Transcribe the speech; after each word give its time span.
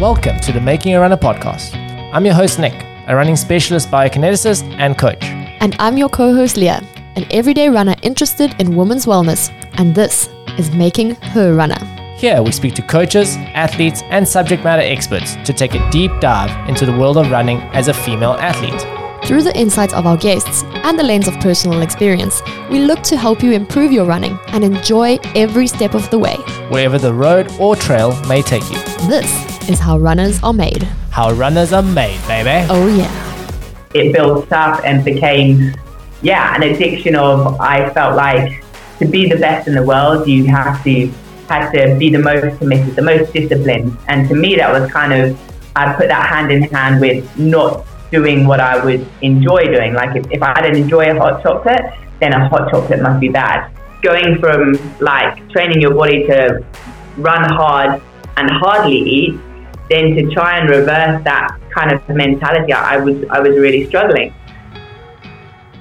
Welcome 0.00 0.40
to 0.40 0.52
the 0.52 0.60
Making 0.60 0.94
a 0.94 1.00
Runner 1.00 1.16
podcast. 1.16 1.74
I'm 2.12 2.26
your 2.26 2.34
host, 2.34 2.58
Nick, 2.58 2.74
a 3.06 3.16
running 3.16 3.34
specialist 3.34 3.90
biokineticist 3.90 4.70
and 4.74 4.98
coach. 4.98 5.24
And 5.24 5.74
I'm 5.78 5.96
your 5.96 6.10
co 6.10 6.34
host, 6.34 6.58
Leah, 6.58 6.86
an 7.16 7.24
everyday 7.30 7.70
runner 7.70 7.94
interested 8.02 8.54
in 8.60 8.76
women's 8.76 9.06
wellness. 9.06 9.50
And 9.78 9.94
this 9.94 10.28
is 10.58 10.70
Making 10.72 11.14
Her 11.14 11.54
Runner. 11.54 11.78
Here, 12.18 12.42
we 12.42 12.52
speak 12.52 12.74
to 12.74 12.82
coaches, 12.82 13.36
athletes, 13.54 14.02
and 14.10 14.28
subject 14.28 14.62
matter 14.62 14.82
experts 14.82 15.36
to 15.46 15.54
take 15.54 15.74
a 15.74 15.90
deep 15.90 16.10
dive 16.20 16.68
into 16.68 16.84
the 16.84 16.92
world 16.92 17.16
of 17.16 17.30
running 17.30 17.62
as 17.72 17.88
a 17.88 17.94
female 17.94 18.32
athlete. 18.32 18.82
Through 19.26 19.44
the 19.44 19.58
insights 19.58 19.94
of 19.94 20.06
our 20.06 20.18
guests 20.18 20.62
and 20.84 20.98
the 20.98 21.04
lens 21.04 21.26
of 21.26 21.40
personal 21.40 21.80
experience, 21.80 22.42
we 22.70 22.80
look 22.80 23.00
to 23.04 23.16
help 23.16 23.42
you 23.42 23.52
improve 23.52 23.92
your 23.92 24.04
running 24.04 24.38
and 24.48 24.62
enjoy 24.62 25.16
every 25.34 25.66
step 25.66 25.94
of 25.94 26.10
the 26.10 26.18
way. 26.18 26.36
Wherever 26.68 26.98
the 26.98 27.14
road 27.14 27.50
or 27.58 27.76
trail 27.76 28.14
may 28.26 28.42
take 28.42 28.62
you. 28.70 28.76
This 29.08 29.55
is 29.68 29.80
how 29.80 29.98
runners 29.98 30.42
are 30.42 30.52
made. 30.52 30.82
How 31.10 31.32
runners 31.32 31.72
are 31.72 31.82
made, 31.82 32.20
baby. 32.26 32.66
Oh, 32.70 32.86
yeah. 32.86 33.10
It 33.94 34.12
built 34.12 34.52
up 34.52 34.84
and 34.84 35.04
became, 35.04 35.74
yeah, 36.22 36.54
an 36.54 36.62
addiction 36.62 37.16
of 37.16 37.60
I 37.60 37.90
felt 37.90 38.16
like 38.16 38.62
to 38.98 39.06
be 39.06 39.28
the 39.28 39.36
best 39.36 39.68
in 39.68 39.74
the 39.74 39.82
world, 39.82 40.26
you 40.26 40.46
have 40.46 40.82
to 40.84 41.10
had 41.48 41.70
to 41.70 41.96
be 41.96 42.10
the 42.10 42.18
most 42.18 42.58
committed, 42.58 42.96
the 42.96 43.02
most 43.02 43.32
disciplined. 43.32 43.96
And 44.08 44.28
to 44.28 44.34
me, 44.34 44.56
that 44.56 44.72
was 44.72 44.90
kind 44.90 45.12
of, 45.12 45.38
I 45.76 45.92
put 45.94 46.08
that 46.08 46.28
hand 46.28 46.50
in 46.50 46.62
hand 46.64 47.00
with 47.00 47.38
not 47.38 47.86
doing 48.10 48.46
what 48.46 48.60
I 48.60 48.84
would 48.84 49.06
enjoy 49.22 49.64
doing. 49.66 49.94
Like 49.94 50.16
if, 50.16 50.26
if 50.30 50.42
I 50.42 50.60
didn't 50.60 50.82
enjoy 50.82 51.10
a 51.10 51.18
hot 51.18 51.42
chocolate, 51.42 51.84
then 52.20 52.32
a 52.32 52.48
hot 52.48 52.70
chocolate 52.70 53.00
must 53.00 53.20
be 53.20 53.28
bad. 53.28 53.70
Going 54.02 54.38
from 54.38 54.78
like 55.00 55.48
training 55.50 55.80
your 55.80 55.94
body 55.94 56.26
to 56.26 56.64
run 57.16 57.44
hard 57.52 58.02
and 58.36 58.50
hardly 58.50 58.98
eat, 58.98 59.40
then 59.88 60.14
to 60.16 60.30
try 60.30 60.58
and 60.58 60.68
reverse 60.68 61.22
that 61.24 61.58
kind 61.70 61.92
of 61.92 62.08
mentality, 62.08 62.72
I 62.72 62.96
was 62.96 63.24
I 63.30 63.40
was 63.40 63.56
really 63.56 63.86
struggling. 63.86 64.34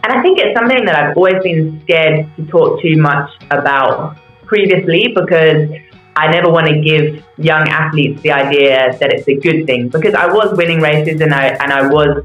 And 0.04 0.14
I 0.14 0.22
think 0.22 0.38
it's 0.38 0.56
something 0.56 0.86
that 0.86 0.96
I've 0.96 1.18
always 1.18 1.42
been 1.42 1.82
scared 1.82 2.30
to 2.36 2.46
talk 2.46 2.80
too 2.82 2.96
much 2.98 3.32
about 3.50 4.18
previously 4.46 5.12
because 5.16 5.72
I 6.16 6.32
never 6.32 6.50
want 6.50 6.68
to 6.68 6.80
give 6.80 7.24
young 7.38 7.68
athletes 7.68 8.22
the 8.22 8.32
idea 8.32 8.96
that 9.00 9.12
it's 9.12 9.28
a 9.28 9.36
good 9.36 9.66
thing 9.66 9.90
because 9.90 10.14
I 10.14 10.28
was 10.28 10.56
winning 10.56 10.80
races 10.80 11.20
and 11.22 11.34
I 11.34 11.48
and 11.48 11.74
I 11.74 11.88
was 11.88 12.24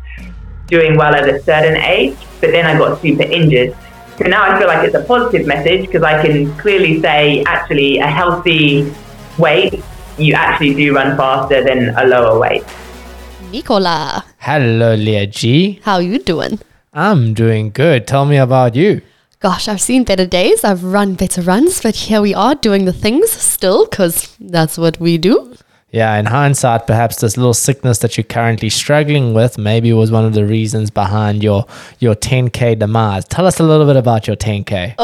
doing 0.66 0.96
well 0.96 1.14
at 1.14 1.28
a 1.28 1.42
certain 1.42 1.77
age, 1.77 2.16
but 2.40 2.50
then 2.52 2.66
I 2.66 2.78
got 2.78 3.00
super 3.00 3.22
injured. 3.22 3.74
So 4.18 4.27
now 4.27 4.42
I 4.42 4.58
feel 4.58 4.68
like 4.68 4.86
it's 4.86 4.94
a 4.94 5.02
positive 5.05 5.46
message 5.46 5.86
because 5.86 6.02
I 6.02 6.20
can 6.20 6.55
clearly 6.58 7.00
say 7.00 7.42
actually 7.44 7.98
a 7.98 8.06
healthy 8.06 8.92
weight 9.38 9.83
you 10.20 10.34
actually 10.34 10.74
do 10.74 10.94
run 10.94 11.16
faster 11.16 11.62
than 11.64 11.90
a 11.96 12.04
lower 12.06 12.38
weight. 12.38 12.64
Nicola, 13.50 14.24
Hello, 14.38 14.94
Leah 14.94 15.27
G. 15.27 15.80
how 15.82 15.94
are 15.94 16.02
you 16.02 16.18
doing? 16.18 16.60
I'm 16.92 17.34
doing 17.34 17.70
good. 17.70 18.06
Tell 18.06 18.24
me 18.24 18.36
about 18.36 18.74
you. 18.74 19.02
Gosh, 19.40 19.68
I've 19.68 19.80
seen 19.80 20.04
better 20.04 20.27
days. 20.27 20.64
I've 20.64 20.84
run 20.84 21.14
better 21.14 21.40
runs, 21.42 21.80
but 21.80 21.96
here 21.96 22.20
we 22.20 22.34
are 22.34 22.54
doing 22.54 22.84
the 22.84 22.92
things 22.92 23.30
still 23.30 23.86
because 23.86 24.36
that's 24.38 24.77
what 24.77 25.00
we 25.00 25.16
do. 25.18 25.54
Yeah, 25.92 26.16
in 26.19 26.27
hindsight, 26.27 26.86
perhaps 26.86 27.16
this 27.16 27.36
little 27.36 27.55
sickness 27.55 27.98
that 27.98 28.16
you're 28.16 28.24
currently 28.24 28.70
struggling 28.70 29.34
with 29.34 29.58
maybe 29.58 29.92
was 29.92 30.12
one 30.12 30.24
of 30.24 30.34
the 30.34 30.46
reasons 30.46 30.88
behind 30.88 31.42
your 31.42 31.66
your 31.98 32.14
10k 32.14 32.78
demise. 32.78 33.24
Tell 33.24 33.44
us 33.44 33.58
a 33.58 33.64
little 33.64 33.86
bit 33.86 33.96
about 33.96 34.28
your 34.28 34.36
10k. 34.36 34.94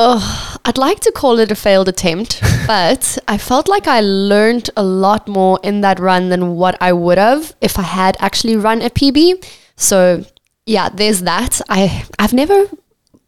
I'd 0.65 0.79
like 0.79 1.01
to 1.01 1.11
call 1.11 1.41
it 1.41 1.51
a 1.51 1.57
failed 1.57 1.89
attempt, 1.89 2.41
but 2.69 3.19
I 3.27 3.37
felt 3.37 3.69
like 3.69 3.89
I 3.89 4.01
learned 4.01 4.71
a 4.77 4.85
lot 4.85 5.27
more 5.27 5.59
in 5.65 5.81
that 5.81 5.99
run 5.99 6.29
than 6.29 6.55
what 6.55 6.77
I 6.81 6.93
would 6.93 7.19
have 7.19 7.55
if 7.61 7.79
I 7.79 7.83
had 7.83 8.17
actually 8.21 8.57
run 8.57 8.81
a 8.81 8.91
PB. 8.91 9.45
So, 9.75 10.25
yeah, 10.67 10.89
there's 10.89 11.23
that. 11.23 11.61
I 11.69 12.05
I've 12.21 12.33
never 12.33 12.67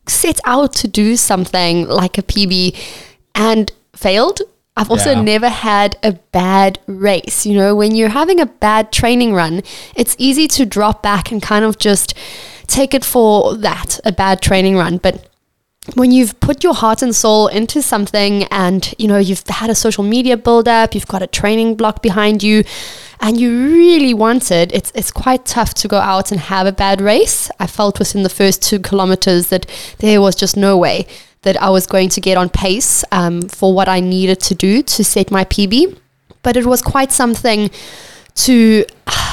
set 0.07 0.39
out 0.45 0.73
to 0.75 0.89
do 0.89 1.17
something 1.17 1.89
like 1.89 2.19
a 2.19 2.23
PB 2.23 2.77
and 3.35 3.73
failed. 3.95 4.41
I've 4.79 4.91
also 4.91 5.11
Yeah. 5.11 5.23
never 5.23 5.49
had 5.49 5.97
a 6.03 6.13
bad 6.33 6.79
race. 6.87 7.45
You 7.45 7.55
know, 7.55 7.75
when 7.75 7.95
you're 7.97 8.11
having 8.11 8.39
a 8.41 8.47
bad 8.47 8.93
training 8.93 9.35
run, 9.35 9.63
it's 9.97 10.15
easy 10.19 10.47
to 10.57 10.65
drop 10.65 11.03
back 11.03 11.33
and 11.33 11.43
kind 11.43 11.65
of 11.65 11.79
just 11.79 12.15
take 12.69 12.95
it 12.95 13.05
for 13.05 13.57
that, 13.57 13.99
a 14.05 14.13
bad 14.13 14.41
training 14.41 14.77
run. 14.77 14.99
But 14.99 15.25
when 15.95 16.13
you've 16.13 16.39
put 16.41 16.63
your 16.63 16.75
heart 16.75 17.03
and 17.03 17.15
soul 17.17 17.49
into 17.49 17.81
something 17.83 18.45
and 18.51 18.95
you 18.99 19.09
know 19.09 19.17
you've 19.17 19.43
had 19.49 19.71
a 19.71 19.75
social 19.75 20.05
media 20.05 20.37
build 20.37 20.69
up 20.69 20.95
you've 20.95 21.07
got 21.07 21.23
a 21.23 21.27
training 21.27 21.75
block 21.77 22.03
behind 22.03 22.43
you 22.43 22.63
and 23.21 23.41
you 23.41 23.49
really 23.73 24.13
want 24.13 24.51
it 24.51 24.71
it's, 24.75 24.93
it's 24.95 25.11
quite 25.11 25.47
tough 25.47 25.73
to 25.73 25.89
go 25.89 25.97
out 25.97 26.31
and 26.31 26.41
have 26.43 26.67
a 26.67 26.73
bad 26.73 27.01
race 27.01 27.51
i 27.59 27.67
felt 27.67 27.99
within 27.99 28.23
the 28.23 28.29
first 28.29 28.61
two 28.63 28.79
kilometers 28.79 29.47
that 29.49 29.65
there 30.01 30.21
was 30.21 30.35
just 30.37 30.59
no 30.59 30.77
way 30.77 31.07
that 31.43 31.61
i 31.63 31.69
was 31.69 31.87
going 31.87 32.09
to 32.09 32.21
get 32.21 32.37
on 32.37 32.49
pace 32.49 33.05
um, 33.13 33.43
for 33.43 33.73
what 33.73 33.89
i 33.89 34.01
needed 34.01 34.41
to 34.41 34.55
do 34.55 34.83
to 34.83 35.05
set 35.05 35.31
my 35.31 35.45
pb 35.45 35.97
but 36.43 36.57
it 36.57 36.67
was 36.67 36.83
quite 36.83 37.13
something 37.13 37.71
to 38.35 38.85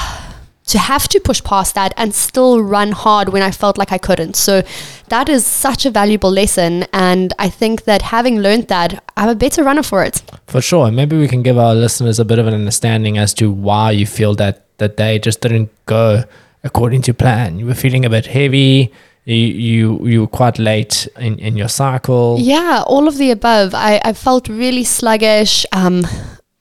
to 0.66 0.78
have 0.78 1.06
to 1.08 1.20
push 1.20 1.42
past 1.44 1.74
that 1.76 1.94
and 1.96 2.12
still 2.12 2.60
run 2.60 2.90
hard 2.90 3.28
when 3.28 3.40
I 3.40 3.52
felt 3.52 3.78
like 3.78 3.92
I 3.92 3.98
couldn't. 3.98 4.34
So 4.34 4.62
that 5.08 5.28
is 5.28 5.46
such 5.46 5.86
a 5.86 5.90
valuable 5.90 6.30
lesson. 6.30 6.84
And 6.92 7.32
I 7.38 7.48
think 7.48 7.84
that 7.84 8.02
having 8.02 8.40
learned 8.40 8.66
that, 8.66 9.02
I'm 9.16 9.28
a 9.28 9.36
better 9.36 9.62
runner 9.62 9.84
for 9.84 10.02
it. 10.02 10.22
For 10.48 10.60
sure. 10.60 10.90
Maybe 10.90 11.16
we 11.16 11.28
can 11.28 11.44
give 11.44 11.56
our 11.56 11.72
listeners 11.72 12.18
a 12.18 12.24
bit 12.24 12.40
of 12.40 12.48
an 12.48 12.54
understanding 12.54 13.16
as 13.16 13.32
to 13.34 13.50
why 13.50 13.92
you 13.92 14.06
feel 14.06 14.34
that 14.34 14.64
the 14.78 14.88
day 14.88 15.20
just 15.20 15.40
didn't 15.40 15.70
go 15.86 16.24
according 16.64 17.02
to 17.02 17.14
plan. 17.14 17.60
You 17.60 17.66
were 17.66 17.74
feeling 17.74 18.04
a 18.04 18.10
bit 18.10 18.26
heavy. 18.26 18.92
You 19.26 19.98
you, 20.04 20.20
were 20.20 20.26
quite 20.28 20.58
late 20.58 21.08
in, 21.18 21.38
in 21.40 21.56
your 21.56 21.68
cycle. 21.68 22.36
Yeah, 22.38 22.84
all 22.86 23.08
of 23.08 23.18
the 23.18 23.32
above. 23.32 23.74
I, 23.74 24.00
I 24.04 24.12
felt 24.12 24.48
really 24.48 24.84
sluggish. 24.84 25.66
Um, 25.72 26.06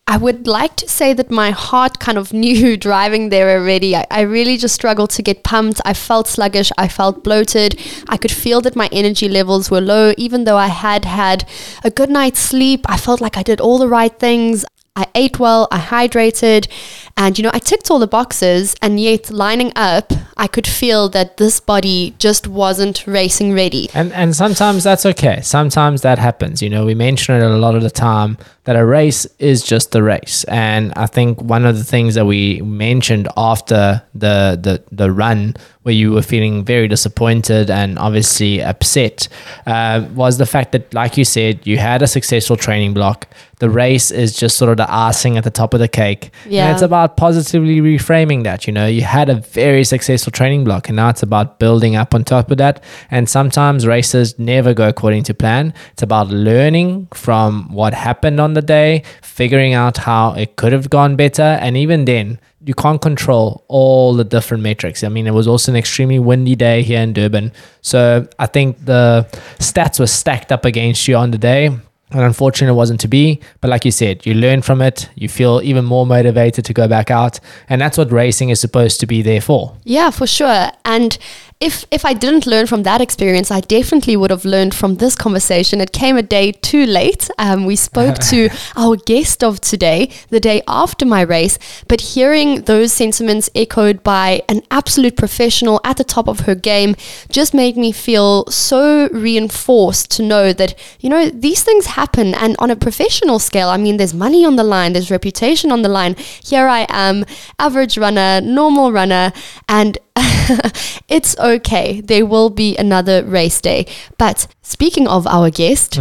I 0.07 0.17
would 0.17 0.47
like 0.47 0.75
to 0.77 0.89
say 0.89 1.13
that 1.13 1.29
my 1.29 1.51
heart 1.51 1.99
kind 1.99 2.17
of 2.17 2.33
knew 2.41 2.75
driving 2.75 3.29
there 3.29 3.59
already. 3.59 3.95
I, 3.95 4.05
I 4.09 4.21
really 4.21 4.57
just 4.57 4.73
struggled 4.73 5.11
to 5.11 5.21
get 5.21 5.43
pumped. 5.43 5.79
I 5.85 5.93
felt 5.93 6.27
sluggish. 6.27 6.71
I 6.75 6.87
felt 6.87 7.23
bloated. 7.23 7.79
I 8.07 8.17
could 8.17 8.31
feel 8.31 8.61
that 8.61 8.75
my 8.75 8.89
energy 8.91 9.29
levels 9.29 9.69
were 9.69 9.81
low, 9.81 10.13
even 10.17 10.45
though 10.45 10.57
I 10.57 10.67
had 10.67 11.05
had 11.05 11.47
a 11.83 11.91
good 11.91 12.09
night's 12.09 12.39
sleep. 12.39 12.81
I 12.85 12.97
felt 12.97 13.21
like 13.21 13.37
I 13.37 13.43
did 13.43 13.61
all 13.61 13.77
the 13.77 13.87
right 13.87 14.17
things. 14.17 14.65
I 14.97 15.07
ate 15.13 15.39
well, 15.39 15.67
I 15.71 15.79
hydrated, 15.79 16.69
and 17.17 17.37
you 17.37 17.43
know, 17.43 17.51
I 17.53 17.59
ticked 17.59 17.91
all 17.91 17.99
the 17.99 18.07
boxes, 18.07 18.75
and 18.81 18.97
yet 18.97 19.29
lining 19.29 19.73
up, 19.75 20.13
I 20.37 20.47
could 20.47 20.65
feel 20.65 21.09
that 21.09 21.35
this 21.35 21.59
body 21.59 22.15
just 22.17 22.47
wasn't 22.47 23.05
racing 23.05 23.53
ready. 23.53 23.89
And 23.93 24.13
and 24.13 24.33
sometimes 24.33 24.85
that's 24.85 25.05
okay. 25.05 25.41
Sometimes 25.41 26.01
that 26.03 26.17
happens. 26.17 26.61
You 26.61 26.69
know, 26.69 26.85
we 26.85 26.95
mention 26.95 27.35
it 27.35 27.43
a 27.43 27.57
lot 27.57 27.75
of 27.75 27.83
the 27.83 27.89
time 27.89 28.37
that 28.63 28.75
a 28.77 28.85
race 28.85 29.25
is 29.37 29.63
just 29.63 29.93
a 29.95 30.01
race. 30.01 30.45
And 30.45 30.93
I 30.95 31.07
think 31.07 31.41
one 31.41 31.65
of 31.65 31.77
the 31.77 31.83
things 31.83 32.15
that 32.15 32.25
we 32.25 32.61
mentioned 32.61 33.27
after 33.35 34.01
the 34.13 34.57
the, 34.61 34.83
the 34.91 35.11
run 35.11 35.55
where 35.85 35.93
you 35.93 36.11
were 36.11 36.23
feeling 36.23 36.65
very 36.65 36.87
disappointed 36.87 37.69
and 37.69 37.99
obviously 37.99 38.59
upset 38.59 39.27
uh, 39.67 40.03
was 40.15 40.39
the 40.39 40.45
fact 40.47 40.71
that, 40.71 40.91
like 40.95 41.15
you 41.15 41.23
said, 41.23 41.59
you 41.67 41.77
had 41.77 42.01
a 42.01 42.07
successful 42.07 42.57
training 42.57 42.91
block. 42.91 43.27
The 43.59 43.69
race 43.69 44.09
is 44.09 44.35
just 44.35 44.57
sort 44.57 44.71
of 44.71 44.77
the 44.77 44.91
icing 44.91 45.37
at 45.37 45.43
the 45.43 45.51
top 45.51 45.75
of 45.75 45.79
the 45.79 45.87
cake. 45.87 46.31
Yeah. 46.47 46.65
And 46.65 46.73
it's 46.73 46.81
about 46.81 47.17
positively 47.17 47.81
reframing 47.81 48.43
that. 48.45 48.65
You 48.65 48.73
know, 48.73 48.87
you 48.87 49.03
had 49.03 49.29
a 49.29 49.35
very 49.35 49.83
successful 49.83 50.31
training 50.31 50.63
block, 50.63 50.89
and 50.89 50.95
now 50.95 51.09
it's 51.09 51.21
about 51.21 51.59
building 51.59 51.95
up 51.95 52.15
on 52.15 52.23
top 52.23 52.49
of 52.49 52.57
that. 52.57 52.83
And 53.11 53.29
sometimes 53.29 53.85
races 53.85 54.39
never 54.39 54.73
go 54.73 54.87
according 54.87 55.21
to 55.25 55.35
plan. 55.35 55.71
It's 55.91 56.01
about 56.01 56.29
learning 56.29 57.09
from 57.13 57.71
what 57.71 57.93
happened 57.93 58.41
on 58.41 58.55
the 58.55 58.63
day, 58.63 59.03
figuring 59.21 59.75
out 59.75 59.97
how 59.97 60.33
it 60.33 60.55
could 60.55 60.73
have 60.73 60.89
gone 60.89 61.15
better. 61.15 61.43
And 61.43 61.77
even 61.77 62.05
then, 62.05 62.39
you 62.65 62.73
can't 62.73 63.01
control 63.01 63.63
all 63.67 64.15
the 64.15 64.23
different 64.23 64.63
metrics. 64.63 65.03
I 65.03 65.09
mean, 65.09 65.27
it 65.27 65.33
was 65.33 65.47
also 65.47 65.71
an 65.71 65.75
extremely 65.75 66.19
windy 66.19 66.55
day 66.55 66.81
here 66.81 66.99
in 66.99 67.13
Durban. 67.13 67.51
So 67.81 68.27
I 68.39 68.47
think 68.47 68.83
the 68.83 69.27
stats 69.59 69.99
were 69.99 70.07
stacked 70.07 70.51
up 70.51 70.65
against 70.65 71.07
you 71.07 71.15
on 71.15 71.31
the 71.31 71.37
day. 71.37 71.67
And 72.11 72.21
unfortunately, 72.21 72.73
it 72.73 72.77
wasn't 72.77 72.99
to 73.01 73.07
be. 73.07 73.41
But 73.61 73.69
like 73.69 73.83
you 73.83 73.91
said, 73.91 74.25
you 74.25 74.35
learn 74.35 74.61
from 74.61 74.81
it. 74.81 75.09
You 75.15 75.27
feel 75.27 75.59
even 75.63 75.85
more 75.85 76.05
motivated 76.05 76.63
to 76.65 76.73
go 76.73 76.87
back 76.87 77.09
out. 77.09 77.39
And 77.67 77.81
that's 77.81 77.97
what 77.97 78.11
racing 78.11 78.49
is 78.49 78.59
supposed 78.59 78.99
to 78.99 79.07
be 79.07 79.21
there 79.21 79.41
for. 79.41 79.75
Yeah, 79.83 80.11
for 80.11 80.27
sure. 80.27 80.69
And 80.85 81.17
if 81.61 81.85
if 81.89 82.03
I 82.03 82.13
didn't 82.13 82.45
learn 82.45 82.67
from 82.67 82.83
that 82.83 82.99
experience, 82.99 83.49
I 83.49 83.61
definitely 83.61 84.17
would 84.17 84.29
have 84.29 84.43
learned 84.43 84.75
from 84.75 84.95
this 84.95 85.15
conversation. 85.15 85.79
It 85.79 85.93
came 85.93 86.17
a 86.17 86.21
day 86.21 86.51
too 86.51 86.85
late. 86.85 87.29
Um, 87.39 87.65
we 87.65 87.77
spoke 87.77 88.17
to 88.29 88.49
our 88.75 88.97
guest 88.97 89.41
of 89.41 89.61
today 89.61 90.09
the 90.29 90.41
day 90.41 90.61
after 90.67 91.05
my 91.05 91.21
race, 91.21 91.57
but 91.87 92.01
hearing 92.01 92.63
those 92.63 92.91
sentiments 92.91 93.49
echoed 93.55 94.03
by 94.03 94.41
an 94.49 94.63
absolute 94.69 95.15
professional 95.15 95.79
at 95.85 95.95
the 95.95 96.03
top 96.03 96.27
of 96.27 96.41
her 96.41 96.55
game 96.55 96.95
just 97.29 97.53
made 97.53 97.77
me 97.77 97.93
feel 97.93 98.45
so 98.47 99.07
reinforced 99.13 100.11
to 100.11 100.23
know 100.23 100.51
that 100.51 100.77
you 100.99 101.09
know 101.09 101.29
these 101.29 101.63
things 101.63 101.85
happen, 101.85 102.35
and 102.35 102.57
on 102.59 102.69
a 102.69 102.75
professional 102.75 103.39
scale, 103.39 103.69
I 103.69 103.77
mean, 103.77 103.95
there's 103.95 104.13
money 104.13 104.43
on 104.43 104.57
the 104.57 104.63
line, 104.63 104.91
there's 104.91 105.09
reputation 105.09 105.71
on 105.71 105.83
the 105.83 105.89
line. 105.89 106.15
Here 106.43 106.67
I 106.67 106.85
am, 106.89 107.23
average 107.59 107.97
runner, 107.97 108.41
normal 108.41 108.91
runner, 108.91 109.31
and 109.69 109.97
it's 111.07 111.37
okay. 111.39 112.01
There 112.01 112.25
will 112.25 112.49
be 112.49 112.75
another 112.77 113.23
race 113.23 113.59
day. 113.61 113.85
But 114.17 114.47
speaking 114.61 115.07
of 115.07 115.27
our 115.27 115.49
guest, 115.49 115.97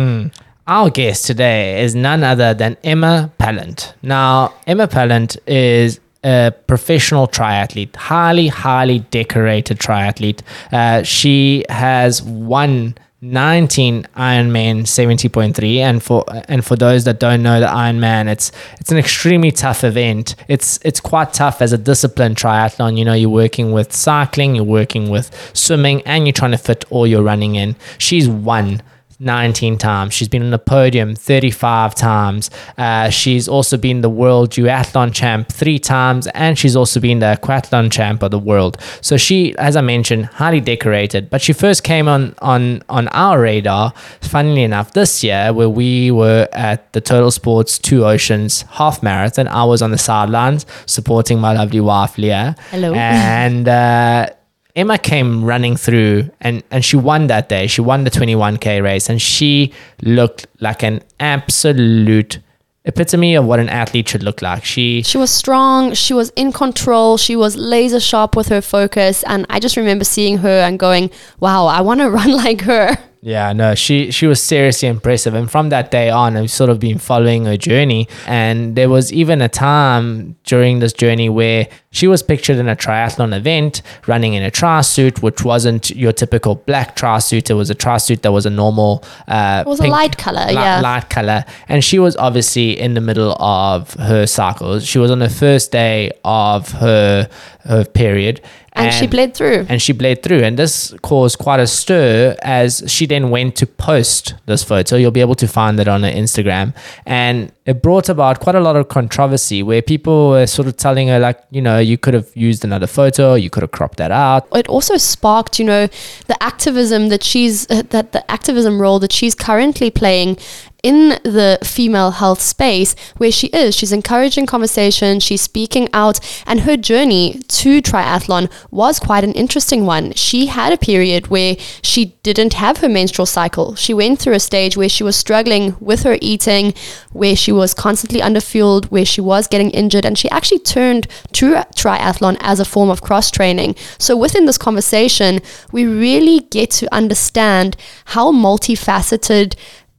Our 0.66 0.88
guest 0.88 1.26
today 1.26 1.82
is 1.82 1.94
none 1.94 2.24
other 2.24 2.54
than 2.54 2.78
Emma 2.82 3.30
Pallant. 3.38 3.92
Now, 4.02 4.54
Emma 4.66 4.88
Pallant 4.88 5.36
is 5.46 6.00
a 6.24 6.52
professional 6.66 7.28
triathlete, 7.28 7.94
highly, 7.96 8.48
highly 8.48 9.00
decorated 9.10 9.78
triathlete. 9.78 10.40
Uh, 10.72 11.02
she 11.02 11.64
has 11.68 12.22
won 12.22 12.96
19 13.24 14.06
Ironman 14.16 14.82
70.3 14.82 15.78
and 15.78 16.02
for 16.02 16.24
and 16.48 16.64
for 16.64 16.76
those 16.76 17.04
that 17.04 17.18
don't 17.18 17.42
know 17.42 17.58
the 17.58 17.66
Ironman 17.66 18.28
it's 18.28 18.52
it's 18.80 18.92
an 18.92 18.98
extremely 18.98 19.50
tough 19.50 19.82
event. 19.82 20.36
It's 20.46 20.78
it's 20.82 21.00
quite 21.00 21.32
tough 21.32 21.62
as 21.62 21.72
a 21.72 21.78
disciplined 21.78 22.36
triathlon. 22.36 22.98
You 22.98 23.04
know 23.04 23.14
you're 23.14 23.30
working 23.30 23.72
with 23.72 23.92
cycling 23.92 24.54
you're 24.54 24.64
working 24.64 25.08
with 25.08 25.30
swimming 25.54 26.02
and 26.02 26.26
you're 26.26 26.32
trying 26.32 26.50
to 26.50 26.58
fit 26.58 26.84
all 26.90 27.06
your 27.06 27.22
running 27.22 27.54
in. 27.54 27.76
She's 27.98 28.28
won 28.28 28.82
19 29.24 29.78
times. 29.78 30.14
She's 30.14 30.28
been 30.28 30.42
on 30.42 30.50
the 30.50 30.58
podium 30.58 31.14
35 31.14 31.94
times. 31.94 32.50
Uh, 32.76 33.10
she's 33.10 33.48
also 33.48 33.76
been 33.76 34.00
the 34.00 34.10
world 34.10 34.50
duathlon 34.50 35.12
champ 35.12 35.48
three 35.48 35.78
times, 35.78 36.26
and 36.28 36.58
she's 36.58 36.76
also 36.76 37.00
been 37.00 37.18
the 37.18 37.36
aquathlon 37.40 37.90
champ 37.90 38.22
of 38.22 38.30
the 38.30 38.38
world. 38.38 38.78
So 39.00 39.16
she, 39.16 39.56
as 39.58 39.76
I 39.76 39.80
mentioned, 39.80 40.26
highly 40.26 40.60
decorated. 40.60 41.30
But 41.30 41.40
she 41.42 41.52
first 41.52 41.84
came 41.84 42.08
on 42.08 42.34
on 42.40 42.82
on 42.88 43.08
our 43.08 43.40
radar, 43.40 43.92
funnily 44.20 44.62
enough, 44.62 44.92
this 44.92 45.24
year 45.24 45.52
where 45.52 45.68
we 45.68 46.10
were 46.10 46.48
at 46.52 46.92
the 46.92 47.00
Total 47.00 47.30
Sports 47.30 47.78
Two 47.78 48.04
Oceans 48.04 48.62
half 48.70 49.02
marathon. 49.02 49.48
I 49.48 49.64
was 49.64 49.82
on 49.82 49.90
the 49.90 49.98
sidelines 49.98 50.66
supporting 50.86 51.38
my 51.40 51.52
lovely 51.52 51.80
wife 51.80 52.18
Leah. 52.18 52.56
Hello. 52.70 52.94
And 52.94 53.68
uh, 53.80 54.28
Emma 54.76 54.98
came 54.98 55.44
running 55.44 55.76
through 55.76 56.30
and, 56.40 56.62
and 56.70 56.84
she 56.84 56.96
won 56.96 57.28
that 57.28 57.48
day. 57.48 57.68
She 57.68 57.80
won 57.80 58.04
the 58.04 58.10
21K 58.10 58.82
race 58.82 59.08
and 59.08 59.22
she 59.22 59.72
looked 60.02 60.46
like 60.60 60.82
an 60.82 61.00
absolute 61.20 62.40
epitome 62.84 63.34
of 63.34 63.44
what 63.44 63.60
an 63.60 63.68
athlete 63.68 64.08
should 64.08 64.22
look 64.22 64.42
like. 64.42 64.64
She 64.64 65.02
She 65.02 65.16
was 65.16 65.30
strong, 65.30 65.94
she 65.94 66.12
was 66.12 66.30
in 66.30 66.52
control, 66.52 67.16
she 67.16 67.36
was 67.36 67.56
laser 67.56 68.00
sharp 68.00 68.36
with 68.36 68.48
her 68.48 68.60
focus. 68.60 69.22
And 69.24 69.46
I 69.48 69.60
just 69.60 69.76
remember 69.76 70.04
seeing 70.04 70.38
her 70.38 70.60
and 70.60 70.78
going, 70.78 71.10
wow, 71.38 71.66
I 71.66 71.80
want 71.80 72.00
to 72.00 72.10
run 72.18 72.32
like 72.32 72.62
her. 72.62 72.98
Yeah, 73.26 73.54
no, 73.54 73.74
she 73.74 74.10
she 74.10 74.26
was 74.26 74.42
seriously 74.42 74.86
impressive, 74.86 75.32
and 75.32 75.50
from 75.50 75.70
that 75.70 75.90
day 75.90 76.10
on, 76.10 76.36
I've 76.36 76.50
sort 76.50 76.68
of 76.68 76.78
been 76.78 76.98
following 76.98 77.46
her 77.46 77.56
journey. 77.56 78.06
And 78.26 78.76
there 78.76 78.90
was 78.90 79.14
even 79.14 79.40
a 79.40 79.48
time 79.48 80.36
during 80.44 80.80
this 80.80 80.92
journey 80.92 81.30
where 81.30 81.66
she 81.98 82.06
was 82.06 82.22
pictured 82.22 82.58
in 82.58 82.68
a 82.68 82.76
triathlon 82.76 83.32
event, 83.40 83.80
running 84.06 84.34
in 84.34 84.42
a 84.42 84.50
tri 84.50 84.82
suit, 84.82 85.22
which 85.22 85.40
wasn't 85.44 85.90
your 86.04 86.12
typical 86.12 86.56
black 86.56 86.88
tri 86.96 87.18
suit. 87.20 87.48
It 87.50 87.54
was 87.54 87.70
a 87.70 87.74
tri 87.84 87.96
suit 88.06 88.20
that 88.24 88.32
was 88.32 88.44
a 88.46 88.50
normal. 88.50 89.02
Uh, 89.28 89.62
It 89.66 89.68
was 89.68 89.80
a 89.80 89.86
light 89.86 90.16
colour, 90.18 90.44
li- 90.48 90.54
yeah. 90.54 90.80
light 90.80 91.08
color, 91.08 91.44
and 91.68 91.82
she 91.82 91.98
was 91.98 92.14
obviously 92.16 92.68
in 92.78 92.94
the 92.94 93.00
middle 93.00 93.32
of 93.40 93.94
her 93.94 94.26
cycle. 94.26 94.80
She 94.80 94.98
was 94.98 95.10
on 95.10 95.20
the 95.20 95.30
first 95.30 95.72
day 95.72 96.10
of 96.24 96.72
her 96.84 97.28
her 97.72 97.84
period, 97.86 98.42
And, 98.74 98.92
she 98.92 99.06
bled 99.06 99.32
through. 99.34 99.64
and 99.70 99.80
she 99.80 99.92
bled 99.94 100.22
through. 100.22 100.42
And 100.42 100.58
this 100.58 100.92
caused 101.00 101.38
quite 101.38 101.60
a 101.60 101.66
stir 101.66 102.36
as 102.42 102.82
she 102.88 103.06
then 103.06 103.30
went 103.30 103.56
to 103.56 103.66
post 103.66 104.34
this 104.44 104.62
photo. 104.62 104.96
You'll 104.96 105.12
be 105.20 105.22
able 105.22 105.36
to 105.36 105.48
find 105.48 105.80
it 105.80 105.88
on 105.88 106.02
her 106.02 106.10
Instagram. 106.10 106.74
And 107.06 107.52
it 107.66 107.82
brought 107.82 108.10
about 108.10 108.40
quite 108.40 108.54
a 108.54 108.60
lot 108.60 108.76
of 108.76 108.88
controversy 108.88 109.62
where 109.62 109.80
people 109.80 110.30
were 110.30 110.46
sort 110.46 110.68
of 110.68 110.76
telling 110.76 111.08
her, 111.08 111.18
like, 111.18 111.40
you 111.50 111.62
know, 111.62 111.78
you 111.78 111.96
could 111.96 112.12
have 112.12 112.28
used 112.36 112.62
another 112.62 112.86
photo, 112.86 113.34
you 113.34 113.48
could 113.48 113.62
have 113.62 113.70
cropped 113.70 113.96
that 113.96 114.10
out. 114.10 114.46
it 114.54 114.68
also 114.68 114.98
sparked, 114.98 115.58
you 115.58 115.64
know, 115.64 115.86
the 116.26 116.42
activism 116.42 117.08
that 117.08 117.22
she's 117.22 117.68
uh, 117.70 117.82
that 117.88 118.12
the 118.12 118.30
activism 118.30 118.80
role 118.80 118.98
that 118.98 119.12
she's 119.12 119.34
currently 119.34 119.90
playing 119.90 120.36
in 120.84 121.18
the 121.24 121.58
female 121.64 122.10
health 122.10 122.42
space 122.42 122.94
where 123.16 123.32
she 123.32 123.46
is. 123.48 123.74
She's 123.74 123.90
encouraging 123.90 124.44
conversation, 124.44 125.18
she's 125.18 125.40
speaking 125.40 125.88
out, 125.94 126.20
and 126.46 126.60
her 126.60 126.76
journey 126.76 127.40
to 127.48 127.80
triathlon 127.80 128.52
was 128.70 129.00
quite 129.00 129.24
an 129.24 129.32
interesting 129.32 129.86
one. 129.86 130.12
She 130.12 130.46
had 130.46 130.74
a 130.74 130.76
period 130.76 131.28
where 131.28 131.56
she 131.80 132.16
didn't 132.22 132.52
have 132.52 132.78
her 132.78 132.88
menstrual 132.88 133.24
cycle. 133.24 133.74
She 133.76 133.94
went 133.94 134.18
through 134.18 134.34
a 134.34 134.40
stage 134.40 134.76
where 134.76 134.90
she 134.90 135.02
was 135.02 135.16
struggling 135.16 135.74
with 135.80 136.02
her 136.02 136.18
eating, 136.20 136.74
where 137.12 137.34
she 137.34 137.50
was 137.50 137.72
constantly 137.72 138.20
underfueled, 138.20 138.84
where 138.86 139.06
she 139.06 139.22
was 139.22 139.48
getting 139.48 139.70
injured, 139.70 140.04
and 140.04 140.18
she 140.18 140.28
actually 140.28 140.58
turned 140.58 141.06
to 141.32 141.54
triathlon 141.74 142.36
as 142.40 142.60
a 142.60 142.64
form 142.64 142.90
of 142.90 143.00
cross 143.00 143.30
training. 143.30 143.74
So 143.98 144.18
within 144.18 144.44
this 144.44 144.58
conversation, 144.58 145.40
we 145.72 145.86
really 145.86 146.40
get 146.40 146.70
to 146.72 146.94
understand 146.94 147.78
how 148.04 148.32
multifaceted 148.32 149.54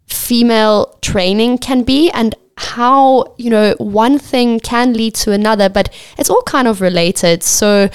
female 0.07 0.97
training 1.01 1.57
can 1.57 1.83
be 1.83 2.09
and 2.11 2.35
how 2.57 3.33
you 3.37 3.49
know 3.49 3.75
one 3.79 4.17
thing 4.17 4.59
can 4.59 4.93
lead 4.93 5.13
to 5.13 5.31
another 5.31 5.67
but 5.67 5.93
it's 6.17 6.29
all 6.29 6.41
kind 6.43 6.67
of 6.67 6.79
related 6.79 7.43
so 7.43 7.89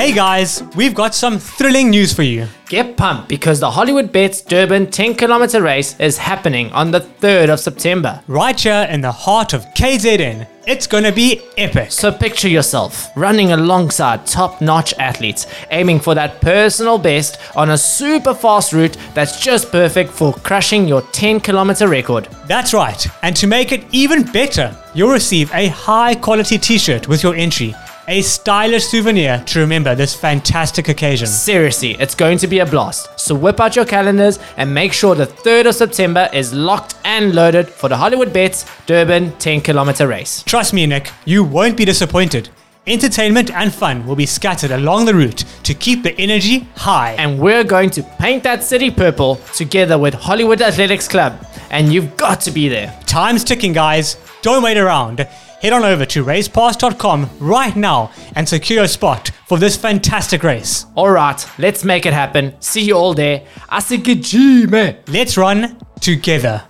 Hey 0.00 0.12
guys, 0.12 0.62
we've 0.76 0.94
got 0.94 1.14
some 1.14 1.38
thrilling 1.38 1.90
news 1.90 2.10
for 2.10 2.22
you. 2.22 2.46
Get 2.70 2.96
pumped 2.96 3.28
because 3.28 3.60
the 3.60 3.70
Hollywood 3.70 4.10
Bets 4.10 4.40
Durban 4.40 4.90
10 4.90 5.14
kilometer 5.14 5.60
race 5.60 5.94
is 6.00 6.16
happening 6.16 6.72
on 6.72 6.90
the 6.90 7.00
3rd 7.00 7.50
of 7.50 7.60
September. 7.60 8.18
Right 8.26 8.58
here 8.58 8.86
in 8.88 9.02
the 9.02 9.12
heart 9.12 9.52
of 9.52 9.66
KZN. 9.74 10.46
It's 10.66 10.86
gonna 10.86 11.12
be 11.12 11.42
epic. 11.58 11.92
So 11.92 12.10
picture 12.10 12.48
yourself 12.48 13.10
running 13.14 13.52
alongside 13.52 14.24
top 14.24 14.62
notch 14.62 14.94
athletes, 14.98 15.46
aiming 15.70 16.00
for 16.00 16.14
that 16.14 16.40
personal 16.40 16.96
best 16.96 17.36
on 17.54 17.68
a 17.68 17.76
super 17.76 18.32
fast 18.32 18.72
route 18.72 18.96
that's 19.12 19.38
just 19.38 19.70
perfect 19.70 20.12
for 20.12 20.32
crushing 20.32 20.88
your 20.88 21.02
10 21.12 21.40
kilometer 21.40 21.88
record. 21.88 22.26
That's 22.46 22.72
right. 22.72 23.06
And 23.20 23.36
to 23.36 23.46
make 23.46 23.70
it 23.70 23.84
even 23.92 24.22
better, 24.22 24.74
you'll 24.94 25.12
receive 25.12 25.52
a 25.52 25.68
high 25.68 26.14
quality 26.14 26.56
t 26.56 26.78
shirt 26.78 27.06
with 27.06 27.22
your 27.22 27.34
entry 27.34 27.74
A 28.08 28.22
stylish 28.22 28.86
souvenir 28.86 29.44
to 29.46 29.60
remember 29.60 29.94
this 29.94 30.14
fantastic 30.14 30.88
occasion. 30.88 31.26
Seriously, 31.26 31.92
it's 32.00 32.14
going 32.14 32.38
to 32.38 32.46
be 32.46 32.60
a 32.60 32.66
blast. 32.66 33.20
So 33.20 33.34
whip 33.34 33.60
out 33.60 33.76
your 33.76 33.84
calendars 33.84 34.38
and 34.56 34.72
make 34.72 34.92
sure 34.92 35.14
the 35.14 35.26
3rd 35.26 35.68
of 35.68 35.74
September 35.74 36.28
is 36.32 36.52
locked 36.52 36.94
and 37.04 37.34
loaded 37.34 37.68
for 37.68 37.88
the 37.88 37.96
Hollywood 37.96 38.32
Bets 38.32 38.64
Durban 38.86 39.32
10 39.38 39.60
kilometer 39.60 40.08
race. 40.08 40.42
Trust 40.44 40.72
me, 40.72 40.86
Nick, 40.86 41.10
you 41.26 41.44
won't 41.44 41.76
be 41.76 41.84
disappointed. 41.84 42.48
Entertainment 42.86 43.50
and 43.50 43.72
fun 43.72 44.06
will 44.06 44.16
be 44.16 44.26
scattered 44.26 44.70
along 44.70 45.04
the 45.04 45.14
route 45.14 45.44
to 45.62 45.74
keep 45.74 46.02
the 46.02 46.18
energy 46.18 46.66
high. 46.76 47.12
And 47.12 47.38
we're 47.38 47.64
going 47.64 47.90
to 47.90 48.02
paint 48.18 48.42
that 48.44 48.64
city 48.64 48.90
purple 48.90 49.36
together 49.54 49.98
with 49.98 50.14
Hollywood 50.14 50.62
Athletics 50.62 51.06
Club. 51.06 51.46
And 51.70 51.92
you've 51.92 52.16
got 52.16 52.40
to 52.40 52.50
be 52.50 52.68
there. 52.68 52.98
Time's 53.04 53.44
ticking, 53.44 53.74
guys. 53.74 54.16
Don't 54.40 54.62
wait 54.62 54.78
around. 54.78 55.28
Head 55.60 55.74
on 55.74 55.84
over 55.84 56.06
to 56.06 56.24
racepass.com 56.24 57.28
right 57.38 57.76
now 57.76 58.12
and 58.34 58.48
secure 58.48 58.84
a 58.84 58.88
spot 58.88 59.30
for 59.46 59.58
this 59.58 59.76
fantastic 59.76 60.42
race. 60.42 60.86
All 60.94 61.10
right, 61.10 61.44
let's 61.58 61.84
make 61.84 62.06
it 62.06 62.14
happen. 62.14 62.54
See 62.60 62.82
you 62.82 62.94
all 62.94 63.12
there. 63.12 63.44
Asigijime. 63.70 65.06
Let's 65.08 65.36
run 65.36 65.76
together. 66.00 66.62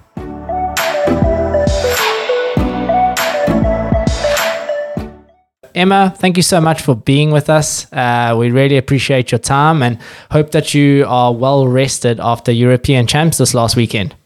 Emma, 5.73 6.13
thank 6.19 6.37
you 6.37 6.43
so 6.43 6.61
much 6.61 6.83
for 6.83 6.97
being 6.97 7.31
with 7.31 7.49
us. 7.49 7.91
Uh, 7.93 8.35
we 8.37 8.51
really 8.51 8.77
appreciate 8.77 9.31
your 9.31 9.39
time 9.39 9.83
and 9.85 9.99
hope 10.33 10.51
that 10.51 10.75
you 10.75 11.07
are 11.07 11.33
well 11.33 11.69
rested 11.69 12.19
after 12.19 12.51
European 12.51 13.07
Champs 13.07 13.39
this 13.39 13.55
last 13.55 13.77
weekend. 13.77 14.17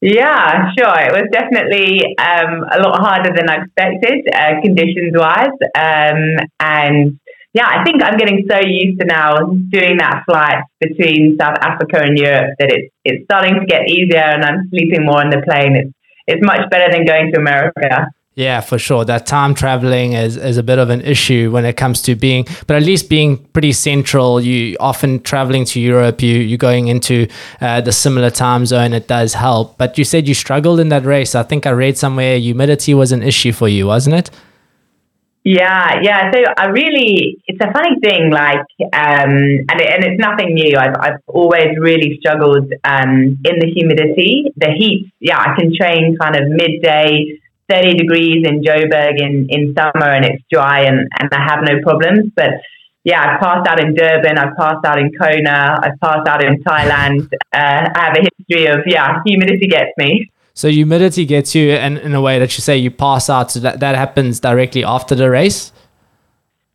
Yeah, 0.00 0.72
sure. 0.78 0.96
It 0.96 1.12
was 1.12 1.28
definitely 1.30 2.16
um, 2.16 2.64
a 2.72 2.80
lot 2.80 3.00
harder 3.00 3.32
than 3.36 3.50
I 3.50 3.64
expected, 3.64 4.26
uh, 4.32 4.60
conditions 4.62 5.12
wise. 5.12 5.52
Um, 5.76 6.40
and 6.58 7.20
yeah, 7.52 7.66
I 7.68 7.84
think 7.84 8.02
I'm 8.02 8.16
getting 8.16 8.46
so 8.48 8.58
used 8.64 9.00
to 9.00 9.06
now 9.06 9.36
doing 9.68 9.98
that 9.98 10.22
flight 10.24 10.64
between 10.80 11.36
South 11.38 11.58
Africa 11.60 12.00
and 12.00 12.16
Europe 12.16 12.54
that 12.58 12.72
it's 12.72 12.94
it's 13.04 13.24
starting 13.24 13.60
to 13.60 13.66
get 13.66 13.88
easier, 13.90 14.24
and 14.24 14.42
I'm 14.44 14.68
sleeping 14.70 15.04
more 15.04 15.20
on 15.20 15.30
the 15.30 15.42
plane. 15.44 15.76
It's 15.76 15.92
it's 16.26 16.46
much 16.46 16.70
better 16.70 16.90
than 16.90 17.04
going 17.04 17.32
to 17.32 17.40
America. 17.40 18.06
Yeah, 18.36 18.60
for 18.60 18.78
sure. 18.78 19.04
That 19.04 19.26
time 19.26 19.54
traveling 19.54 20.12
is, 20.12 20.36
is 20.36 20.56
a 20.56 20.62
bit 20.62 20.78
of 20.78 20.88
an 20.88 21.00
issue 21.00 21.50
when 21.50 21.64
it 21.64 21.76
comes 21.76 22.00
to 22.02 22.14
being, 22.14 22.46
but 22.66 22.76
at 22.76 22.84
least 22.84 23.10
being 23.10 23.38
pretty 23.52 23.72
central. 23.72 24.40
You 24.40 24.76
often 24.78 25.20
traveling 25.20 25.64
to 25.66 25.80
Europe, 25.80 26.22
you 26.22 26.38
you're 26.38 26.56
going 26.56 26.88
into 26.88 27.26
uh, 27.60 27.80
the 27.80 27.92
similar 27.92 28.30
time 28.30 28.66
zone. 28.66 28.92
It 28.92 29.08
does 29.08 29.34
help. 29.34 29.76
But 29.78 29.98
you 29.98 30.04
said 30.04 30.28
you 30.28 30.34
struggled 30.34 30.78
in 30.78 30.90
that 30.90 31.04
race. 31.04 31.34
I 31.34 31.42
think 31.42 31.66
I 31.66 31.70
read 31.70 31.98
somewhere 31.98 32.38
humidity 32.38 32.94
was 32.94 33.10
an 33.10 33.22
issue 33.22 33.52
for 33.52 33.68
you, 33.68 33.88
wasn't 33.88 34.14
it? 34.14 34.30
Yeah, 35.42 36.00
yeah. 36.00 36.30
So 36.32 36.38
I 36.56 36.66
really, 36.66 37.42
it's 37.46 37.58
a 37.60 37.72
funny 37.72 37.98
thing, 38.00 38.30
like, 38.30 38.60
um, 38.92 39.32
and, 39.68 39.80
it, 39.80 39.90
and 39.90 40.04
it's 40.04 40.20
nothing 40.20 40.54
new. 40.54 40.76
I've, 40.78 40.94
I've 41.00 41.20
always 41.26 41.68
really 41.78 42.18
struggled 42.20 42.72
um, 42.84 43.38
in 43.44 43.58
the 43.58 43.72
humidity. 43.74 44.52
The 44.56 44.70
heat, 44.78 45.10
yeah, 45.18 45.38
I 45.38 45.58
can 45.58 45.72
train 45.74 46.16
kind 46.20 46.36
of 46.36 46.42
midday 46.48 47.40
30 47.70 47.94
degrees 47.94 48.46
in 48.46 48.62
Joburg 48.62 49.20
in, 49.20 49.46
in 49.48 49.74
summer 49.74 50.10
and 50.10 50.24
it's 50.24 50.42
dry 50.50 50.80
and, 50.80 51.08
and 51.18 51.28
I 51.32 51.42
have 51.42 51.60
no 51.62 51.80
problems. 51.82 52.32
But 52.34 52.50
yeah, 53.04 53.20
I've 53.22 53.40
passed 53.40 53.66
out 53.68 53.82
in 53.82 53.94
Durban, 53.94 54.36
I've 54.36 54.56
passed 54.56 54.84
out 54.84 54.98
in 54.98 55.12
Kona, 55.12 55.78
I've 55.82 55.98
passed 56.00 56.28
out 56.28 56.44
in 56.44 56.62
Thailand. 56.62 57.32
Uh, 57.54 57.88
I 57.94 58.00
have 58.04 58.16
a 58.16 58.28
history 58.36 58.66
of, 58.66 58.80
yeah, 58.86 59.20
humidity 59.24 59.68
gets 59.68 59.92
me. 59.96 60.30
So 60.52 60.68
humidity 60.68 61.24
gets 61.24 61.54
you 61.54 61.70
in, 61.70 61.96
in 61.98 62.14
a 62.14 62.20
way 62.20 62.38
that 62.38 62.56
you 62.56 62.60
say 62.60 62.76
you 62.76 62.90
pass 62.90 63.30
out. 63.30 63.50
So 63.50 63.60
that, 63.60 63.80
that 63.80 63.94
happens 63.94 64.40
directly 64.40 64.84
after 64.84 65.14
the 65.14 65.30
race? 65.30 65.72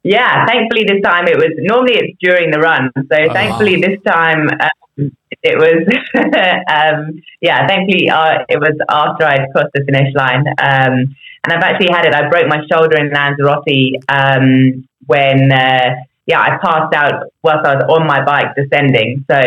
Yeah, 0.05 0.45
thankfully 0.45 0.85
this 0.87 1.01
time 1.01 1.27
it 1.27 1.35
was, 1.35 1.49
normally 1.57 1.95
it's 1.95 2.17
during 2.21 2.51
the 2.51 2.59
run. 2.59 2.91
So 2.95 3.17
oh. 3.17 3.33
thankfully 3.33 3.81
this 3.81 3.97
time 4.05 4.47
um, 4.51 5.11
it 5.41 5.57
was, 5.57 5.81
um, 6.69 7.23
yeah, 7.41 7.65
thankfully 7.65 8.11
uh, 8.11 8.45
it 8.47 8.59
was 8.59 8.77
after 8.87 9.25
I'd 9.25 9.51
crossed 9.51 9.73
the 9.73 9.83
finish 9.83 10.13
line. 10.13 10.45
Um, 10.61 11.15
and 11.43 11.49
I've 11.49 11.63
actually 11.63 11.89
had 11.91 12.05
it, 12.05 12.13
I 12.13 12.29
broke 12.29 12.47
my 12.47 12.61
shoulder 12.71 12.97
in 12.97 13.09
Lanzarote 13.09 13.97
um, 14.07 14.87
when, 15.07 15.51
uh, 15.51 15.95
yeah, 16.27 16.39
I 16.39 16.59
passed 16.63 16.93
out 16.93 17.23
whilst 17.41 17.65
I 17.65 17.73
was 17.73 17.85
on 17.89 18.05
my 18.05 18.23
bike 18.23 18.53
descending. 18.55 19.25
So, 19.27 19.41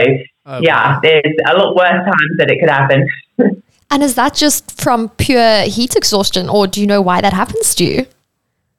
oh, 0.46 0.58
yeah, 0.60 0.98
there's 1.04 1.36
a 1.46 1.54
lot 1.54 1.76
worse 1.76 2.04
times 2.04 2.36
that 2.38 2.50
it 2.50 2.58
could 2.58 2.68
happen. 2.68 3.06
and 3.92 4.02
is 4.02 4.16
that 4.16 4.34
just 4.34 4.80
from 4.80 5.08
pure 5.10 5.62
heat 5.62 5.94
exhaustion, 5.94 6.48
or 6.48 6.66
do 6.66 6.80
you 6.80 6.86
know 6.88 7.00
why 7.00 7.20
that 7.20 7.32
happens 7.32 7.76
to 7.76 7.84
you? 7.84 8.06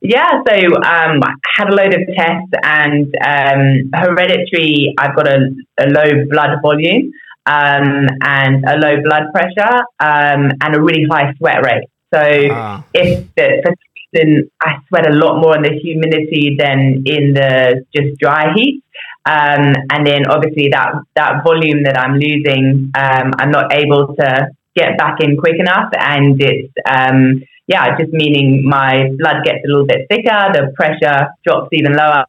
Yeah, 0.01 0.41
so 0.47 0.55
um, 0.55 1.19
I 1.21 1.33
had 1.57 1.69
a 1.69 1.75
load 1.75 1.93
of 1.93 2.01
tests 2.15 2.51
and 2.63 3.13
um, 3.21 3.91
hereditary, 3.93 4.93
I've 4.97 5.15
got 5.15 5.27
a, 5.27 5.49
a 5.77 5.87
low 5.87 6.25
blood 6.29 6.61
volume 6.61 7.11
um, 7.45 8.07
and 8.21 8.63
a 8.65 8.77
low 8.77 9.01
blood 9.03 9.23
pressure 9.33 9.75
um, 9.99 10.51
and 10.61 10.75
a 10.75 10.81
really 10.81 11.05
high 11.09 11.33
sweat 11.37 11.65
rate. 11.65 11.89
So 12.13 12.47
ah. 12.51 12.83
if 12.93 13.27
the, 13.35 13.61
for 13.63 13.73
reason 14.13 14.49
I 14.61 14.77
sweat 14.87 15.09
a 15.09 15.13
lot 15.13 15.41
more 15.41 15.55
in 15.55 15.63
the 15.63 15.77
humidity 15.77 16.55
than 16.57 17.03
in 17.05 17.33
the 17.33 17.85
just 17.95 18.17
dry 18.19 18.53
heat. 18.55 18.83
Um, 19.25 19.75
and 19.91 20.07
then 20.07 20.27
obviously 20.27 20.69
that, 20.69 20.93
that 21.15 21.43
volume 21.43 21.83
that 21.83 21.99
I'm 21.99 22.15
losing, 22.15 22.91
um, 22.95 23.33
I'm 23.37 23.51
not 23.51 23.73
able 23.73 24.15
to 24.15 24.47
get 24.75 24.97
back 24.97 25.17
in 25.19 25.37
quick 25.37 25.59
enough 25.59 25.91
and 25.93 26.41
it's 26.41 26.73
yeah, 27.69 27.95
just 27.97 28.11
meaning 28.11 28.67
my 28.67 29.11
blood 29.19 29.43
gets 29.45 29.63
a 29.63 29.67
little 29.67 29.85
bit 29.85 30.07
thicker, 30.09 30.49
the 30.51 30.73
pressure 30.75 31.29
drops 31.45 31.69
even 31.71 31.93
lower, 31.93 32.25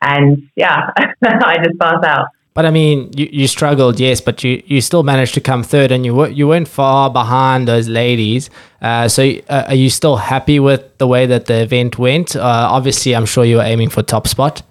and 0.00 0.48
yeah, 0.54 0.90
I 0.96 1.56
just 1.62 1.78
pass 1.78 2.02
out. 2.04 2.28
But 2.54 2.64
I 2.64 2.70
mean, 2.70 3.10
you, 3.14 3.28
you 3.30 3.48
struggled, 3.48 4.00
yes, 4.00 4.20
but 4.22 4.42
you, 4.42 4.62
you 4.64 4.80
still 4.80 5.02
managed 5.02 5.34
to 5.34 5.40
come 5.40 5.64
third, 5.64 5.90
and 5.90 6.06
you 6.06 6.14
were, 6.14 6.28
you 6.28 6.46
weren't 6.48 6.68
far 6.68 7.10
behind 7.10 7.66
those 7.66 7.88
ladies. 7.88 8.48
Uh, 8.80 9.08
so, 9.08 9.28
uh, 9.48 9.64
are 9.66 9.74
you 9.74 9.90
still 9.90 10.16
happy 10.16 10.60
with 10.60 10.96
the 10.98 11.06
way 11.06 11.26
that 11.26 11.46
the 11.46 11.62
event 11.62 11.98
went? 11.98 12.36
Uh, 12.36 12.68
obviously, 12.70 13.14
I'm 13.14 13.26
sure 13.26 13.44
you 13.44 13.56
were 13.56 13.62
aiming 13.62 13.90
for 13.90 14.02
top 14.02 14.28
spot. 14.28 14.62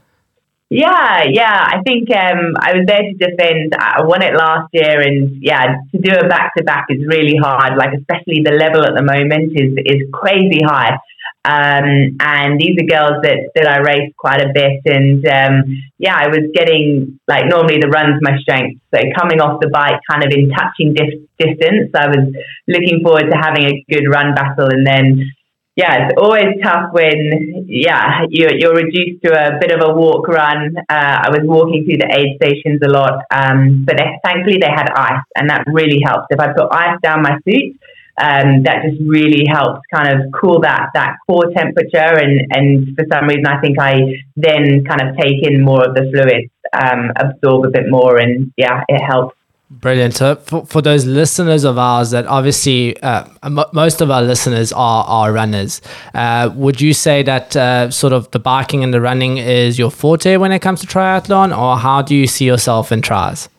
Yeah, 0.69 1.25
yeah. 1.29 1.63
I 1.67 1.81
think 1.85 2.09
um, 2.09 2.53
I 2.59 2.73
was 2.73 2.85
there 2.87 3.03
to 3.03 3.13
defend. 3.13 3.73
I 3.77 4.01
won 4.01 4.23
it 4.23 4.33
last 4.33 4.69
year, 4.73 4.99
and 4.99 5.37
yeah, 5.39 5.77
to 5.91 6.01
do 6.01 6.11
a 6.11 6.27
back 6.27 6.53
to 6.57 6.63
back 6.63 6.87
is 6.89 7.05
really 7.05 7.37
hard. 7.37 7.77
Like 7.77 7.93
especially 7.93 8.41
the 8.43 8.57
level 8.57 8.83
at 8.83 8.95
the 8.95 9.03
moment 9.03 9.53
is 9.53 9.77
is 9.85 10.09
crazy 10.11 10.61
high. 10.65 10.97
Um, 11.45 12.17
and 12.19 12.59
these 12.59 12.73
are 12.81 12.89
girls 12.89 13.21
that, 13.21 13.53
that 13.53 13.67
I 13.67 13.77
race 13.77 14.11
quite 14.17 14.41
a 14.41 14.49
bit. 14.51 14.81
And 14.85 15.23
um, 15.27 15.77
yeah, 15.99 16.17
I 16.17 16.27
was 16.27 16.41
getting 16.55 17.19
like 17.27 17.45
normally 17.45 17.77
the 17.77 17.87
run's 17.87 18.17
my 18.21 18.35
strength. 18.39 18.81
So 18.89 18.99
coming 19.15 19.39
off 19.41 19.61
the 19.61 19.69
bike, 19.69 20.01
kind 20.09 20.23
of 20.23 20.31
in 20.33 20.49
touching 20.49 20.95
distance, 21.37 21.93
I 21.93 22.07
was 22.07 22.33
looking 22.67 23.01
forward 23.03 23.29
to 23.29 23.37
having 23.37 23.65
a 23.65 23.85
good 23.87 24.09
run 24.09 24.33
battle. 24.33 24.73
And 24.73 24.87
then 24.87 25.29
yeah, 25.75 26.07
it's 26.07 26.15
always 26.17 26.55
tough 26.63 26.93
when, 26.93 27.65
yeah, 27.67 28.25
you're, 28.29 28.55
you're 28.55 28.75
reduced 28.75 29.21
to 29.23 29.31
a 29.33 29.59
bit 29.59 29.71
of 29.71 29.81
a 29.83 29.93
walk 29.93 30.25
run. 30.27 30.73
Uh, 30.77 31.17
I 31.23 31.29
was 31.29 31.41
walking 31.43 31.83
through 31.83 31.97
the 31.97 32.09
aid 32.15 32.37
stations 32.41 32.79
a 32.81 32.89
lot, 32.89 33.23
um, 33.29 33.83
but 33.85 33.97
they, 33.97 34.05
thankfully 34.23 34.57
they 34.57 34.71
had 34.71 34.89
ice, 34.95 35.23
and 35.35 35.49
that 35.49 35.65
really 35.67 35.99
helps. 36.01 36.27
If 36.29 36.39
I 36.39 36.53
put 36.53 36.71
ice 36.71 36.97
down 37.03 37.23
my 37.23 37.37
suit, 37.43 37.77
um, 38.17 38.63
that 38.63 38.83
just 38.87 39.01
really 39.05 39.43
helps 39.45 39.81
kind 39.93 40.07
of 40.07 40.31
cool 40.31 40.61
that 40.61 40.91
that 40.93 41.17
core 41.27 41.51
temperature, 41.53 42.15
and 42.23 42.47
and 42.51 42.95
for 42.95 43.05
some 43.11 43.27
reason 43.27 43.45
I 43.45 43.59
think 43.59 43.77
I 43.77 44.23
then 44.37 44.85
kind 44.85 45.01
of 45.01 45.17
take 45.17 45.43
in 45.43 45.61
more 45.61 45.83
of 45.83 45.93
the 45.93 46.09
fluids, 46.09 46.49
um, 46.71 47.11
absorb 47.17 47.65
a 47.65 47.69
bit 47.69 47.89
more, 47.89 48.17
and 48.17 48.53
yeah, 48.55 48.83
it 48.87 49.01
helps. 49.03 49.35
Brilliant. 49.69 50.13
So, 50.13 50.35
for, 50.35 50.63
for 50.67 50.81
those 50.81 51.05
listeners 51.05 51.63
of 51.63 51.79
ours 51.79 52.11
that 52.11 52.27
obviously 52.27 53.01
uh, 53.01 53.25
m- 53.41 53.65
most 53.73 53.99
of 53.99 54.11
our 54.11 54.21
listeners 54.21 54.71
are, 54.71 55.03
are 55.05 55.33
runners, 55.33 55.81
uh, 56.13 56.51
would 56.53 56.79
you 56.79 56.93
say 56.93 57.23
that 57.23 57.55
uh, 57.55 57.89
sort 57.89 58.13
of 58.13 58.29
the 58.29 58.37
biking 58.37 58.83
and 58.83 58.93
the 58.93 59.01
running 59.01 59.37
is 59.37 59.79
your 59.79 59.89
forte 59.89 60.37
when 60.37 60.51
it 60.51 60.59
comes 60.59 60.81
to 60.81 60.87
triathlon, 60.87 61.57
or 61.57 61.77
how 61.77 62.03
do 62.03 62.15
you 62.15 62.27
see 62.27 62.45
yourself 62.45 62.91
in 62.91 63.01
trials? 63.01 63.49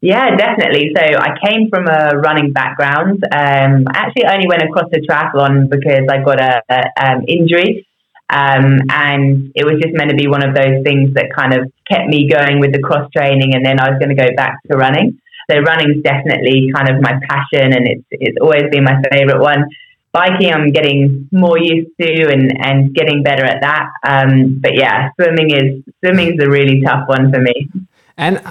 Yeah, 0.00 0.36
definitely. 0.36 0.92
So 0.96 1.02
I 1.02 1.36
came 1.44 1.68
from 1.68 1.86
a 1.86 2.16
running 2.16 2.52
background. 2.52 3.22
Um, 3.24 3.84
I 3.92 3.98
actually 3.98 4.24
only 4.26 4.46
went 4.48 4.62
across 4.62 4.88
the 4.90 5.06
triathlon 5.06 5.68
because 5.68 6.06
I 6.10 6.22
got 6.22 6.40
a, 6.40 6.62
um, 6.96 7.24
injury. 7.28 7.86
Um, 8.28 8.80
and 8.90 9.52
it 9.54 9.64
was 9.64 9.80
just 9.82 9.94
meant 9.94 10.10
to 10.10 10.16
be 10.16 10.26
one 10.28 10.42
of 10.42 10.54
those 10.54 10.82
things 10.82 11.14
that 11.14 11.26
kind 11.36 11.52
of 11.54 11.70
kept 11.88 12.08
me 12.08 12.28
going 12.28 12.58
with 12.58 12.72
the 12.72 12.80
cross 12.80 13.08
training, 13.14 13.54
and 13.54 13.64
then 13.64 13.78
I 13.78 13.90
was 13.90 13.98
going 13.98 14.08
to 14.08 14.16
go 14.16 14.34
back 14.34 14.56
to 14.70 14.76
running. 14.76 15.20
So 15.50 15.58
running's 15.58 16.02
definitely 16.02 16.70
kind 16.74 16.88
of 16.88 17.00
my 17.00 17.18
passion, 17.28 17.72
and 17.72 17.86
it's 17.86 18.04
it's 18.10 18.36
always 18.40 18.64
been 18.70 18.84
my 18.84 19.00
favorite 19.10 19.40
one. 19.40 19.66
Biking, 20.12 20.52
I'm 20.52 20.72
getting 20.72 21.28
more 21.30 21.58
used 21.58 21.90
to 22.00 22.32
and, 22.32 22.50
and 22.64 22.94
getting 22.94 23.22
better 23.22 23.44
at 23.44 23.60
that. 23.60 23.90
Um, 24.02 24.58
but 24.60 24.74
yeah, 24.74 25.10
swimming 25.20 25.50
is 25.50 25.84
swimming's 26.02 26.42
a 26.42 26.48
really 26.48 26.80
tough 26.80 27.06
one 27.06 27.30
for 27.30 27.40
me. 27.40 27.68
And 28.16 28.42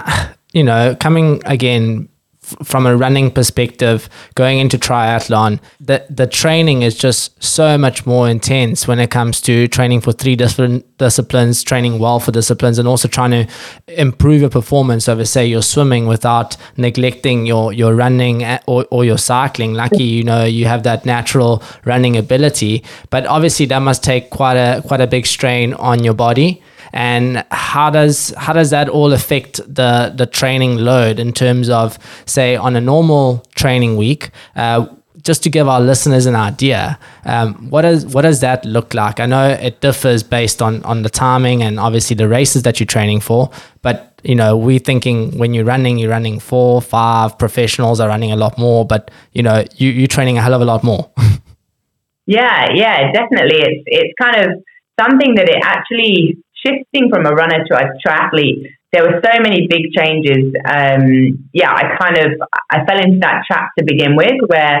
you 0.52 0.62
know, 0.62 0.96
coming 0.98 1.42
again 1.44 2.08
from 2.62 2.86
a 2.86 2.96
running 2.96 3.30
perspective, 3.30 4.08
going 4.34 4.58
into 4.58 4.78
triathlon, 4.78 5.60
the 5.80 6.04
the 6.08 6.26
training 6.26 6.82
is 6.82 6.96
just 6.96 7.42
so 7.42 7.76
much 7.76 8.06
more 8.06 8.28
intense 8.28 8.86
when 8.86 8.98
it 8.98 9.10
comes 9.10 9.40
to 9.42 9.66
training 9.68 10.00
for 10.00 10.12
three 10.12 10.36
different 10.36 10.84
disciplines, 10.98 11.62
training 11.62 11.98
well 11.98 12.20
for 12.20 12.32
disciplines, 12.32 12.78
and 12.78 12.86
also 12.86 13.08
trying 13.08 13.32
to 13.32 13.46
improve 13.88 14.40
your 14.40 14.50
performance 14.50 15.08
over, 15.08 15.24
say, 15.24 15.46
your 15.46 15.62
swimming 15.62 16.06
without 16.06 16.56
neglecting 16.76 17.46
your 17.46 17.72
your 17.72 17.94
running 17.94 18.44
eh, 18.44 18.58
or, 18.66 18.86
or 18.90 19.04
your 19.04 19.18
cycling. 19.18 19.74
Lucky, 19.74 20.04
you 20.04 20.22
know, 20.22 20.44
you 20.44 20.66
have 20.66 20.84
that 20.84 21.04
natural 21.04 21.62
running 21.84 22.16
ability, 22.16 22.84
but 23.10 23.26
obviously 23.26 23.66
that 23.66 23.80
must 23.80 24.04
take 24.04 24.30
quite 24.30 24.56
a 24.56 24.82
quite 24.86 25.00
a 25.00 25.06
big 25.06 25.26
strain 25.26 25.74
on 25.74 26.04
your 26.04 26.14
body 26.14 26.62
and 26.92 27.44
how 27.50 27.90
does 27.90 28.32
how 28.36 28.52
does 28.52 28.70
that 28.70 28.88
all 28.88 29.12
affect 29.12 29.56
the 29.72 30.12
the 30.14 30.26
training 30.26 30.76
load 30.76 31.18
in 31.18 31.32
terms 31.32 31.68
of 31.68 31.98
say 32.26 32.56
on 32.56 32.76
a 32.76 32.80
normal 32.80 33.44
training 33.54 33.96
week 33.96 34.30
uh, 34.56 34.86
just 35.26 35.42
to 35.42 35.50
give 35.50 35.66
our 35.68 35.80
listeners 35.80 36.24
an 36.26 36.36
idea, 36.36 36.98
um, 37.24 37.68
what 37.68 37.82
does 37.82 38.06
what 38.06 38.22
does 38.22 38.40
that 38.40 38.64
look 38.64 38.94
like? 38.94 39.18
I 39.18 39.26
know 39.26 39.48
it 39.48 39.80
differs 39.80 40.22
based 40.22 40.62
on 40.62 40.82
on 40.84 41.02
the 41.02 41.10
timing 41.10 41.62
and 41.62 41.80
obviously 41.80 42.14
the 42.14 42.28
races 42.28 42.62
that 42.62 42.78
you're 42.78 42.86
training 42.86 43.20
for. 43.20 43.50
But 43.82 44.20
you 44.22 44.34
know, 44.34 44.56
we're 44.56 44.78
thinking 44.78 45.36
when 45.36 45.52
you're 45.52 45.64
running, 45.64 45.98
you're 45.98 46.10
running 46.10 46.38
four, 46.38 46.80
five. 46.80 47.38
Professionals 47.38 48.00
are 48.00 48.08
running 48.08 48.32
a 48.32 48.36
lot 48.36 48.56
more, 48.56 48.86
but 48.86 49.10
you 49.32 49.42
know, 49.42 49.64
you, 49.74 49.90
you're 49.90 50.06
training 50.06 50.38
a 50.38 50.42
hell 50.42 50.54
of 50.54 50.60
a 50.60 50.64
lot 50.64 50.84
more. 50.84 51.10
yeah, 52.26 52.72
yeah, 52.72 53.12
definitely. 53.12 53.58
It's 53.58 53.82
it's 53.86 54.14
kind 54.20 54.36
of 54.44 54.64
something 55.00 55.34
that 55.34 55.48
it 55.48 55.60
actually 55.62 56.38
shifting 56.64 57.10
from 57.10 57.26
a 57.26 57.30
runner 57.30 57.64
to 57.64 57.74
a 57.74 57.84
triathlete, 58.04 58.70
there 58.92 59.02
were 59.02 59.20
so 59.24 59.40
many 59.40 59.66
big 59.68 59.92
changes. 59.92 60.54
Um, 60.64 61.48
yeah, 61.52 61.70
I 61.70 61.96
kind 62.00 62.18
of 62.18 62.40
I 62.70 62.84
fell 62.86 62.98
into 62.98 63.18
that 63.20 63.42
trap 63.46 63.70
to 63.78 63.84
begin 63.84 64.16
with, 64.16 64.40
where 64.46 64.78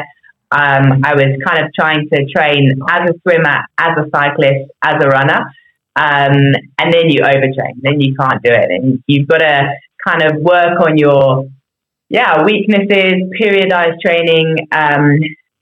um, 0.50 1.02
I 1.04 1.14
was 1.14 1.36
kind 1.44 1.64
of 1.64 1.72
trying 1.74 2.08
to 2.08 2.24
train 2.26 2.80
as 2.88 3.10
a 3.10 3.14
swimmer, 3.22 3.58
as 3.78 3.98
a 3.98 4.08
cyclist, 4.14 4.70
as 4.82 4.94
a 5.02 5.08
runner, 5.08 5.40
um, 5.96 6.54
and 6.78 6.92
then 6.92 7.08
you 7.08 7.22
overtrain. 7.22 7.82
Then 7.82 8.00
you 8.00 8.14
can't 8.14 8.42
do 8.42 8.52
it, 8.52 8.70
and 8.70 9.02
you've 9.06 9.28
got 9.28 9.38
to 9.38 9.68
kind 10.06 10.22
of 10.22 10.40
work 10.40 10.80
on 10.80 10.96
your 10.96 11.48
yeah 12.08 12.44
weaknesses, 12.44 13.14
periodized 13.38 14.00
training. 14.04 14.68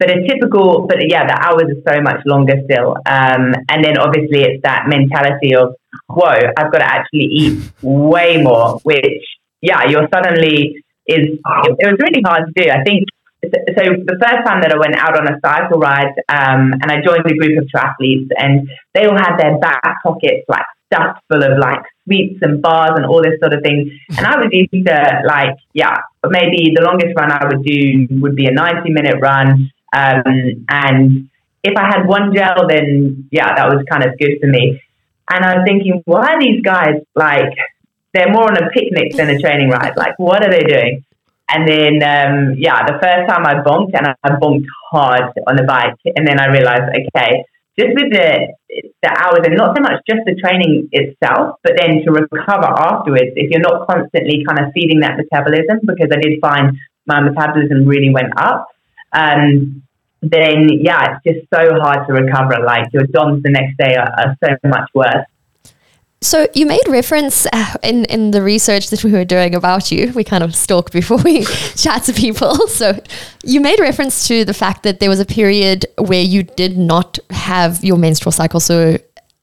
But 0.04 0.18
a 0.18 0.26
typical, 0.28 0.86
but 0.86 0.98
yeah, 1.08 1.24
the 1.26 1.32
hours 1.32 1.72
are 1.72 1.94
so 1.94 2.02
much 2.02 2.20
longer 2.26 2.56
still. 2.64 2.90
Um, 3.06 3.54
and 3.70 3.82
then 3.82 3.96
obviously 3.96 4.42
it's 4.42 4.62
that 4.62 4.84
mentality 4.86 5.54
of 5.54 5.76
whoa, 6.08 6.52
I've 6.58 6.70
got 6.70 6.78
to 6.78 6.84
actually 6.84 7.24
eat 7.24 7.72
way 7.80 8.36
more, 8.42 8.80
which, 8.82 9.24
yeah, 9.62 9.88
you're 9.88 10.08
suddenly 10.12 10.84
is, 11.06 11.38
it, 11.38 11.76
it 11.78 11.86
was 11.88 11.96
really 12.00 12.20
hard 12.22 12.44
to 12.52 12.62
do. 12.62 12.70
I 12.70 12.82
think 12.84 13.08
so 13.44 13.82
the 14.04 14.18
first 14.20 14.40
time 14.46 14.60
that 14.60 14.72
I 14.72 14.78
went 14.78 14.96
out 14.96 15.16
on 15.18 15.28
a 15.28 15.38
cycle 15.40 15.78
ride, 15.78 16.12
um, 16.28 16.72
and 16.80 16.90
I 16.90 17.00
joined 17.04 17.26
a 17.26 17.36
group 17.36 17.60
of 17.60 17.68
triathletes, 17.68 18.28
and 18.36 18.68
they 18.94 19.06
all 19.06 19.16
had 19.16 19.36
their 19.36 19.58
back 19.58 20.02
pockets 20.02 20.44
like 20.48 20.64
stuffed 20.92 21.20
full 21.28 21.42
of 21.42 21.58
like 21.58 21.80
sweets 22.04 22.38
and 22.42 22.62
bars 22.62 22.92
and 22.96 23.06
all 23.06 23.22
this 23.22 23.38
sort 23.40 23.52
of 23.52 23.62
thing. 23.62 23.90
And 24.16 24.26
I 24.26 24.36
was 24.36 24.48
used 24.52 24.86
to 24.86 25.22
like, 25.26 25.56
yeah, 25.72 25.96
maybe 26.26 26.72
the 26.74 26.84
longest 26.84 27.12
run 27.16 27.32
I 27.32 27.44
would 27.46 27.64
do 27.64 28.08
would 28.20 28.36
be 28.36 28.46
a 28.46 28.52
ninety 28.52 28.90
minute 28.90 29.16
run, 29.20 29.70
um, 29.94 30.66
and 30.68 31.30
if 31.62 31.76
I 31.76 31.86
had 31.86 32.06
one 32.06 32.34
gel, 32.34 32.66
then 32.68 33.28
yeah, 33.30 33.54
that 33.54 33.68
was 33.68 33.84
kind 33.90 34.04
of 34.04 34.18
good 34.18 34.38
for 34.40 34.48
me. 34.48 34.80
And 35.30 35.44
I 35.44 35.56
was 35.56 35.64
thinking, 35.66 36.02
why 36.04 36.34
are 36.34 36.40
these 36.40 36.60
guys 36.60 37.00
like, 37.14 37.54
they're 38.12 38.30
more 38.30 38.44
on 38.44 38.62
a 38.62 38.68
picnic 38.70 39.16
than 39.16 39.30
a 39.30 39.38
training 39.38 39.70
ride? 39.70 39.96
Like, 39.96 40.18
what 40.18 40.44
are 40.44 40.50
they 40.50 40.64
doing? 40.64 41.04
And 41.48 41.68
then, 41.68 41.94
um, 42.02 42.54
yeah, 42.58 42.84
the 42.84 42.98
first 43.00 43.28
time 43.28 43.46
I 43.46 43.54
bonked 43.64 43.92
and 43.94 44.06
I 44.06 44.30
bonked 44.36 44.66
hard 44.90 45.32
on 45.46 45.56
the 45.56 45.64
bike. 45.64 45.96
And 46.16 46.26
then 46.26 46.38
I 46.40 46.46
realized, 46.46 46.88
okay, 46.92 47.44
just 47.78 47.92
with 47.94 48.12
the, 48.12 48.54
the 49.02 49.10
hours 49.10 49.40
and 49.44 49.56
not 49.56 49.76
so 49.76 49.82
much 49.82 50.00
just 50.08 50.24
the 50.26 50.36
training 50.36 50.88
itself, 50.92 51.56
but 51.62 51.74
then 51.78 52.02
to 52.04 52.12
recover 52.12 52.68
afterwards, 52.68 53.32
if 53.36 53.50
you're 53.50 53.60
not 53.60 53.86
constantly 53.86 54.44
kind 54.46 54.60
of 54.60 54.72
feeding 54.72 55.00
that 55.00 55.16
metabolism, 55.16 55.80
because 55.84 56.08
I 56.12 56.20
did 56.20 56.40
find 56.40 56.76
my 57.06 57.20
metabolism 57.20 57.86
really 57.86 58.10
went 58.12 58.32
up. 58.36 58.68
Um, 59.12 59.83
then 60.30 60.68
yeah, 60.80 61.18
it's 61.24 61.38
just 61.38 61.50
so 61.54 61.78
hard 61.80 62.06
to 62.06 62.12
recover. 62.12 62.62
Like 62.64 62.92
your 62.92 63.04
DOMs 63.04 63.42
the 63.42 63.50
next 63.50 63.76
day 63.76 63.94
are, 63.96 64.12
are 64.18 64.36
so 64.42 64.68
much 64.68 64.90
worse. 64.94 65.26
So 66.24 66.48
you 66.54 66.64
made 66.64 66.80
reference 66.88 67.46
uh, 67.52 67.74
in 67.82 68.06
in 68.06 68.30
the 68.30 68.40
research 68.40 68.88
that 68.88 69.04
we 69.04 69.12
were 69.12 69.26
doing 69.26 69.54
about 69.54 69.92
you. 69.92 70.10
We 70.14 70.24
kind 70.24 70.42
of 70.42 70.56
stalked 70.56 70.92
before 70.92 71.18
we 71.18 71.44
chat 71.76 72.04
to 72.04 72.12
people. 72.12 72.68
So 72.74 72.98
you 73.44 73.60
made 73.60 73.78
reference 73.78 74.26
to 74.28 74.44
the 74.44 74.54
fact 74.54 74.82
that 74.82 74.98
there 74.98 75.08
was 75.08 75.20
a 75.20 75.24
period 75.24 75.86
where 75.98 76.22
you 76.22 76.42
did 76.42 76.76
not 76.76 77.18
have 77.30 77.84
your 77.84 77.96
menstrual 77.96 78.32
cycle. 78.32 78.58
So 78.58 78.98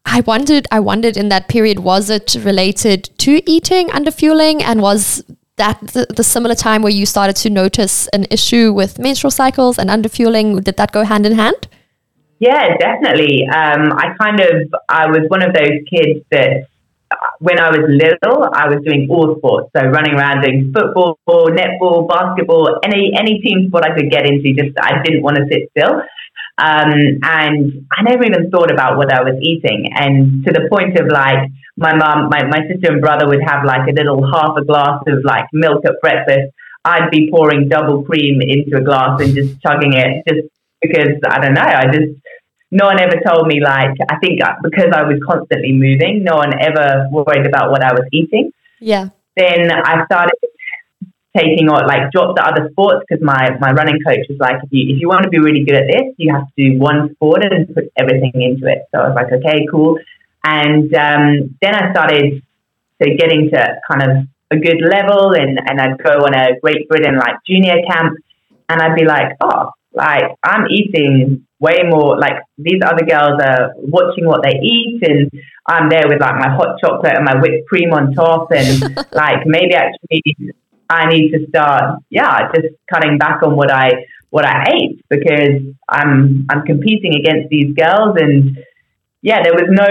I 0.05 0.21
wondered, 0.21 0.67
I 0.71 0.79
wondered 0.79 1.17
in 1.17 1.29
that 1.29 1.48
period, 1.48 1.79
was 1.79 2.09
it 2.09 2.35
related 2.44 3.09
to 3.20 3.41
eating 3.50 3.91
under 3.91 4.11
fueling, 4.11 4.63
and 4.63 4.81
was 4.81 5.24
that 5.57 5.79
the, 5.94 6.05
the, 6.16 6.24
similar 6.24 6.55
time 6.55 6.81
where 6.81 6.92
you 6.92 7.05
started 7.05 7.35
to 7.37 7.50
notice 7.50 8.07
an 8.09 8.25
issue 8.29 8.74
with 8.74 8.98
menstrual 9.00 9.31
cycles 9.31 9.77
and 9.77 9.90
underfueling? 9.90 10.64
Did 10.64 10.77
that 10.77 10.92
go 10.92 11.03
hand 11.03 11.25
in 11.25 11.33
hand? 11.33 11.68
Yeah, 12.40 12.75
definitely. 12.77 13.46
Um, 13.48 13.94
I 13.94 14.16
kind 14.20 14.40
of 14.40 14.74
I 14.90 15.07
was 15.07 15.25
one 15.27 15.44
of 15.44 15.53
those 15.53 15.77
kids 15.87 16.25
that 16.31 16.66
uh, 17.11 17.16
when 17.40 17.59
I 17.59 17.70
was 17.70 17.85
little, 17.87 18.50
I 18.51 18.68
was 18.68 18.83
doing 18.83 19.07
all 19.11 19.35
sports. 19.37 19.70
So 19.75 19.85
running 19.85 20.16
around 20.16 20.42
doing 20.42 20.74
football, 20.74 21.20
netball, 21.27 22.07
basketball, 22.09 22.79
any 22.83 23.14
any 23.16 23.42
team 23.42 23.68
sport 23.68 23.83
I 23.85 23.94
could 23.94 24.09
get 24.09 24.25
into. 24.25 24.53
Just 24.53 24.75
I 24.81 25.03
didn't 25.03 25.22
want 25.22 25.37
to 25.37 25.46
sit 25.51 25.70
still. 25.77 26.01
Um, 26.57 26.94
and 27.24 27.87
I 27.92 28.03
never 28.03 28.24
even 28.24 28.51
thought 28.51 28.72
about 28.72 28.98
what 28.98 29.11
I 29.11 29.24
was 29.24 29.37
eating. 29.42 29.90
And 29.96 30.46
to 30.46 30.51
the 30.51 30.68
point 30.70 30.98
of 31.00 31.07
like, 31.07 31.50
my 31.81 31.96
mom, 31.96 32.29
my, 32.29 32.46
my 32.46 32.61
sister 32.67 32.91
and 32.94 33.01
brother 33.01 33.27
would 33.27 33.41
have 33.44 33.65
like 33.65 33.89
a 33.89 33.91
little 33.91 34.22
half 34.31 34.55
a 34.57 34.63
glass 34.63 35.01
of 35.07 35.24
like 35.24 35.46
milk 35.51 35.83
at 35.85 36.00
breakfast. 36.01 36.53
I'd 36.85 37.11
be 37.11 37.29
pouring 37.29 37.67
double 37.70 38.03
cream 38.03 38.41
into 38.41 38.77
a 38.77 38.81
glass 38.81 39.22
and 39.22 39.35
just 39.35 39.61
chugging 39.61 39.94
it 39.94 40.24
just 40.27 40.48
because 40.81 41.17
I 41.27 41.39
don't 41.41 41.53
know. 41.53 41.61
I 41.61 41.85
just, 41.91 42.13
no 42.72 42.85
one 42.85 43.00
ever 43.00 43.20
told 43.27 43.48
me 43.48 43.61
like, 43.61 43.98
I 44.09 44.17
think 44.20 44.44
uh, 44.44 44.55
because 44.63 44.89
I 44.94 45.03
was 45.03 45.20
constantly 45.27 45.74
moving, 45.74 46.24
no 46.24 46.37
one 46.37 46.53
ever 46.59 47.07
worried 47.11 47.46
about 47.46 47.72
what 47.72 47.83
I 47.83 47.94
was 47.94 48.07
eating. 48.11 48.51
Yeah. 48.79 49.09
Then 49.35 49.72
I 49.72 50.05
started 50.05 50.37
taking 51.37 51.70
or 51.70 51.85
like 51.85 52.11
dropped 52.11 52.35
the 52.37 52.46
other 52.46 52.70
sports 52.72 53.05
because 53.07 53.24
my, 53.24 53.57
my 53.59 53.72
running 53.72 54.00
coach 54.05 54.25
was 54.27 54.37
like, 54.39 54.57
if 54.63 54.70
you, 54.72 54.96
if 54.96 55.01
you 55.01 55.07
want 55.07 55.24
to 55.24 55.29
be 55.29 55.39
really 55.39 55.63
good 55.63 55.75
at 55.75 55.87
this, 55.87 56.13
you 56.17 56.33
have 56.33 56.46
to 56.48 56.53
do 56.57 56.79
one 56.79 57.13
sport 57.15 57.46
and 57.46 57.74
put 57.74 57.91
everything 57.98 58.33
into 58.35 58.67
it. 58.67 58.83
So 58.91 59.01
I 59.01 59.07
was 59.09 59.15
like, 59.15 59.31
okay, 59.31 59.65
cool. 59.70 59.98
And 60.44 60.94
um, 60.96 61.58
then 61.62 61.75
I 61.75 61.92
started 61.92 62.42
to 63.01 63.16
getting 63.16 63.50
to 63.54 63.82
kind 63.90 64.04
of 64.04 64.27
a 64.51 64.58
good 64.58 64.82
level 64.82 65.34
and, 65.34 65.60
and 65.66 65.80
I'd 65.80 65.98
go 66.04 66.12
on 66.12 66.34
a 66.36 66.60
Great 66.60 66.88
Britain 66.90 67.18
like 67.18 67.36
junior 67.48 67.82
camp. 67.90 68.18
And 68.70 68.82
I'd 68.82 68.96
be 68.96 69.06
like, 69.06 69.36
oh, 69.42 69.72
like 69.94 70.24
I'm 70.44 70.68
eating 70.70 71.46
way 71.60 71.80
more 71.88 72.18
like 72.18 72.44
these 72.58 72.82
other 72.84 73.06
girls 73.06 73.40
are 73.44 73.74
watching 73.77 74.25
what 74.25 74.42
they 74.44 74.58
eat 74.62 75.00
and 75.04 75.30
I'm 75.68 75.90
there 75.90 76.08
with 76.08 76.22
like 76.22 76.36
my 76.36 76.50
hot 76.50 76.77
chocolate 76.84 77.16
and 77.16 77.25
my 77.25 77.40
whipped 77.40 77.68
cream 77.68 77.94
on 77.94 78.14
top 78.14 78.48
and 78.51 78.82
like 79.12 79.46
maybe 79.46 79.75
actually 79.75 80.54
I 80.92 81.08
need 81.10 81.32
to 81.32 81.48
start, 81.48 82.00
yeah, 82.10 82.51
just 82.54 82.75
cutting 82.92 83.18
back 83.18 83.42
on 83.44 83.56
what 83.56 83.72
I 83.72 84.06
what 84.30 84.46
I 84.46 84.66
ate 84.74 85.01
because 85.10 85.62
I'm 85.90 86.46
I'm 86.50 86.66
competing 86.66 87.16
against 87.16 87.50
these 87.50 87.74
girls 87.75 88.18
and 88.20 88.58
yeah, 89.22 89.44
there 89.44 89.53
was 89.53 89.68
no 89.70 89.86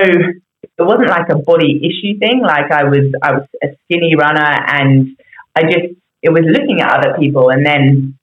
it 0.62 0.82
wasn't 0.82 1.08
like 1.08 1.28
a 1.30 1.38
body 1.38 1.80
issue 1.82 2.18
thing. 2.18 2.40
Like 2.42 2.70
I 2.70 2.84
was 2.84 3.12
I 3.22 3.32
was 3.32 3.46
a 3.62 3.68
skinny 3.84 4.14
runner 4.16 4.56
and 4.66 5.16
I 5.54 5.62
just 5.62 5.94
it 6.22 6.30
was 6.30 6.44
looking 6.46 6.80
at 6.80 6.98
other 6.98 7.16
people 7.18 7.50
and 7.50 7.64
then 7.64 8.18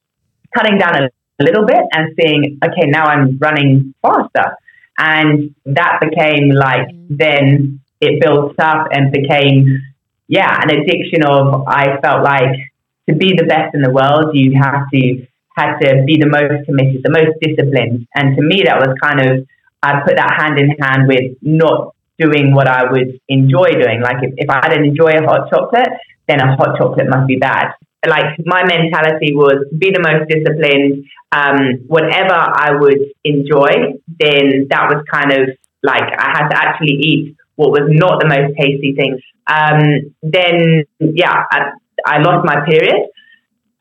cutting 0.55 0.77
down 0.77 0.95
a 0.95 1.43
little 1.43 1.65
bit 1.65 1.81
and 1.91 2.13
seeing, 2.19 2.59
okay, 2.63 2.87
now 2.87 3.05
I'm 3.05 3.37
running 3.39 3.93
faster. 4.01 4.57
And 4.97 5.55
that 5.65 5.99
became 6.01 6.49
like 6.49 6.87
then 7.09 7.81
it 8.01 8.21
built 8.21 8.59
up 8.59 8.87
and 8.91 9.11
became 9.11 9.81
yeah, 10.27 10.59
an 10.61 10.69
addiction 10.69 11.23
of 11.23 11.67
I 11.67 11.99
felt 12.01 12.23
like 12.23 12.55
to 13.09 13.15
be 13.15 13.33
the 13.37 13.45
best 13.45 13.73
in 13.73 13.81
the 13.81 13.91
world, 13.91 14.35
you 14.35 14.59
have 14.61 14.89
to 14.93 15.27
had 15.55 15.79
to 15.79 16.03
be 16.05 16.17
the 16.17 16.27
most 16.27 16.65
committed, 16.65 17.01
the 17.03 17.09
most 17.09 17.33
disciplined. 17.41 18.07
And 18.13 18.35
to 18.35 18.41
me, 18.43 18.63
that 18.65 18.77
was 18.77 18.95
kind 19.01 19.21
of 19.21 19.47
I 19.81 20.01
put 20.05 20.15
that 20.15 20.33
hand 20.37 20.59
in 20.59 20.75
hand 20.81 21.07
with 21.07 21.37
not 21.41 21.95
doing 22.17 22.53
what 22.53 22.67
I 22.67 22.91
would 22.91 23.19
enjoy 23.27 23.71
doing. 23.71 24.01
Like 24.01 24.17
if, 24.23 24.33
if 24.37 24.49
I 24.49 24.69
didn't 24.69 24.85
enjoy 24.85 25.11
a 25.17 25.23
hot 25.23 25.49
chocolate, 25.49 25.89
then 26.27 26.39
a 26.39 26.55
hot 26.55 26.77
chocolate 26.77 27.07
must 27.09 27.27
be 27.27 27.37
bad. 27.37 27.73
Like 28.05 28.37
my 28.45 28.63
mentality 28.63 29.33
was 29.33 29.65
be 29.77 29.91
the 29.91 30.01
most 30.01 30.29
disciplined. 30.29 31.05
Um, 31.31 31.83
whatever 31.87 32.33
I 32.33 32.71
would 32.79 32.99
enjoy, 33.23 33.99
then 34.07 34.67
that 34.69 34.87
was 34.89 35.03
kind 35.11 35.31
of 35.31 35.49
like 35.83 36.03
I 36.17 36.29
had 36.37 36.49
to 36.49 36.57
actually 36.57 36.97
eat 36.99 37.35
what 37.55 37.71
was 37.71 37.89
not 37.89 38.21
the 38.21 38.27
most 38.27 38.55
tasty 38.57 38.95
things. 38.95 39.19
Um, 39.47 40.13
then, 40.21 40.85
yeah, 40.99 41.43
I, 41.51 41.71
I, 42.05 42.19
lost 42.19 42.45
my 42.45 42.63
period. 42.65 43.09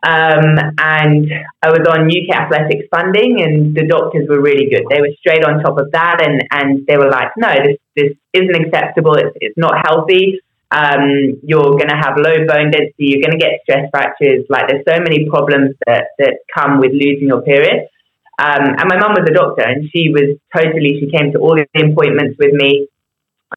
Um, 0.06 0.54
and 0.78 1.26
I 1.66 1.74
was 1.74 1.82
on 1.90 2.06
UK 2.06 2.30
Athletics 2.30 2.86
funding, 2.94 3.42
and 3.42 3.74
the 3.74 3.90
doctors 3.90 4.28
were 4.30 4.40
really 4.40 4.70
good. 4.70 4.86
They 4.88 5.02
were 5.02 5.10
straight 5.18 5.42
on 5.42 5.58
top 5.58 5.78
of 5.78 5.90
that, 5.90 6.22
and, 6.22 6.46
and 6.52 6.86
they 6.86 6.96
were 6.96 7.10
like, 7.10 7.34
no, 7.36 7.50
this, 7.50 7.78
this 7.96 8.12
isn't 8.32 8.54
acceptable. 8.54 9.14
It's, 9.18 9.34
it's 9.40 9.58
not 9.58 9.74
healthy. 9.82 10.38
Um, 10.70 11.42
you're 11.42 11.74
going 11.74 11.90
to 11.90 11.98
have 11.98 12.22
low 12.22 12.46
bone 12.46 12.70
density. 12.70 13.18
You're 13.18 13.22
going 13.26 13.34
to 13.34 13.42
get 13.42 13.66
stress 13.66 13.90
fractures. 13.90 14.46
Like, 14.48 14.70
there's 14.70 14.86
so 14.86 15.02
many 15.02 15.26
problems 15.28 15.74
that, 15.86 16.14
that 16.20 16.38
come 16.54 16.78
with 16.78 16.92
losing 16.94 17.26
your 17.26 17.42
period. 17.42 17.90
Um, 18.38 18.78
and 18.78 18.86
my 18.86 19.02
mum 19.02 19.18
was 19.18 19.26
a 19.26 19.34
doctor, 19.34 19.66
and 19.66 19.90
she 19.90 20.14
was 20.14 20.38
totally, 20.54 21.02
she 21.02 21.10
came 21.10 21.32
to 21.32 21.38
all 21.42 21.58
the 21.58 21.66
appointments 21.74 22.38
with 22.38 22.54
me. 22.54 22.86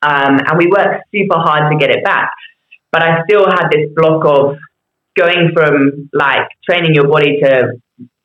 Um, 0.02 0.42
and 0.42 0.58
we 0.58 0.66
worked 0.66 1.06
super 1.14 1.38
hard 1.38 1.70
to 1.72 1.78
get 1.78 1.94
it 1.94 2.04
back. 2.04 2.32
But 2.92 3.04
I 3.04 3.22
still 3.30 3.46
had 3.46 3.70
this 3.70 3.94
block 3.94 4.26
of 4.26 4.58
going 5.20 5.52
from 5.54 6.10
like 6.14 6.48
training 6.68 6.96
your 6.96 7.08
body 7.08 7.40
to 7.42 7.74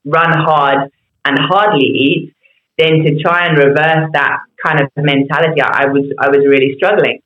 run 0.04 0.32
hard 0.32 0.90
and 1.24 1.38
hardly 1.38 1.86
eat, 1.86 2.34
then 2.78 3.04
to 3.04 3.18
try 3.22 3.46
and 3.46 3.58
reverse 3.58 4.10
that 4.12 4.38
kind 4.64 4.80
of 4.80 4.88
mentality, 4.96 5.60
I 5.60 5.86
was 5.86 6.06
I 6.18 6.28
was 6.28 6.42
really 6.46 6.74
struggling. 6.76 7.20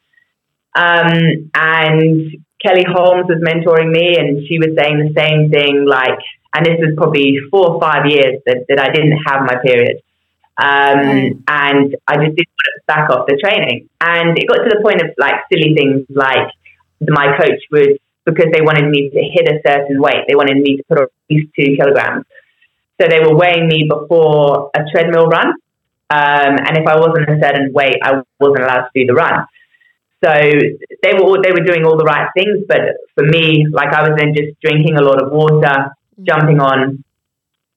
Um, 0.74 1.50
and 1.54 2.36
Kelly 2.64 2.84
Holmes 2.86 3.26
was 3.28 3.40
mentoring 3.42 3.90
me, 3.90 4.16
and 4.18 4.46
she 4.46 4.58
was 4.58 4.70
saying 4.78 4.98
the 4.98 5.12
same 5.16 5.50
thing. 5.50 5.86
Like, 5.86 6.18
and 6.54 6.66
this 6.66 6.78
was 6.78 6.94
probably 6.96 7.38
four 7.50 7.74
or 7.74 7.80
five 7.80 8.06
years 8.06 8.40
that, 8.46 8.66
that 8.68 8.80
I 8.80 8.90
didn't 8.92 9.18
have 9.26 9.42
my 9.42 9.56
period. 9.64 10.02
Um, 10.60 10.98
mm. 10.98 11.42
And 11.46 11.96
I 12.06 12.14
just 12.16 12.34
didn't 12.36 12.54
want 12.58 12.68
to 12.74 12.82
back 12.86 13.10
off 13.10 13.26
the 13.26 13.38
training. 13.42 13.88
And 14.00 14.36
it 14.36 14.48
got 14.48 14.64
to 14.64 14.70
the 14.70 14.82
point 14.82 15.00
of 15.02 15.10
like 15.18 15.36
silly 15.52 15.74
things 15.74 16.06
like 16.10 16.50
my 17.00 17.38
coach 17.38 17.62
would 17.70 18.00
because 18.28 18.52
they 18.52 18.60
wanted 18.60 18.88
me 18.90 19.08
to 19.10 19.20
hit 19.20 19.48
a 19.48 19.60
certain 19.66 20.00
weight. 20.00 20.24
They 20.28 20.34
wanted 20.34 20.58
me 20.58 20.76
to 20.76 20.82
put 20.84 20.98
on 20.98 21.04
at 21.04 21.10
least 21.30 21.48
two 21.56 21.76
kilograms. 21.76 22.24
So 23.00 23.08
they 23.08 23.20
were 23.20 23.36
weighing 23.36 23.68
me 23.68 23.88
before 23.88 24.70
a 24.74 24.80
treadmill 24.92 25.26
run. 25.26 25.48
Um, 26.10 26.52
and 26.66 26.76
if 26.76 26.86
I 26.86 26.96
wasn't 26.96 27.28
a 27.28 27.38
certain 27.40 27.72
weight, 27.72 27.96
I 28.02 28.22
wasn't 28.40 28.64
allowed 28.64 28.88
to 28.88 28.94
do 28.94 29.06
the 29.06 29.14
run. 29.14 29.46
So 30.24 30.32
they 30.32 31.12
were 31.14 31.22
all, 31.22 31.42
they 31.42 31.52
were 31.52 31.64
doing 31.64 31.84
all 31.84 31.96
the 31.96 32.04
right 32.04 32.28
things, 32.34 32.64
but 32.66 32.80
for 33.14 33.24
me, 33.24 33.66
like 33.70 33.94
I 33.94 34.02
was 34.02 34.18
then 34.18 34.34
just 34.34 34.60
drinking 34.60 34.96
a 34.96 35.02
lot 35.02 35.22
of 35.22 35.30
water, 35.30 35.94
jumping 36.22 36.60
on, 36.60 37.04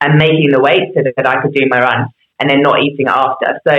and 0.01 0.17
making 0.17 0.49
the 0.49 0.59
weight 0.59 0.89
so 0.95 1.01
that 1.03 1.27
I 1.27 1.41
could 1.41 1.53
do 1.53 1.67
my 1.69 1.79
run, 1.79 2.07
and 2.39 2.49
then 2.49 2.61
not 2.61 2.81
eating 2.83 3.07
after. 3.07 3.59
So 3.67 3.77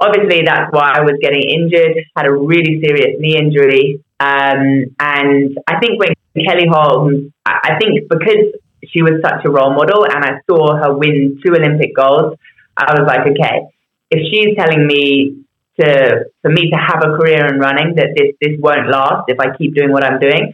obviously 0.00 0.42
that's 0.44 0.72
why 0.72 0.92
I 0.94 1.02
was 1.02 1.14
getting 1.20 1.42
injured. 1.42 1.96
Had 2.16 2.26
a 2.26 2.32
really 2.32 2.80
serious 2.82 3.16
knee 3.18 3.36
injury, 3.36 4.02
um, 4.18 4.96
and 4.98 5.58
I 5.66 5.78
think 5.80 6.00
when 6.00 6.12
Kelly 6.44 6.66
Holmes, 6.70 7.32
I 7.46 7.78
think 7.80 8.08
because 8.08 8.52
she 8.84 9.02
was 9.02 9.20
such 9.22 9.44
a 9.44 9.50
role 9.50 9.72
model 9.72 10.04
and 10.04 10.24
I 10.24 10.40
saw 10.48 10.76
her 10.76 10.96
win 10.96 11.40
two 11.44 11.52
Olympic 11.52 11.94
golds, 11.94 12.36
I 12.76 12.92
was 12.98 13.06
like, 13.06 13.26
okay, 13.28 13.68
if 14.10 14.20
she's 14.30 14.56
telling 14.56 14.86
me 14.86 15.44
to 15.78 16.24
for 16.42 16.50
me 16.50 16.70
to 16.70 16.76
have 16.76 17.02
a 17.04 17.16
career 17.16 17.46
in 17.46 17.58
running 17.58 17.94
that 17.96 18.12
this 18.16 18.34
this 18.40 18.58
won't 18.58 18.88
last 18.88 19.24
if 19.28 19.38
I 19.38 19.56
keep 19.56 19.74
doing 19.74 19.92
what 19.92 20.04
I'm 20.04 20.18
doing, 20.18 20.52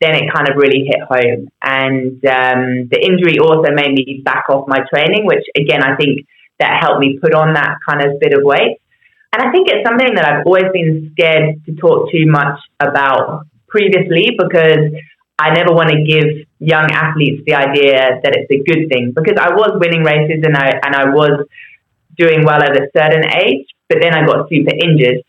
then 0.00 0.14
it 0.14 0.32
kind 0.32 0.48
of 0.48 0.56
really 0.56 0.86
hit 0.86 1.02
home. 1.02 1.48
And 1.62 2.24
um, 2.24 2.88
the 2.90 3.00
injury 3.02 3.38
also 3.38 3.72
made 3.72 3.92
me 3.92 4.22
back 4.24 4.44
off 4.48 4.68
my 4.68 4.80
training, 4.92 5.26
which 5.26 5.44
again 5.56 5.82
I 5.82 5.96
think 5.96 6.26
that 6.60 6.78
helped 6.80 7.00
me 7.00 7.18
put 7.20 7.34
on 7.34 7.54
that 7.54 7.78
kind 7.88 8.02
of 8.02 8.20
bit 8.20 8.34
of 8.34 8.44
weight. 8.44 8.78
And 9.32 9.42
I 9.42 9.52
think 9.52 9.68
it's 9.68 9.86
something 9.86 10.14
that 10.14 10.24
I've 10.24 10.46
always 10.46 10.72
been 10.72 11.10
scared 11.12 11.64
to 11.66 11.74
talk 11.76 12.10
too 12.10 12.24
much 12.26 12.58
about 12.80 13.44
previously 13.68 14.32
because 14.38 14.90
I 15.38 15.54
never 15.54 15.72
want 15.72 15.90
to 15.90 16.02
give 16.02 16.46
young 16.58 16.90
athletes 16.90 17.42
the 17.46 17.54
idea 17.54 18.18
that 18.22 18.34
it's 18.34 18.50
a 18.50 18.58
good 18.64 18.88
thing 18.88 19.12
because 19.14 19.38
I 19.38 19.54
was 19.54 19.78
winning 19.78 20.02
races 20.02 20.42
and 20.42 20.56
I 20.56 20.80
and 20.82 20.96
I 20.96 21.10
was 21.10 21.46
doing 22.16 22.44
well 22.44 22.60
at 22.60 22.74
a 22.74 22.88
certain 22.96 23.24
age, 23.24 23.66
but 23.88 23.98
then 24.00 24.14
I 24.14 24.26
got 24.26 24.48
super 24.48 24.74
injured. 24.74 25.22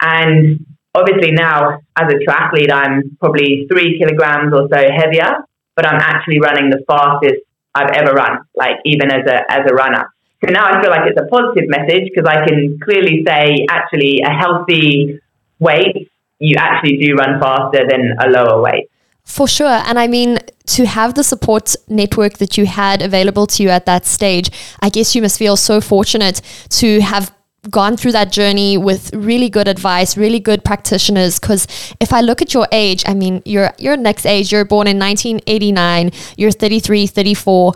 And 0.00 0.64
obviously 0.94 1.32
now 1.32 1.80
as 1.96 2.12
a 2.12 2.18
triathlete 2.22 2.70
I'm 2.70 3.16
probably 3.18 3.66
three 3.70 3.98
kilograms 3.98 4.52
or 4.54 4.68
so 4.70 4.78
heavier, 4.78 5.42
but 5.74 5.86
I'm 5.86 6.00
actually 6.00 6.38
running 6.38 6.70
the 6.70 6.84
fastest 6.86 7.42
I've 7.74 7.90
ever 7.94 8.12
run, 8.12 8.38
like 8.54 8.76
even 8.84 9.10
as 9.10 9.26
a 9.26 9.50
as 9.50 9.68
a 9.68 9.74
runner. 9.74 10.06
So 10.44 10.52
now 10.52 10.66
I 10.66 10.82
feel 10.82 10.90
like 10.90 11.02
it's 11.06 11.20
a 11.20 11.26
positive 11.26 11.64
message 11.68 12.10
because 12.14 12.28
I 12.28 12.46
can 12.46 12.78
clearly 12.82 13.24
say 13.26 13.66
actually 13.70 14.20
a 14.24 14.30
healthy 14.30 15.18
weight, 15.58 16.10
you 16.38 16.56
actually 16.58 16.98
do 16.98 17.14
run 17.14 17.40
faster 17.40 17.86
than 17.88 18.14
a 18.20 18.28
lower 18.28 18.60
weight. 18.60 18.90
For 19.24 19.48
sure. 19.48 19.66
And 19.66 19.98
I 19.98 20.06
mean, 20.06 20.38
to 20.66 20.86
have 20.86 21.14
the 21.14 21.24
support 21.24 21.74
network 21.88 22.34
that 22.38 22.56
you 22.56 22.66
had 22.66 23.02
available 23.02 23.46
to 23.48 23.62
you 23.62 23.70
at 23.70 23.86
that 23.86 24.06
stage, 24.06 24.50
I 24.80 24.88
guess 24.88 25.14
you 25.16 25.22
must 25.22 25.38
feel 25.38 25.56
so 25.56 25.80
fortunate 25.80 26.40
to 26.70 27.00
have 27.00 27.34
gone 27.70 27.96
through 27.96 28.12
that 28.12 28.30
journey 28.30 28.78
with 28.78 29.12
really 29.12 29.48
good 29.48 29.66
advice, 29.66 30.16
really 30.16 30.38
good 30.38 30.64
practitioners. 30.64 31.40
Because 31.40 31.66
if 31.98 32.12
I 32.12 32.20
look 32.20 32.40
at 32.40 32.54
your 32.54 32.68
age, 32.70 33.02
I 33.06 33.14
mean, 33.14 33.42
you're 33.44 33.72
you're 33.78 33.96
next 33.96 34.26
age. 34.26 34.52
You're 34.52 34.64
born 34.64 34.86
in 34.86 34.98
1989. 34.98 36.12
You're 36.36 36.52
33, 36.52 37.06
34 37.08 37.74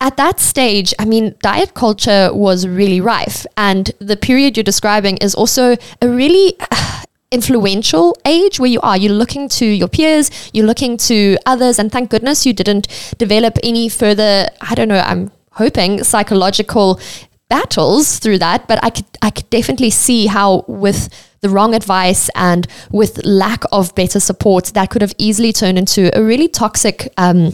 at 0.00 0.16
that 0.16 0.38
stage, 0.38 0.94
I 0.98 1.04
mean, 1.04 1.34
diet 1.42 1.74
culture 1.74 2.30
was 2.32 2.66
really 2.66 3.00
rife. 3.00 3.44
And 3.56 3.90
the 3.98 4.16
period 4.16 4.56
you're 4.56 4.64
describing 4.64 5.16
is 5.18 5.34
also 5.34 5.76
a 6.00 6.08
really 6.08 6.56
influential 7.30 8.16
age 8.24 8.60
where 8.60 8.70
you 8.70 8.80
are. 8.80 8.96
You're 8.96 9.12
looking 9.12 9.48
to 9.50 9.66
your 9.66 9.88
peers, 9.88 10.30
you're 10.52 10.66
looking 10.66 10.96
to 10.98 11.36
others. 11.46 11.78
And 11.78 11.90
thank 11.90 12.10
goodness 12.10 12.46
you 12.46 12.52
didn't 12.52 12.86
develop 13.18 13.58
any 13.62 13.88
further, 13.88 14.48
I 14.60 14.74
don't 14.74 14.88
know, 14.88 15.00
I'm 15.00 15.32
hoping 15.52 16.04
psychological 16.04 17.00
battles 17.48 18.18
through 18.20 18.38
that. 18.38 18.68
But 18.68 18.82
I 18.84 18.90
could, 18.90 19.06
I 19.20 19.30
could 19.30 19.50
definitely 19.50 19.90
see 19.90 20.26
how 20.26 20.64
with 20.68 21.08
the 21.40 21.48
wrong 21.48 21.74
advice 21.74 22.30
and 22.34 22.66
with 22.90 23.24
lack 23.24 23.64
of 23.72 23.94
better 23.94 24.20
support, 24.20 24.66
that 24.74 24.90
could 24.90 25.02
have 25.02 25.14
easily 25.18 25.52
turned 25.52 25.78
into 25.78 26.16
a 26.16 26.22
really 26.22 26.48
toxic 26.48 27.12
um, 27.16 27.52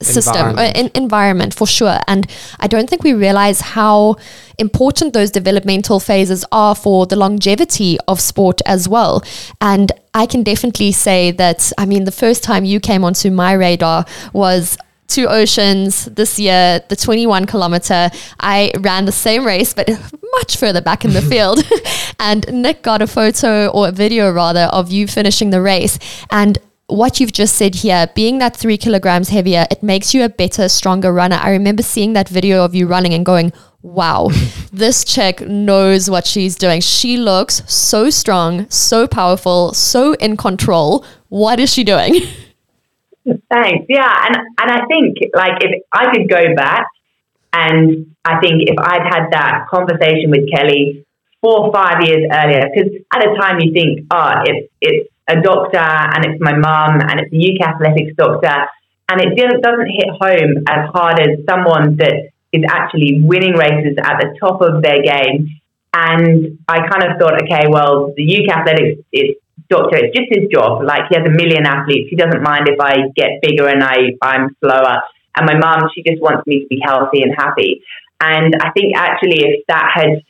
system 0.00 0.58
uh, 0.58 0.72
environment. 0.74 0.96
Environment 0.96 1.54
for 1.54 1.66
sure. 1.66 1.98
And 2.06 2.26
i 2.60 2.66
don't 2.66 2.88
think 2.88 3.02
we 3.02 3.14
realize 3.14 3.60
how 3.60 4.16
important 4.58 5.12
those 5.14 5.30
developmental 5.30 6.00
phases 6.00 6.44
are 6.52 6.74
for 6.74 7.06
the 7.06 7.16
longevity 7.16 7.98
of 8.08 8.20
sport 8.20 8.60
as 8.66 8.88
well. 8.88 9.22
And 9.60 9.92
i 10.14 10.26
can 10.26 10.42
definitely 10.42 10.92
say 10.92 11.30
that 11.32 11.72
i 11.78 11.86
mean 11.86 12.04
the 12.04 12.12
first 12.12 12.42
time 12.42 12.64
you 12.64 12.80
came 12.80 13.04
onto 13.04 13.30
my 13.30 13.52
radar 13.52 14.04
was 14.32 14.76
two 15.08 15.28
oceans 15.28 16.06
this 16.06 16.38
year 16.38 16.82
the 16.88 16.96
21 16.96 17.46
kilometer. 17.46 18.10
I 18.40 18.72
ran 18.78 19.04
the 19.06 19.12
same 19.12 19.46
race 19.46 19.72
but 19.72 19.88
much 20.32 20.56
further 20.56 20.80
back 20.80 21.04
in 21.04 21.12
the 21.12 21.22
field. 21.32 21.64
And 22.18 22.50
nick 22.50 22.82
got 22.82 23.02
a 23.02 23.06
photo 23.06 23.68
or 23.68 23.88
a 23.88 23.92
video 23.92 24.32
rather 24.32 24.68
of 24.72 24.90
you 24.90 25.06
finishing 25.06 25.50
the 25.50 25.60
race. 25.60 25.98
And 26.30 26.58
what 26.88 27.18
you've 27.18 27.32
just 27.32 27.56
said 27.56 27.76
here, 27.76 28.08
being 28.14 28.38
that 28.38 28.56
three 28.56 28.78
kilograms 28.78 29.28
heavier, 29.28 29.66
it 29.70 29.82
makes 29.82 30.14
you 30.14 30.24
a 30.24 30.28
better, 30.28 30.68
stronger 30.68 31.12
runner. 31.12 31.38
I 31.40 31.50
remember 31.50 31.82
seeing 31.82 32.12
that 32.12 32.28
video 32.28 32.64
of 32.64 32.74
you 32.74 32.86
running 32.86 33.12
and 33.12 33.26
going, 33.26 33.52
wow, 33.82 34.28
this 34.72 35.04
chick 35.04 35.40
knows 35.40 36.08
what 36.08 36.26
she's 36.26 36.56
doing. 36.56 36.80
She 36.80 37.16
looks 37.16 37.62
so 37.66 38.10
strong, 38.10 38.68
so 38.70 39.06
powerful, 39.06 39.72
so 39.74 40.14
in 40.14 40.36
control. 40.36 41.04
What 41.28 41.58
is 41.58 41.72
she 41.72 41.82
doing? 41.82 42.14
Thanks. 43.50 43.86
Yeah. 43.88 44.26
And, 44.26 44.36
and 44.36 44.70
I 44.70 44.86
think, 44.86 45.18
like, 45.34 45.62
if 45.64 45.82
I 45.92 46.12
could 46.12 46.28
go 46.28 46.54
back, 46.54 46.86
and 47.52 48.14
I 48.24 48.38
think 48.40 48.68
if 48.68 48.76
I'd 48.78 49.02
had 49.02 49.30
that 49.30 49.66
conversation 49.70 50.30
with 50.30 50.50
Kelly 50.52 51.04
four 51.40 51.66
or 51.66 51.72
five 51.72 52.02
years 52.02 52.28
earlier, 52.30 52.62
because 52.72 52.92
at 53.12 53.26
a 53.26 53.34
time 53.40 53.58
you 53.60 53.72
think, 53.72 54.06
oh, 54.10 54.30
it's, 54.44 54.72
it's, 54.80 55.10
a 55.28 55.40
doctor 55.40 55.78
and 55.78 56.24
it's 56.24 56.40
my 56.40 56.56
mum 56.56 57.00
and 57.00 57.20
it's 57.20 57.32
a 57.32 57.38
UK 57.38 57.74
athletics 57.74 58.14
doctor. 58.16 58.66
And 59.08 59.20
it 59.20 59.36
doesn't 59.62 59.90
hit 59.90 60.10
home 60.18 60.64
as 60.68 60.90
hard 60.92 61.20
as 61.20 61.38
someone 61.48 61.96
that 61.98 62.30
is 62.52 62.62
actually 62.68 63.22
winning 63.22 63.54
races 63.54 63.96
at 64.02 64.18
the 64.18 64.34
top 64.40 64.60
of 64.60 64.82
their 64.82 65.02
game. 65.02 65.60
And 65.94 66.58
I 66.68 66.86
kind 66.88 67.04
of 67.04 67.18
thought, 67.18 67.42
okay, 67.42 67.68
well, 67.68 68.12
the 68.16 68.24
UK 68.24 68.58
athletics 68.58 69.02
is 69.12 69.36
doctor, 69.68 69.96
it's 69.96 70.16
just 70.16 70.28
his 70.30 70.48
job. 70.50 70.84
Like 70.84 71.08
he 71.08 71.16
has 71.16 71.26
a 71.26 71.30
million 71.30 71.66
athletes. 71.66 72.10
He 72.10 72.16
doesn't 72.16 72.42
mind 72.42 72.68
if 72.68 72.80
I 72.80 73.08
get 73.14 73.42
bigger 73.42 73.66
and 73.68 73.82
I, 73.82 74.14
I'm 74.22 74.56
slower. 74.60 75.02
And 75.36 75.46
my 75.46 75.58
mum, 75.58 75.90
she 75.94 76.02
just 76.02 76.20
wants 76.20 76.46
me 76.46 76.60
to 76.62 76.66
be 76.66 76.80
healthy 76.82 77.22
and 77.22 77.34
happy. 77.36 77.82
And 78.20 78.54
I 78.60 78.70
think 78.70 78.96
actually 78.96 79.44
if 79.44 79.66
that 79.68 79.90
had 79.92 80.22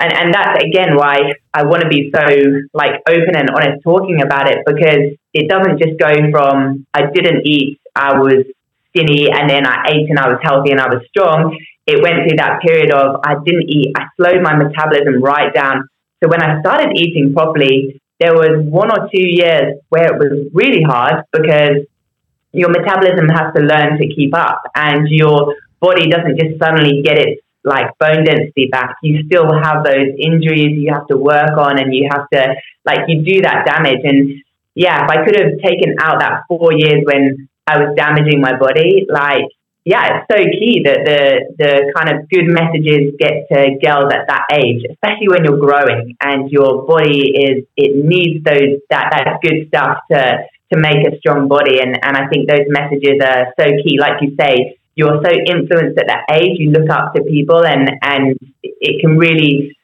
and 0.00 0.12
and 0.12 0.34
that's 0.34 0.64
again 0.64 0.96
why 0.96 1.34
I 1.52 1.64
want 1.64 1.82
to 1.82 1.88
be 1.88 2.10
so 2.14 2.24
like 2.72 3.02
open 3.06 3.36
and 3.36 3.50
honest 3.50 3.84
talking 3.84 4.22
about 4.22 4.50
it 4.50 4.58
because 4.66 5.14
it 5.34 5.48
doesn't 5.48 5.78
just 5.78 5.98
go 5.98 6.10
from 6.32 6.86
I 6.94 7.02
didn't 7.12 7.46
eat, 7.46 7.78
I 7.94 8.18
was 8.18 8.44
skinny, 8.88 9.30
and 9.30 9.48
then 9.48 9.66
I 9.66 9.92
ate 9.92 10.08
and 10.08 10.18
I 10.18 10.28
was 10.28 10.38
healthy 10.42 10.70
and 10.72 10.80
I 10.80 10.88
was 10.88 11.04
strong. 11.08 11.56
It 11.86 12.02
went 12.02 12.26
through 12.26 12.38
that 12.38 12.60
period 12.62 12.92
of 12.92 13.20
I 13.24 13.34
didn't 13.44 13.68
eat, 13.68 13.92
I 13.96 14.06
slowed 14.16 14.42
my 14.42 14.56
metabolism 14.56 15.22
right 15.22 15.52
down. 15.54 15.88
So 16.22 16.28
when 16.28 16.42
I 16.42 16.60
started 16.60 16.96
eating 16.96 17.32
properly, 17.32 18.00
there 18.18 18.34
was 18.34 18.64
one 18.64 18.90
or 18.90 19.08
two 19.08 19.26
years 19.26 19.80
where 19.88 20.04
it 20.04 20.18
was 20.18 20.50
really 20.52 20.82
hard 20.82 21.24
because 21.32 21.86
your 22.52 22.68
metabolism 22.68 23.28
has 23.28 23.54
to 23.54 23.62
learn 23.62 23.98
to 23.98 24.08
keep 24.08 24.34
up, 24.34 24.60
and 24.74 25.08
your 25.08 25.54
body 25.80 26.08
doesn't 26.10 26.38
just 26.38 26.58
suddenly 26.58 27.02
get 27.02 27.18
its 27.18 27.42
like 27.64 27.98
bone 27.98 28.24
density 28.24 28.68
back. 28.70 28.96
You 29.02 29.22
still 29.26 29.46
have 29.52 29.84
those 29.84 30.16
injuries 30.18 30.78
you 30.78 30.92
have 30.92 31.06
to 31.08 31.16
work 31.16 31.56
on, 31.58 31.78
and 31.78 31.94
you 31.94 32.08
have 32.10 32.28
to 32.32 32.54
like 32.84 33.08
you 33.08 33.22
do 33.22 33.42
that 33.42 33.66
damage. 33.66 34.00
And 34.04 34.42
yeah, 34.74 35.04
if 35.04 35.10
I 35.10 35.24
could 35.24 35.36
have 35.38 35.58
taken 35.64 35.96
out 36.00 36.20
that 36.20 36.42
four 36.48 36.72
years 36.72 37.02
when 37.04 37.48
I 37.66 37.78
was 37.78 37.94
damaging 37.96 38.40
my 38.40 38.56
body, 38.58 39.06
like 39.08 39.44
yeah, 39.84 40.20
it's 40.20 40.26
so 40.28 40.36
key 40.36 40.82
that 40.84 41.04
the 41.08 41.20
the 41.56 41.92
kind 41.96 42.12
of 42.12 42.28
good 42.28 42.44
messages 42.44 43.16
get 43.18 43.48
to 43.48 43.80
girls 43.80 44.12
at 44.12 44.28
that 44.28 44.44
age, 44.52 44.84
especially 44.90 45.28
when 45.28 45.44
you're 45.44 45.58
growing 45.58 46.16
and 46.20 46.50
your 46.50 46.84
body 46.86 47.32
is 47.32 47.64
it 47.76 47.96
needs 47.96 48.44
those 48.44 48.84
that 48.90 49.08
that 49.10 49.40
good 49.42 49.68
stuff 49.68 49.98
to 50.12 50.44
to 50.72 50.78
make 50.78 51.00
a 51.08 51.16
strong 51.18 51.48
body. 51.48 51.80
And 51.80 51.96
and 51.96 52.16
I 52.16 52.28
think 52.28 52.48
those 52.48 52.68
messages 52.68 53.24
are 53.24 53.52
so 53.58 53.66
key. 53.82 53.98
Like 53.98 54.20
you 54.20 54.36
say, 54.38 54.76
you're 55.00 55.20
so 55.24 55.30
influenced 55.54 55.98
at 55.98 56.06
that 56.12 56.24
age, 56.38 56.58
you 56.62 56.70
look 56.70 56.90
up 56.90 57.14
to 57.14 57.22
people, 57.22 57.64
and 57.64 57.90
and 58.02 58.38
it 58.62 59.00
can 59.00 59.16
really 59.16 59.76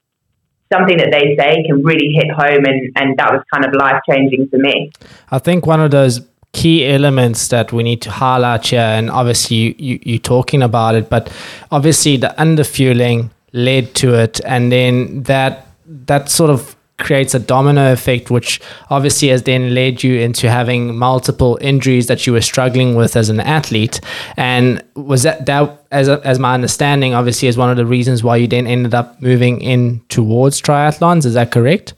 something 0.72 0.98
that 0.98 1.10
they 1.10 1.36
say 1.38 1.64
can 1.66 1.82
really 1.82 2.12
hit 2.12 2.30
home 2.30 2.64
and, 2.64 2.90
and 2.96 3.16
that 3.18 3.32
was 3.32 3.42
kind 3.52 3.64
of 3.64 3.72
life 3.72 4.00
changing 4.10 4.48
for 4.48 4.58
me. 4.58 4.90
I 5.30 5.38
think 5.38 5.64
one 5.64 5.80
of 5.80 5.92
those 5.92 6.20
key 6.52 6.84
elements 6.86 7.48
that 7.48 7.72
we 7.72 7.82
need 7.82 8.02
to 8.02 8.10
highlight 8.10 8.66
here, 8.66 8.80
and 8.80 9.10
obviously 9.10 9.56
you, 9.56 9.74
you, 9.78 10.00
you're 10.02 10.18
talking 10.18 10.62
about 10.62 10.94
it, 10.94 11.08
but 11.08 11.32
obviously 11.70 12.16
the 12.16 12.34
underfueling 12.38 13.30
led 13.52 13.94
to 13.94 14.14
it, 14.14 14.40
and 14.44 14.72
then 14.72 15.22
that 15.24 15.66
that 16.06 16.28
sort 16.28 16.50
of 16.50 16.75
creates 16.98 17.34
a 17.34 17.38
domino 17.38 17.92
effect, 17.92 18.30
which 18.30 18.60
obviously 18.90 19.28
has 19.28 19.42
then 19.42 19.74
led 19.74 20.02
you 20.02 20.18
into 20.18 20.50
having 20.50 20.96
multiple 20.96 21.58
injuries 21.60 22.06
that 22.06 22.26
you 22.26 22.32
were 22.32 22.40
struggling 22.40 22.94
with 22.94 23.16
as 23.16 23.28
an 23.28 23.40
athlete. 23.40 24.00
And 24.36 24.82
was 24.94 25.22
that 25.24 25.46
that 25.46 25.84
as 25.90 26.08
a, 26.08 26.20
as 26.24 26.38
my 26.38 26.54
understanding, 26.54 27.14
obviously, 27.14 27.48
is 27.48 27.56
one 27.56 27.70
of 27.70 27.76
the 27.76 27.86
reasons 27.86 28.22
why 28.22 28.36
you 28.36 28.46
then 28.46 28.66
ended 28.66 28.94
up 28.94 29.20
moving 29.20 29.60
in 29.60 30.00
towards 30.08 30.60
triathlons. 30.60 31.26
Is 31.26 31.34
that 31.34 31.52
correct? 31.52 31.94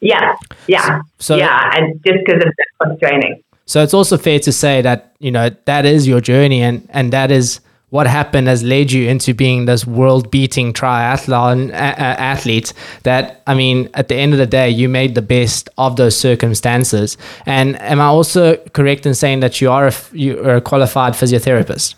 Yeah, 0.00 0.34
yeah, 0.66 1.02
so, 1.18 1.36
yeah, 1.36 1.76
and 1.76 2.00
just 2.06 2.24
because 2.24 2.42
of 2.80 2.88
the 2.88 2.96
training. 2.96 3.42
So 3.66 3.82
it's 3.82 3.92
also 3.92 4.16
fair 4.16 4.38
to 4.40 4.50
say 4.50 4.80
that 4.80 5.14
you 5.18 5.30
know 5.30 5.50
that 5.66 5.84
is 5.84 6.08
your 6.08 6.20
journey, 6.20 6.62
and 6.62 6.88
and 6.90 7.12
that 7.12 7.30
is 7.30 7.60
what 7.90 8.06
happened 8.06 8.46
has 8.48 8.62
led 8.62 8.90
you 8.90 9.08
into 9.08 9.34
being 9.34 9.66
this 9.66 9.86
world 9.86 10.30
beating 10.30 10.72
triathlon 10.72 11.72
athlete 11.72 12.72
that 13.02 13.42
i 13.46 13.54
mean 13.54 13.88
at 13.94 14.08
the 14.08 14.14
end 14.14 14.32
of 14.32 14.38
the 14.38 14.46
day 14.46 14.68
you 14.68 14.88
made 14.88 15.14
the 15.14 15.22
best 15.22 15.68
of 15.78 15.96
those 15.96 16.16
circumstances 16.16 17.16
and 17.46 17.80
am 17.82 18.00
i 18.00 18.06
also 18.06 18.56
correct 18.72 19.06
in 19.06 19.14
saying 19.14 19.40
that 19.40 19.60
you 19.60 19.70
are 19.70 19.88
a, 19.88 19.94
you 20.12 20.40
are 20.42 20.56
a 20.56 20.60
qualified 20.60 21.12
physiotherapist 21.12 21.94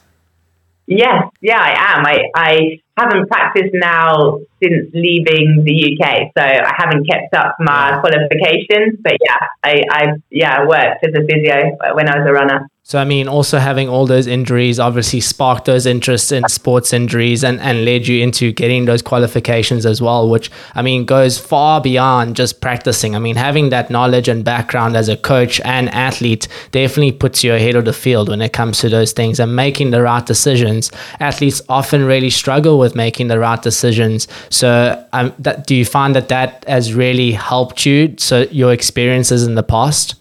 yes 0.87 1.24
yeah 1.40 1.61
i 1.61 1.96
am 1.96 2.07
i 2.07 2.18
i 2.35 2.78
haven't 2.96 3.28
practiced 3.28 3.72
now 3.72 4.38
since 4.62 4.90
leaving 4.92 5.64
the 5.64 5.96
UK, 5.96 6.31
so 6.37 6.42
I 6.44 6.72
haven't 6.76 7.09
kept 7.09 7.35
up 7.35 7.57
my 7.59 7.98
qualifications. 8.00 8.98
But 9.02 9.16
yeah, 9.24 9.38
I, 9.64 9.83
I 9.90 10.07
yeah 10.31 10.66
worked 10.66 11.05
as 11.05 11.14
a 11.14 11.24
physio 11.26 11.76
when 11.94 12.09
I 12.09 12.18
was 12.18 12.26
a 12.28 12.33
runner. 12.33 12.68
So, 12.85 12.99
I 12.99 13.05
mean, 13.05 13.29
also 13.29 13.59
having 13.59 13.88
all 13.88 14.07
those 14.07 14.27
injuries 14.27 14.81
obviously 14.81 15.21
sparked 15.21 15.66
those 15.66 15.87
interests 15.87 16.33
in 16.33 16.49
sports 16.49 16.92
injuries 16.92 17.45
and, 17.45 17.61
and 17.61 17.85
led 17.85 18.09
you 18.09 18.21
into 18.21 18.51
getting 18.51 18.87
those 18.87 19.03
qualifications 19.03 19.87
as 19.87 20.03
well, 20.03 20.29
which, 20.29 20.51
I 20.75 20.83
mean, 20.83 21.05
goes 21.05 21.38
far 21.38 21.81
beyond 21.81 22.35
just 22.35 22.61
practicing. 22.61 23.14
I 23.14 23.21
mean, 23.21 23.37
having 23.37 23.68
that 23.68 23.88
knowledge 23.88 24.27
and 24.27 24.45
background 24.45 24.97
as 24.97 25.09
a 25.09 25.16
coach 25.16 25.61
and 25.61 25.90
athlete 25.90 26.49
definitely 26.73 27.12
puts 27.12 27.45
you 27.45 27.55
ahead 27.55 27.77
of 27.77 27.85
the 27.85 27.92
field 27.92 28.29
when 28.29 28.42
it 28.42 28.53
comes 28.53 28.81
to 28.81 28.88
those 28.88 29.12
things 29.12 29.38
and 29.38 29.55
making 29.55 29.90
the 29.92 30.03
right 30.03 30.27
decisions. 30.27 30.90
Athletes 31.21 31.62
often 31.68 32.05
really 32.05 32.31
struggle 32.31 32.81
with 32.81 32.97
making 32.97 33.29
the 33.29 33.38
right 33.38 33.62
decisions. 33.62 34.27
So, 34.51 35.03
um, 35.12 35.33
that, 35.38 35.68
do 35.68 35.77
you 35.77 35.85
find 35.85 36.16
that 36.16 36.31
that 36.31 36.64
has 36.66 36.92
really 36.92 37.31
helped 37.31 37.87
you? 37.87 38.16
So, 38.18 38.42
your 38.51 38.73
experiences 38.73 39.47
in 39.47 39.55
the 39.55 39.62
past? 39.62 40.16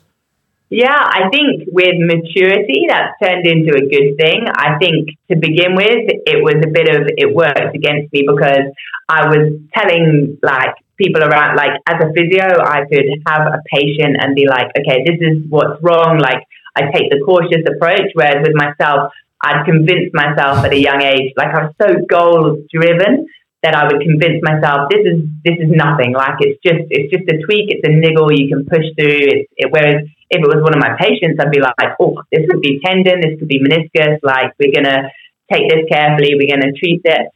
Yeah, 0.72 0.96
I 0.96 1.28
think 1.28 1.68
with 1.68 2.00
maturity, 2.00 2.88
that's 2.88 3.20
turned 3.22 3.46
into 3.46 3.76
a 3.76 3.84
good 3.92 4.16
thing. 4.16 4.48
I 4.48 4.80
think 4.80 5.10
to 5.30 5.36
begin 5.36 5.76
with, 5.76 6.08
it 6.24 6.40
was 6.40 6.64
a 6.64 6.72
bit 6.72 6.88
of, 6.88 7.12
it 7.20 7.36
worked 7.36 7.76
against 7.76 8.08
me 8.14 8.24
because 8.24 8.72
I 9.10 9.28
was 9.28 9.60
telling 9.76 10.40
like 10.42 10.80
people 10.96 11.28
around, 11.28 11.58
like 11.58 11.76
as 11.92 12.00
a 12.00 12.08
physio, 12.16 12.64
I 12.64 12.88
could 12.88 13.04
have 13.28 13.52
a 13.52 13.60
patient 13.68 14.16
and 14.24 14.34
be 14.34 14.48
like, 14.48 14.72
okay, 14.80 15.04
this 15.04 15.20
is 15.20 15.44
what's 15.50 15.76
wrong. 15.84 16.20
Like 16.24 16.48
I 16.78 16.88
take 16.96 17.12
the 17.12 17.20
cautious 17.20 17.68
approach. 17.68 18.08
Whereas 18.16 18.40
with 18.40 18.56
myself, 18.56 19.12
I'd 19.44 19.66
convinced 19.66 20.16
myself 20.16 20.64
at 20.64 20.72
a 20.72 20.80
young 20.80 21.02
age, 21.02 21.34
like 21.36 21.52
I 21.52 21.68
was 21.68 21.76
so 21.82 22.00
goal 22.08 22.64
driven 22.72 23.28
that 23.62 23.76
I 23.76 23.92
would 23.92 24.02
convince 24.02 24.40
myself 24.42 24.90
this 24.90 25.04
is 25.04 25.20
this 25.44 25.58
is 25.60 25.70
nothing. 25.70 26.14
Like 26.14 26.40
it's 26.40 26.64
just 26.64 26.88
it's 26.90 27.12
just 27.12 27.28
a 27.28 27.44
tweak, 27.44 27.70
it's 27.76 27.84
a 27.84 27.92
niggle 27.92 28.32
you 28.32 28.48
can 28.48 28.66
push 28.66 28.88
through. 28.96 29.20
It, 29.36 29.50
it, 29.58 29.68
whereas 29.70 30.08
if 30.32 30.40
it 30.40 30.48
was 30.48 30.64
one 30.64 30.74
of 30.74 30.80
my 30.80 30.96
patients, 30.96 31.38
I'd 31.40 31.52
be 31.52 31.60
like, 31.60 31.76
oh, 32.00 32.24
this 32.32 32.48
could 32.50 32.62
be 32.62 32.80
tendon, 32.80 33.20
this 33.20 33.38
could 33.38 33.52
be 33.52 33.60
meniscus. 33.60 34.18
Like 34.24 34.56
we're 34.58 34.72
gonna 34.72 35.12
take 35.52 35.68
this 35.68 35.84
carefully, 35.92 36.40
we're 36.40 36.56
gonna 36.56 36.72
treat 36.72 37.02
it. 37.04 37.28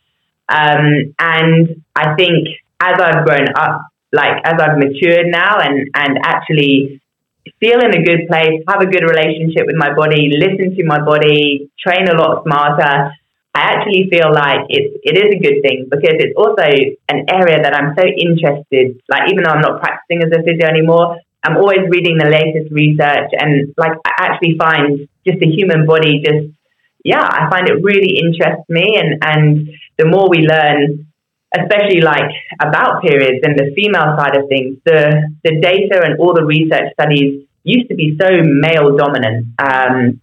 Um, 0.48 1.14
and 1.20 1.84
I 1.94 2.16
think 2.16 2.48
as 2.80 2.96
I've 2.96 3.26
grown 3.28 3.52
up, 3.56 3.92
like 4.14 4.40
as 4.46 4.56
I've 4.64 4.80
matured 4.80 5.28
now, 5.28 5.60
and 5.60 5.92
and 5.94 6.20
actually 6.24 7.02
feel 7.60 7.84
in 7.84 7.92
a 7.92 8.04
good 8.04 8.32
place, 8.32 8.64
have 8.68 8.82
a 8.82 8.88
good 8.88 9.04
relationship 9.04 9.68
with 9.68 9.76
my 9.76 9.94
body, 9.94 10.32
listen 10.32 10.76
to 10.76 10.84
my 10.86 11.04
body, 11.04 11.70
train 11.78 12.08
a 12.08 12.16
lot 12.16 12.44
smarter. 12.48 13.12
I 13.56 13.62
actually 13.72 14.08
feel 14.12 14.32
like 14.32 14.68
it, 14.68 15.00
it 15.04 15.16
is 15.16 15.36
a 15.36 15.40
good 15.40 15.64
thing 15.64 15.88
because 15.90 16.20
it's 16.20 16.36
also 16.36 16.64
an 17.08 17.24
area 17.28 17.64
that 17.64 17.74
I'm 17.74 17.96
so 17.96 18.04
interested. 18.04 19.00
Like 19.08 19.32
even 19.32 19.44
though 19.44 19.52
I'm 19.52 19.62
not 19.62 19.80
practicing 19.80 20.24
as 20.24 20.32
a 20.32 20.44
physio 20.44 20.68
anymore, 20.68 21.20
I'm 21.46 21.58
always 21.58 21.86
reading 21.90 22.18
the 22.18 22.26
latest 22.26 22.74
research 22.74 23.30
and 23.38 23.74
like 23.78 23.94
I 24.06 24.12
actually 24.18 24.58
find 24.58 25.08
just 25.26 25.40
the 25.40 25.48
human 25.48 25.86
body 25.86 26.22
just 26.26 26.50
yeah, 27.04 27.22
I 27.22 27.48
find 27.52 27.70
it 27.70 27.84
really 27.84 28.18
interests 28.18 28.66
me 28.68 28.98
and, 28.98 29.22
and 29.22 29.70
the 29.98 30.06
more 30.06 30.28
we 30.28 30.40
learn, 30.40 31.06
especially 31.56 32.02
like 32.02 32.32
about 32.60 33.04
periods 33.04 33.46
and 33.46 33.54
the 33.56 33.72
female 33.76 34.18
side 34.18 34.36
of 34.36 34.50
things, 34.50 34.80
the 34.86 35.30
the 35.44 35.62
data 35.62 36.02
and 36.04 36.20
all 36.20 36.34
the 36.34 36.44
research 36.44 36.92
studies 36.94 37.46
used 37.64 37.90
to 37.90 37.96
be 37.96 38.18
so 38.20 38.28
male 38.42 38.98
dominant. 38.98 39.54
Um, 39.60 40.20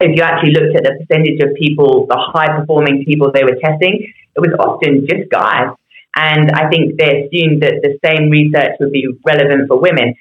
if 0.00 0.16
you 0.16 0.22
actually 0.22 0.52
looked 0.52 0.76
at 0.76 0.82
the 0.82 0.98
percentage 0.98 1.40
of 1.40 1.54
people, 1.54 2.06
the 2.08 2.18
high 2.18 2.58
performing 2.58 3.04
people 3.04 3.30
they 3.32 3.44
were 3.44 3.56
testing, 3.62 4.02
it 4.34 4.40
was 4.40 4.52
often 4.58 5.06
just 5.06 5.30
guys. 5.30 5.70
And 6.16 6.50
I 6.50 6.68
think 6.68 6.98
they 6.98 7.26
assumed 7.26 7.62
that 7.62 7.82
the 7.82 7.98
same 8.04 8.30
research 8.30 8.74
would 8.80 8.92
be 8.92 9.06
relevant 9.24 9.68
for 9.68 9.80
women. 9.80 10.14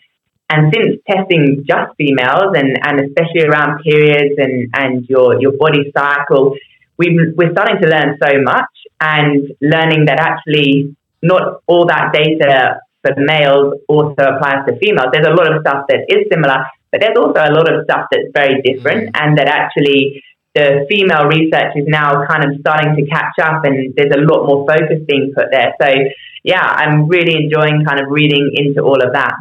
And 0.53 0.71
since 0.71 1.01
testing 1.09 1.65
just 1.65 1.97
females 1.97 2.53
and, 2.53 2.77
and 2.85 3.09
especially 3.09 3.49
around 3.49 3.81
periods 3.81 4.35
and, 4.37 4.69
and 4.75 5.09
your, 5.09 5.41
your 5.41 5.53
body 5.57 5.91
cycle, 5.97 6.53
we 6.99 7.33
we're 7.35 7.51
starting 7.53 7.81
to 7.81 7.87
learn 7.89 8.19
so 8.21 8.39
much 8.43 8.69
and 9.01 9.49
learning 9.61 10.05
that 10.05 10.19
actually 10.19 10.95
not 11.23 11.63
all 11.65 11.87
that 11.87 12.13
data 12.13 12.81
for 13.01 13.15
males 13.17 13.81
also 13.87 14.21
applies 14.21 14.61
to 14.67 14.77
females. 14.77 15.09
There's 15.11 15.25
a 15.25 15.33
lot 15.33 15.51
of 15.51 15.61
stuff 15.61 15.85
that 15.89 16.05
is 16.07 16.29
similar, 16.31 16.65
but 16.91 17.01
there's 17.01 17.17
also 17.17 17.41
a 17.41 17.49
lot 17.49 17.73
of 17.73 17.83
stuff 17.85 18.05
that's 18.11 18.29
very 18.31 18.61
different 18.61 19.09
and 19.15 19.35
that 19.39 19.47
actually 19.47 20.21
the 20.53 20.85
female 20.87 21.25
research 21.25 21.73
is 21.75 21.87
now 21.87 22.27
kind 22.29 22.45
of 22.45 22.59
starting 22.61 22.95
to 22.95 23.09
catch 23.09 23.41
up 23.41 23.65
and 23.65 23.95
there's 23.97 24.13
a 24.13 24.21
lot 24.21 24.45
more 24.45 24.67
focus 24.69 25.01
being 25.07 25.33
put 25.35 25.45
there. 25.49 25.73
So 25.81 25.89
yeah, 26.43 26.61
I'm 26.61 27.07
really 27.07 27.33
enjoying 27.41 27.83
kind 27.85 27.99
of 27.99 28.11
reading 28.11 28.51
into 28.53 28.83
all 28.83 29.01
of 29.01 29.13
that. 29.13 29.33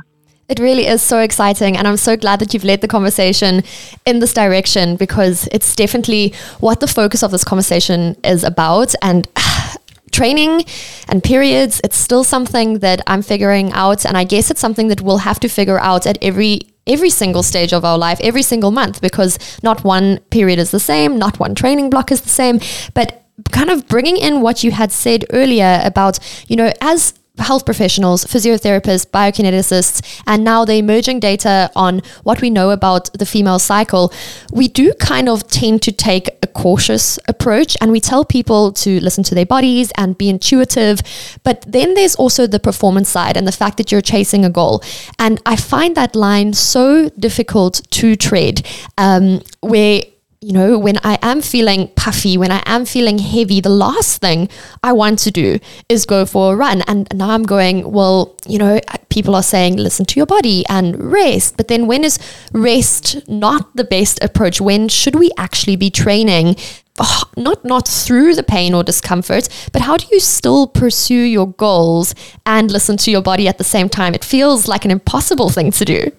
It 0.52 0.60
really 0.60 0.86
is 0.86 1.00
so 1.00 1.20
exciting. 1.20 1.78
And 1.78 1.88
I'm 1.88 1.96
so 1.96 2.14
glad 2.14 2.38
that 2.40 2.52
you've 2.52 2.62
led 2.62 2.82
the 2.82 2.86
conversation 2.86 3.62
in 4.04 4.18
this 4.18 4.34
direction 4.34 4.96
because 4.96 5.48
it's 5.50 5.74
definitely 5.74 6.34
what 6.60 6.80
the 6.80 6.86
focus 6.86 7.22
of 7.22 7.30
this 7.30 7.42
conversation 7.42 8.16
is 8.22 8.44
about. 8.44 8.94
And 9.00 9.26
training 10.12 10.66
and 11.08 11.24
periods, 11.24 11.80
it's 11.82 11.96
still 11.96 12.22
something 12.22 12.80
that 12.80 13.00
I'm 13.06 13.22
figuring 13.22 13.72
out. 13.72 14.04
And 14.04 14.14
I 14.18 14.24
guess 14.24 14.50
it's 14.50 14.60
something 14.60 14.88
that 14.88 15.00
we'll 15.00 15.24
have 15.24 15.40
to 15.40 15.48
figure 15.48 15.78
out 15.80 16.06
at 16.06 16.18
every 16.20 16.60
every 16.86 17.08
single 17.08 17.42
stage 17.42 17.72
of 17.72 17.82
our 17.82 17.96
life, 17.96 18.20
every 18.20 18.42
single 18.42 18.72
month, 18.72 19.00
because 19.00 19.38
not 19.62 19.84
one 19.84 20.18
period 20.28 20.58
is 20.58 20.70
the 20.70 20.80
same, 20.80 21.16
not 21.16 21.40
one 21.40 21.54
training 21.54 21.88
block 21.88 22.12
is 22.12 22.20
the 22.20 22.28
same. 22.28 22.60
But 22.92 23.24
kind 23.52 23.70
of 23.70 23.88
bringing 23.88 24.18
in 24.18 24.42
what 24.42 24.62
you 24.62 24.70
had 24.70 24.92
said 24.92 25.24
earlier 25.30 25.80
about, 25.82 26.18
you 26.46 26.56
know, 26.56 26.70
as 26.82 27.14
health 27.42 27.64
professionals, 27.64 28.24
physiotherapists, 28.24 29.06
biokineticists, 29.06 30.22
and 30.26 30.44
now 30.44 30.64
the 30.64 30.74
emerging 30.74 31.20
data 31.20 31.70
on 31.76 32.02
what 32.22 32.40
we 32.40 32.50
know 32.50 32.70
about 32.70 33.12
the 33.14 33.26
female 33.26 33.58
cycle, 33.58 34.12
we 34.52 34.68
do 34.68 34.92
kind 34.94 35.28
of 35.28 35.46
tend 35.48 35.82
to 35.82 35.92
take 35.92 36.28
a 36.42 36.46
cautious 36.46 37.18
approach 37.28 37.76
and 37.80 37.90
we 37.92 38.00
tell 38.00 38.24
people 38.24 38.72
to 38.72 39.00
listen 39.00 39.24
to 39.24 39.34
their 39.34 39.46
bodies 39.46 39.92
and 39.96 40.16
be 40.18 40.28
intuitive. 40.28 41.00
But 41.42 41.64
then 41.66 41.94
there's 41.94 42.14
also 42.14 42.46
the 42.46 42.60
performance 42.60 43.08
side 43.08 43.36
and 43.36 43.46
the 43.46 43.52
fact 43.52 43.76
that 43.78 43.90
you're 43.90 44.00
chasing 44.00 44.44
a 44.44 44.50
goal. 44.50 44.82
And 45.18 45.40
I 45.46 45.56
find 45.56 45.96
that 45.96 46.14
line 46.14 46.52
so 46.52 47.08
difficult 47.10 47.82
to 47.90 48.16
tread, 48.16 48.66
um, 48.98 49.42
where 49.60 50.02
you 50.42 50.52
know, 50.52 50.76
when 50.76 50.98
I 51.04 51.18
am 51.22 51.40
feeling 51.40 51.86
puffy, 51.94 52.36
when 52.36 52.50
I 52.50 52.62
am 52.66 52.84
feeling 52.84 53.18
heavy, 53.18 53.60
the 53.60 53.68
last 53.68 54.20
thing 54.20 54.48
I 54.82 54.92
want 54.92 55.20
to 55.20 55.30
do 55.30 55.60
is 55.88 56.04
go 56.04 56.26
for 56.26 56.52
a 56.52 56.56
run. 56.56 56.82
And 56.88 57.06
now 57.14 57.30
I'm 57.30 57.44
going, 57.44 57.92
well, 57.92 58.36
you 58.48 58.58
know, 58.58 58.80
people 59.08 59.36
are 59.36 59.42
saying 59.42 59.76
listen 59.76 60.04
to 60.06 60.18
your 60.18 60.26
body 60.26 60.64
and 60.68 61.12
rest. 61.12 61.56
But 61.56 61.68
then 61.68 61.86
when 61.86 62.02
is 62.02 62.18
rest 62.52 63.28
not 63.28 63.76
the 63.76 63.84
best 63.84 64.22
approach? 64.22 64.60
When 64.60 64.88
should 64.88 65.14
we 65.14 65.30
actually 65.38 65.76
be 65.76 65.90
training? 65.90 66.56
Oh, 66.98 67.22
not 67.36 67.64
not 67.64 67.86
through 67.86 68.34
the 68.34 68.42
pain 68.42 68.74
or 68.74 68.82
discomfort, 68.82 69.48
but 69.72 69.80
how 69.80 69.96
do 69.96 70.06
you 70.10 70.18
still 70.20 70.66
pursue 70.66 71.22
your 71.22 71.52
goals 71.52 72.14
and 72.44 72.70
listen 72.70 72.96
to 72.98 73.10
your 73.10 73.22
body 73.22 73.46
at 73.46 73.58
the 73.58 73.64
same 73.64 73.88
time? 73.88 74.12
It 74.12 74.24
feels 74.24 74.66
like 74.66 74.84
an 74.84 74.90
impossible 74.90 75.50
thing 75.50 75.70
to 75.70 75.84
do. 75.84 76.12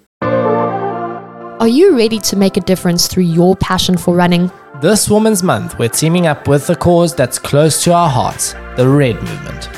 Are 1.59 1.67
you 1.67 1.95
ready 1.95 2.19
to 2.19 2.35
make 2.35 2.57
a 2.57 2.61
difference 2.61 3.07
through 3.07 3.23
your 3.23 3.55
passion 3.55 3.95
for 3.95 4.15
running? 4.15 4.51
This 4.81 5.07
Women's 5.07 5.43
Month, 5.43 5.77
we're 5.77 5.87
teaming 5.87 6.25
up 6.25 6.47
with 6.47 6.67
a 6.71 6.75
cause 6.75 7.15
that's 7.15 7.37
close 7.37 7.83
to 7.83 7.93
our 7.93 8.09
hearts 8.09 8.53
the 8.75 8.89
Red 8.89 9.15
Movement. 9.21 9.69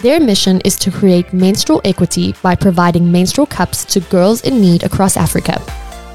Their 0.00 0.20
mission 0.20 0.60
is 0.62 0.76
to 0.76 0.90
create 0.90 1.34
menstrual 1.34 1.82
equity 1.84 2.34
by 2.42 2.56
providing 2.56 3.12
menstrual 3.12 3.46
cups 3.46 3.84
to 3.84 4.00
girls 4.00 4.40
in 4.42 4.58
need 4.58 4.84
across 4.84 5.18
Africa. 5.18 5.60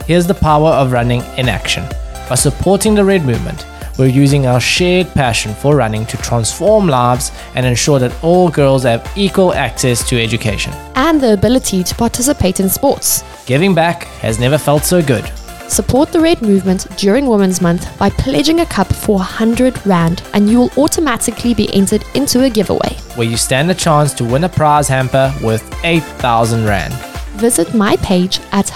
Here's 0.07 0.25
the 0.25 0.33
power 0.33 0.69
of 0.69 0.91
running 0.91 1.21
in 1.37 1.47
action. 1.47 1.85
By 2.27 2.35
supporting 2.35 2.95
the 2.95 3.05
Red 3.05 3.23
Movement, 3.23 3.67
we're 3.99 4.07
using 4.07 4.47
our 4.47 4.59
shared 4.59 5.07
passion 5.13 5.53
for 5.53 5.75
running 5.75 6.07
to 6.07 6.17
transform 6.17 6.87
lives 6.87 7.31
and 7.53 7.67
ensure 7.67 7.99
that 7.99 8.23
all 8.23 8.49
girls 8.49 8.81
have 8.83 9.07
equal 9.15 9.53
access 9.53 10.07
to 10.09 10.19
education. 10.19 10.73
And 10.95 11.21
the 11.21 11.33
ability 11.33 11.83
to 11.83 11.95
participate 11.95 12.59
in 12.59 12.67
sports. 12.67 13.23
Giving 13.45 13.75
back 13.75 14.03
has 14.21 14.39
never 14.39 14.57
felt 14.57 14.83
so 14.83 15.01
good. 15.01 15.29
Support 15.67 16.13
the 16.13 16.21
Red 16.21 16.41
Movement 16.41 16.87
during 16.97 17.25
Women's 17.25 17.61
Month 17.61 17.97
by 17.97 18.09
pledging 18.09 18.61
a 18.61 18.65
cup 18.65 18.87
for 18.87 19.17
100 19.17 19.85
Rand, 19.85 20.23
and 20.33 20.49
you 20.49 20.59
will 20.59 20.71
automatically 20.77 21.53
be 21.53 21.73
entered 21.73 22.05
into 22.15 22.43
a 22.43 22.49
giveaway. 22.49 22.95
Where 23.15 23.27
you 23.27 23.35
stand 23.35 23.69
a 23.69 23.75
chance 23.75 24.13
to 24.13 24.23
win 24.23 24.45
a 24.45 24.49
prize 24.49 24.87
hamper 24.87 25.33
worth 25.43 25.63
8,000 25.83 26.63
Rand. 26.63 26.93
Visit 27.39 27.73
my 27.73 27.97
page 27.97 28.39
at 28.53 28.71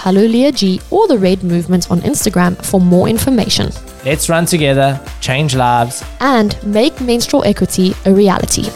G 0.54 0.80
or 0.90 1.08
the 1.08 1.18
Red 1.18 1.44
Movement 1.44 1.90
on 1.90 2.00
Instagram 2.00 2.62
for 2.62 2.80
more 2.80 3.08
information. 3.08 3.70
Let's 4.04 4.28
run 4.28 4.44
together, 4.44 5.00
change 5.20 5.54
lives, 5.54 6.04
and 6.20 6.62
make 6.66 7.00
menstrual 7.00 7.44
equity 7.44 7.94
a 8.04 8.12
reality. 8.12 8.68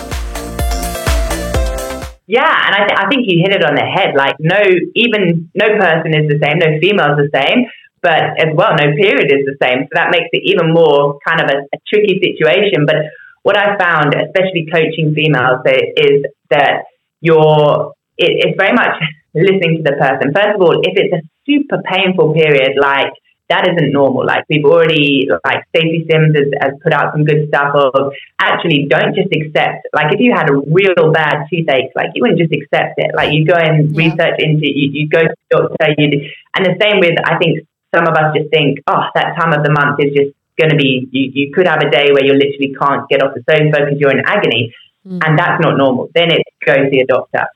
Yeah, 2.26 2.46
and 2.46 2.72
I, 2.74 2.80
th- 2.86 2.98
I 3.02 3.08
think 3.10 3.26
you 3.26 3.42
hit 3.42 3.54
it 3.54 3.64
on 3.66 3.74
the 3.74 3.82
head. 3.84 4.14
Like, 4.14 4.36
no, 4.38 4.60
even 4.94 5.50
no 5.54 5.68
person 5.76 6.14
is 6.14 6.30
the 6.30 6.38
same, 6.38 6.58
no 6.62 6.78
female 6.80 7.18
is 7.18 7.28
the 7.28 7.32
same, 7.34 7.66
but 8.00 8.38
as 8.38 8.54
well, 8.54 8.72
no 8.78 8.94
period 8.94 9.30
is 9.30 9.44
the 9.44 9.58
same. 9.60 9.84
So 9.90 9.92
that 9.94 10.10
makes 10.14 10.30
it 10.32 10.42
even 10.46 10.72
more 10.72 11.18
kind 11.26 11.42
of 11.42 11.50
a, 11.50 11.58
a 11.74 11.78
tricky 11.90 12.22
situation. 12.22 12.86
But 12.86 13.10
what 13.42 13.58
I 13.58 13.76
found, 13.76 14.14
especially 14.14 14.70
coaching 14.70 15.14
females, 15.14 15.66
is 15.66 16.24
that 16.50 16.86
you're 17.20 17.92
it, 18.18 18.30
it's 18.46 18.56
very 18.56 18.72
much 18.74 19.02
listening 19.34 19.82
to 19.82 19.84
the 19.90 19.96
person. 19.98 20.32
First 20.34 20.54
of 20.54 20.62
all, 20.62 20.78
if 20.78 20.94
it's 20.94 21.14
a 21.14 21.22
super 21.46 21.82
painful 21.82 22.34
period, 22.34 22.78
like 22.78 23.12
that 23.52 23.68
isn't 23.68 23.92
normal. 23.92 24.24
Like 24.24 24.48
we've 24.48 24.64
already, 24.64 25.28
like 25.44 25.68
Stacy 25.68 26.08
Sims 26.08 26.32
has, 26.32 26.48
has, 26.64 26.72
put 26.80 26.92
out 26.96 27.12
some 27.12 27.28
good 27.28 27.48
stuff 27.48 27.76
of 27.76 28.16
actually 28.40 28.88
don't 28.88 29.12
just 29.14 29.28
accept, 29.28 29.84
like 29.92 30.08
if 30.08 30.20
you 30.20 30.32
had 30.32 30.48
a 30.48 30.56
real 30.56 31.12
bad 31.12 31.44
toothache, 31.52 31.92
like 31.94 32.16
you 32.16 32.24
wouldn't 32.24 32.40
just 32.40 32.52
accept 32.56 32.96
it. 32.96 33.12
Like 33.14 33.36
you 33.36 33.44
go 33.44 33.52
and 33.52 33.92
yeah. 33.92 34.08
research 34.08 34.40
into 34.40 34.64
you, 34.64 34.88
you 34.96 35.04
go 35.08 35.20
to 35.20 35.28
the 35.28 35.68
doctor, 35.68 35.92
you 36.00 36.32
and 36.56 36.64
the 36.64 36.76
same 36.80 37.04
with, 37.04 37.20
I 37.28 37.36
think 37.36 37.68
some 37.94 38.08
of 38.08 38.16
us 38.16 38.32
just 38.32 38.48
think, 38.48 38.80
oh, 38.88 39.04
that 39.14 39.36
time 39.36 39.52
of 39.52 39.62
the 39.62 39.70
month 39.70 40.00
is 40.00 40.16
just 40.16 40.32
going 40.56 40.72
to 40.72 40.76
be, 40.76 41.08
you, 41.12 41.30
you 41.34 41.52
could 41.52 41.68
have 41.68 41.84
a 41.84 41.90
day 41.90 42.08
where 42.08 42.24
you 42.24 42.32
literally 42.32 42.72
can't 42.72 43.04
get 43.12 43.22
off 43.22 43.36
the 43.36 43.44
sofa 43.44 43.84
because 43.84 44.00
you're 44.00 44.16
in 44.16 44.24
agony. 44.24 44.72
Mm. 45.06 45.20
And 45.20 45.38
that's 45.38 45.60
not 45.60 45.76
normal. 45.76 46.08
Then 46.14 46.32
it's 46.32 46.48
go 46.64 46.72
see 46.88 47.00
a 47.00 47.06
doctor. 47.06 47.52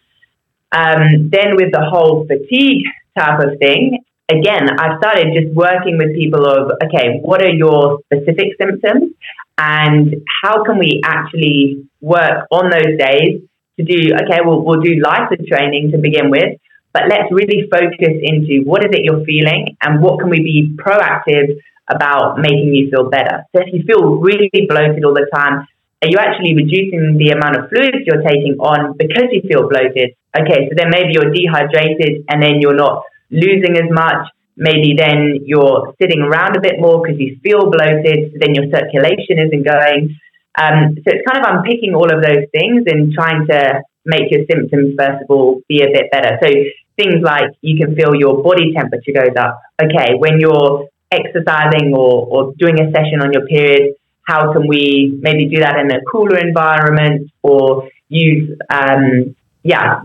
Um, 0.73 1.31
then 1.31 1.57
with 1.57 1.73
the 1.73 1.89
whole 1.89 2.27
fatigue 2.27 2.85
type 3.17 3.41
of 3.41 3.59
thing, 3.59 4.05
again, 4.29 4.69
I've 4.79 4.99
started 4.99 5.35
just 5.35 5.55
working 5.55 5.99
with 5.99 6.15
people 6.15 6.47
of, 6.47 6.73
okay, 6.85 7.21
what 7.23 7.43
are 7.43 7.51
your 7.51 8.01
specific 8.07 8.59
symptoms 8.61 9.15
and 9.59 10.23
how 10.43 10.65
can 10.65 10.79
we 10.79 11.01
actually 11.05 11.87
work 12.01 12.47
on 12.51 12.71
those 12.71 12.99
days 12.99 13.43
to 13.79 13.85
do, 13.85 14.15
okay, 14.15 14.41
we'll, 14.45 14.63
we'll 14.63 14.81
do 14.81 15.01
lighter 15.03 15.37
training 15.49 15.93
to 15.93 15.99
begin 15.99 16.31
with, 16.31 16.59
but 16.93 17.05
let's 17.09 17.31
really 17.31 17.69
focus 17.71 18.17
into 18.23 18.65
what 18.65 18.85
is 18.85 18.91
it 18.93 19.05
you're 19.05 19.25
feeling 19.25 19.77
and 19.83 20.03
what 20.03 20.19
can 20.19 20.31
we 20.31 20.41
be 20.41 20.77
proactive 20.77 21.61
about 21.89 22.39
making 22.39 22.75
you 22.75 22.91
feel 22.91 23.09
better. 23.09 23.45
So 23.55 23.63
if 23.63 23.73
you 23.73 23.85
feel 23.87 24.17
really 24.17 24.51
bloated 24.69 25.05
all 25.05 25.15
the 25.15 25.29
time, 25.33 25.69
are 26.03 26.09
you 26.09 26.19
actually 26.19 26.55
reducing 26.55 27.17
the 27.17 27.31
amount 27.31 27.57
of 27.57 27.69
fluids 27.71 28.05
you're 28.05 28.23
taking 28.23 28.57
on 28.59 28.97
because 28.97 29.29
you 29.31 29.43
feel 29.49 29.69
bloated? 29.69 30.17
Okay, 30.37 30.69
so 30.69 30.75
then 30.77 30.91
maybe 30.91 31.13
you're 31.13 31.33
dehydrated 31.33 32.25
and 32.29 32.43
then 32.43 32.61
you're 32.61 32.77
not 32.77 33.05
losing 33.31 33.77
as 33.77 33.91
much. 33.91 34.29
Maybe 34.57 34.95
then 34.97 35.41
you're 35.45 35.95
sitting 36.01 36.23
around 36.23 36.57
a 36.57 36.61
bit 36.61 36.81
more 36.81 37.03
because 37.03 37.21
you 37.21 37.39
feel 37.43 37.71
bloated, 37.71 38.33
so 38.33 38.39
then 38.41 38.55
your 38.55 38.71
circulation 38.73 39.39
isn't 39.39 39.65
going. 39.67 40.17
Um, 40.59 40.97
so 40.97 41.13
it's 41.13 41.27
kind 41.29 41.45
of 41.45 41.57
unpicking 41.57 41.95
all 41.95 42.09
of 42.11 42.23
those 42.23 42.49
things 42.53 42.85
and 42.87 43.13
trying 43.13 43.47
to 43.49 43.83
make 44.07 44.31
your 44.31 44.47
symptoms, 44.51 44.95
first 44.99 45.23
of 45.23 45.31
all, 45.31 45.61
be 45.69 45.83
a 45.83 45.93
bit 45.93 46.11
better. 46.11 46.39
So 46.43 46.49
things 46.97 47.21
like 47.23 47.51
you 47.61 47.77
can 47.79 47.95
feel 47.95 48.15
your 48.15 48.43
body 48.43 48.73
temperature 48.73 49.13
goes 49.13 49.37
up. 49.39 49.61
Okay, 49.83 50.15
when 50.17 50.41
you're 50.41 50.89
exercising 51.11 51.93
or, 51.95 52.27
or 52.27 52.55
doing 52.57 52.81
a 52.81 52.91
session 52.91 53.21
on 53.21 53.33
your 53.33 53.47
period, 53.47 53.95
how 54.23 54.53
can 54.53 54.67
we 54.67 55.19
maybe 55.21 55.49
do 55.49 55.61
that 55.61 55.79
in 55.79 55.91
a 55.91 56.01
cooler 56.11 56.39
environment 56.39 57.31
or 57.43 57.89
use, 58.09 58.59
um, 58.71 59.37
yeah, 59.63 60.01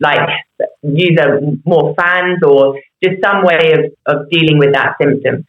like 0.00 0.28
use 0.82 1.18
a, 1.20 1.40
more 1.64 1.94
fans 1.94 2.38
or 2.46 2.78
just 3.02 3.22
some 3.22 3.44
way 3.44 3.72
of, 3.72 3.80
of 4.06 4.30
dealing 4.30 4.58
with 4.58 4.72
that 4.74 4.94
symptom. 5.00 5.46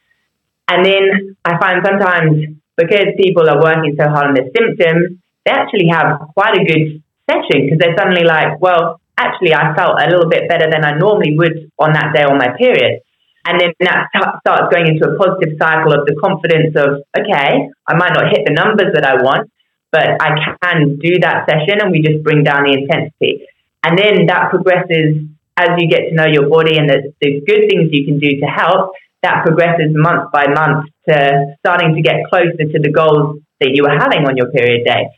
And 0.68 0.86
then 0.86 1.36
I 1.46 1.58
find 1.60 1.86
sometimes 1.86 2.58
because 2.76 3.16
people 3.18 3.50
are 3.50 3.62
working 3.62 3.96
so 3.98 4.08
hard 4.10 4.28
on 4.28 4.34
their 4.36 4.50
symptoms, 4.56 5.18
they 5.46 5.52
actually 5.52 5.88
have 5.90 6.20
quite 6.34 6.60
a 6.60 6.64
good 6.64 7.02
session 7.30 7.66
because 7.66 7.80
they're 7.80 7.96
suddenly 7.98 8.24
like, 8.24 8.60
well, 8.62 9.00
actually, 9.18 9.54
I 9.54 9.74
felt 9.76 10.00
a 10.00 10.10
little 10.10 10.30
bit 10.30 10.48
better 10.48 10.70
than 10.70 10.86
I 10.86 10.98
normally 10.98 11.36
would 11.38 11.72
on 11.80 11.94
that 11.94 12.14
day 12.14 12.24
on 12.24 12.38
my 12.38 12.56
period. 12.58 13.02
And 13.48 13.62
then 13.62 13.72
that 13.80 14.12
starts 14.42 14.74
going 14.74 14.88
into 14.88 15.08
a 15.08 15.16
positive 15.18 15.56
cycle 15.58 15.94
of 15.94 16.06
the 16.06 16.20
confidence 16.20 16.76
of, 16.76 17.02
okay, 17.18 17.72
I 17.88 17.94
might 17.96 18.12
not 18.14 18.28
hit 18.28 18.44
the 18.46 18.52
numbers 18.52 18.92
that 18.94 19.06
I 19.06 19.24
want, 19.24 19.50
but 19.92 20.20
I 20.20 20.36
can 20.62 21.00
do 21.00 21.20
that 21.22 21.48
session 21.48 21.80
and 21.80 21.92
we 21.92 22.02
just 22.02 22.24
bring 22.24 22.44
down 22.44 22.64
the 22.64 22.74
intensity. 22.74 23.48
And 23.84 23.98
then 23.98 24.26
that 24.28 24.50
progresses 24.50 25.28
as 25.58 25.70
you 25.78 25.90
get 25.90 26.10
to 26.10 26.14
know 26.14 26.26
your 26.26 26.50
body 26.50 26.78
and 26.78 26.90
the, 26.90 27.14
the 27.22 27.42
good 27.46 27.70
things 27.70 27.90
you 27.92 28.06
can 28.06 28.20
do 28.20 28.40
to 28.40 28.46
help. 28.46 28.92
That 29.24 29.44
progresses 29.44 29.92
month 29.94 30.32
by 30.32 30.48
month 30.48 30.90
to 31.10 31.56
starting 31.60 31.96
to 31.96 32.02
get 32.02 32.26
closer 32.30 32.72
to 32.72 32.80
the 32.80 32.92
goals 32.92 33.40
that 33.60 33.72
you 33.74 33.84
were 33.84 33.98
having 33.98 34.26
on 34.28 34.38
your 34.38 34.52
period 34.52 34.86
day. 34.86 35.10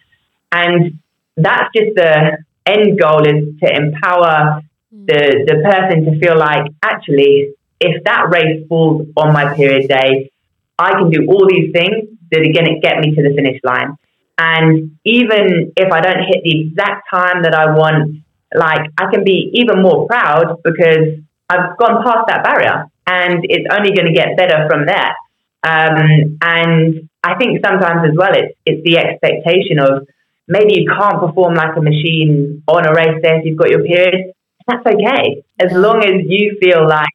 And 0.52 1.00
that's 1.36 1.70
just 1.76 1.96
the 1.96 2.38
end 2.66 3.00
goal 3.00 3.28
is 3.28 3.60
to 3.62 3.76
empower 3.76 4.62
hmm. 4.92 5.06
the, 5.06 5.44
the 5.48 5.56
person 5.64 6.06
to 6.06 6.20
feel 6.20 6.38
like 6.38 6.72
actually, 6.82 7.54
if 7.80 8.04
that 8.06 8.30
race 8.30 8.66
falls 8.68 9.08
on 9.18 9.34
my 9.34 9.54
period 9.56 9.90
day, 9.90 10.32
I 10.78 10.92
can 10.92 11.10
do 11.10 11.28
all 11.28 11.46
these 11.48 11.72
things 11.74 12.10
that 12.32 12.40
are 12.40 12.54
going 12.54 12.76
to 12.76 12.80
get 12.82 13.00
me 13.00 13.16
to 13.16 13.22
the 13.22 13.34
finish 13.36 13.60
line. 13.64 13.98
And 14.38 14.98
even 15.04 15.74
if 15.76 15.92
I 15.92 16.00
don't 16.00 16.24
hit 16.26 16.44
the 16.44 16.62
exact 16.62 17.08
time 17.14 17.44
that 17.44 17.54
I 17.54 17.76
want, 17.76 18.24
like 18.54 18.92
I 18.98 19.12
can 19.12 19.24
be 19.24 19.52
even 19.54 19.82
more 19.82 20.08
proud 20.08 20.58
because 20.64 21.20
I've 21.50 21.78
gone 21.78 22.04
past 22.04 22.28
that 22.28 22.44
barrier 22.44 22.86
and 23.08 23.44
it's 23.44 23.66
only 23.72 23.92
going 23.92 24.08
to 24.08 24.14
get 24.14 24.38
better 24.38 24.68
from 24.70 24.86
there. 24.86 25.16
Um, 25.62 26.38
and 26.42 27.10
I 27.24 27.36
think 27.36 27.60
sometimes 27.66 28.08
as 28.10 28.16
well, 28.16 28.32
it's, 28.34 28.58
it's 28.66 28.84
the 28.84 28.98
expectation 28.98 29.80
of 29.80 30.08
maybe 30.48 30.82
you 30.82 30.86
can't 30.88 31.20
perform 31.20 31.56
like 31.56 31.76
a 31.76 31.82
machine 31.82 32.64
on 32.68 32.86
a 32.86 32.94
race 32.94 33.22
day 33.22 33.38
if 33.38 33.46
you've 33.46 33.58
got 33.58 33.70
your 33.70 33.84
period. 33.84 34.34
That's 34.68 34.86
okay. 34.86 35.44
As 35.60 35.72
long 35.72 36.04
as 36.04 36.22
you 36.26 36.58
feel 36.62 36.88
like 36.88 37.10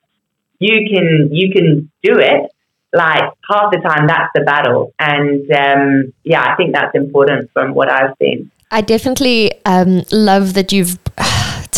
you 0.58 0.88
can, 0.90 1.30
you 1.32 1.52
can 1.52 1.90
do 2.02 2.18
it, 2.18 2.50
like 2.92 3.30
half 3.48 3.72
the 3.72 3.78
time 3.78 4.06
that's 4.06 4.30
the 4.34 4.42
battle. 4.42 4.92
And 4.98 5.50
um, 5.52 6.12
yeah, 6.24 6.42
I 6.42 6.56
think 6.56 6.74
that's 6.74 6.94
important 6.94 7.50
from 7.52 7.74
what 7.74 7.90
I've 7.90 8.14
seen. 8.20 8.50
I 8.70 8.80
definitely 8.80 9.52
um, 9.64 10.02
love 10.10 10.54
that 10.54 10.72
you've 10.72 10.98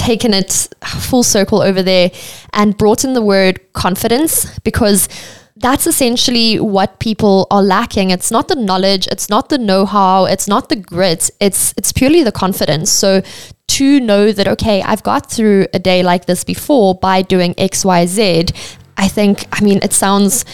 taken 0.06 0.32
it 0.32 0.68
full 0.84 1.24
circle 1.24 1.60
over 1.60 1.82
there 1.82 2.10
and 2.52 2.78
brought 2.78 3.04
in 3.04 3.12
the 3.14 3.22
word 3.22 3.60
confidence 3.72 4.58
because 4.60 5.08
that's 5.56 5.86
essentially 5.86 6.60
what 6.60 7.00
people 7.00 7.46
are 7.50 7.62
lacking. 7.62 8.10
It's 8.10 8.30
not 8.30 8.48
the 8.48 8.54
knowledge, 8.54 9.08
it's 9.08 9.28
not 9.28 9.48
the 9.48 9.58
know-how, 9.58 10.26
it's 10.26 10.46
not 10.46 10.68
the 10.68 10.76
grit, 10.76 11.30
it's 11.40 11.74
it's 11.78 11.92
purely 11.92 12.22
the 12.22 12.32
confidence. 12.32 12.90
So 12.90 13.22
to 13.68 14.00
know 14.00 14.32
that 14.32 14.46
okay, 14.46 14.82
I've 14.82 15.02
got 15.02 15.30
through 15.30 15.66
a 15.72 15.78
day 15.78 16.02
like 16.02 16.26
this 16.26 16.44
before 16.44 16.94
by 16.94 17.22
doing 17.22 17.54
XYZ, 17.54 18.52
I 18.96 19.08
think 19.08 19.46
I 19.52 19.64
mean 19.64 19.80
it 19.82 19.92
sounds 19.92 20.44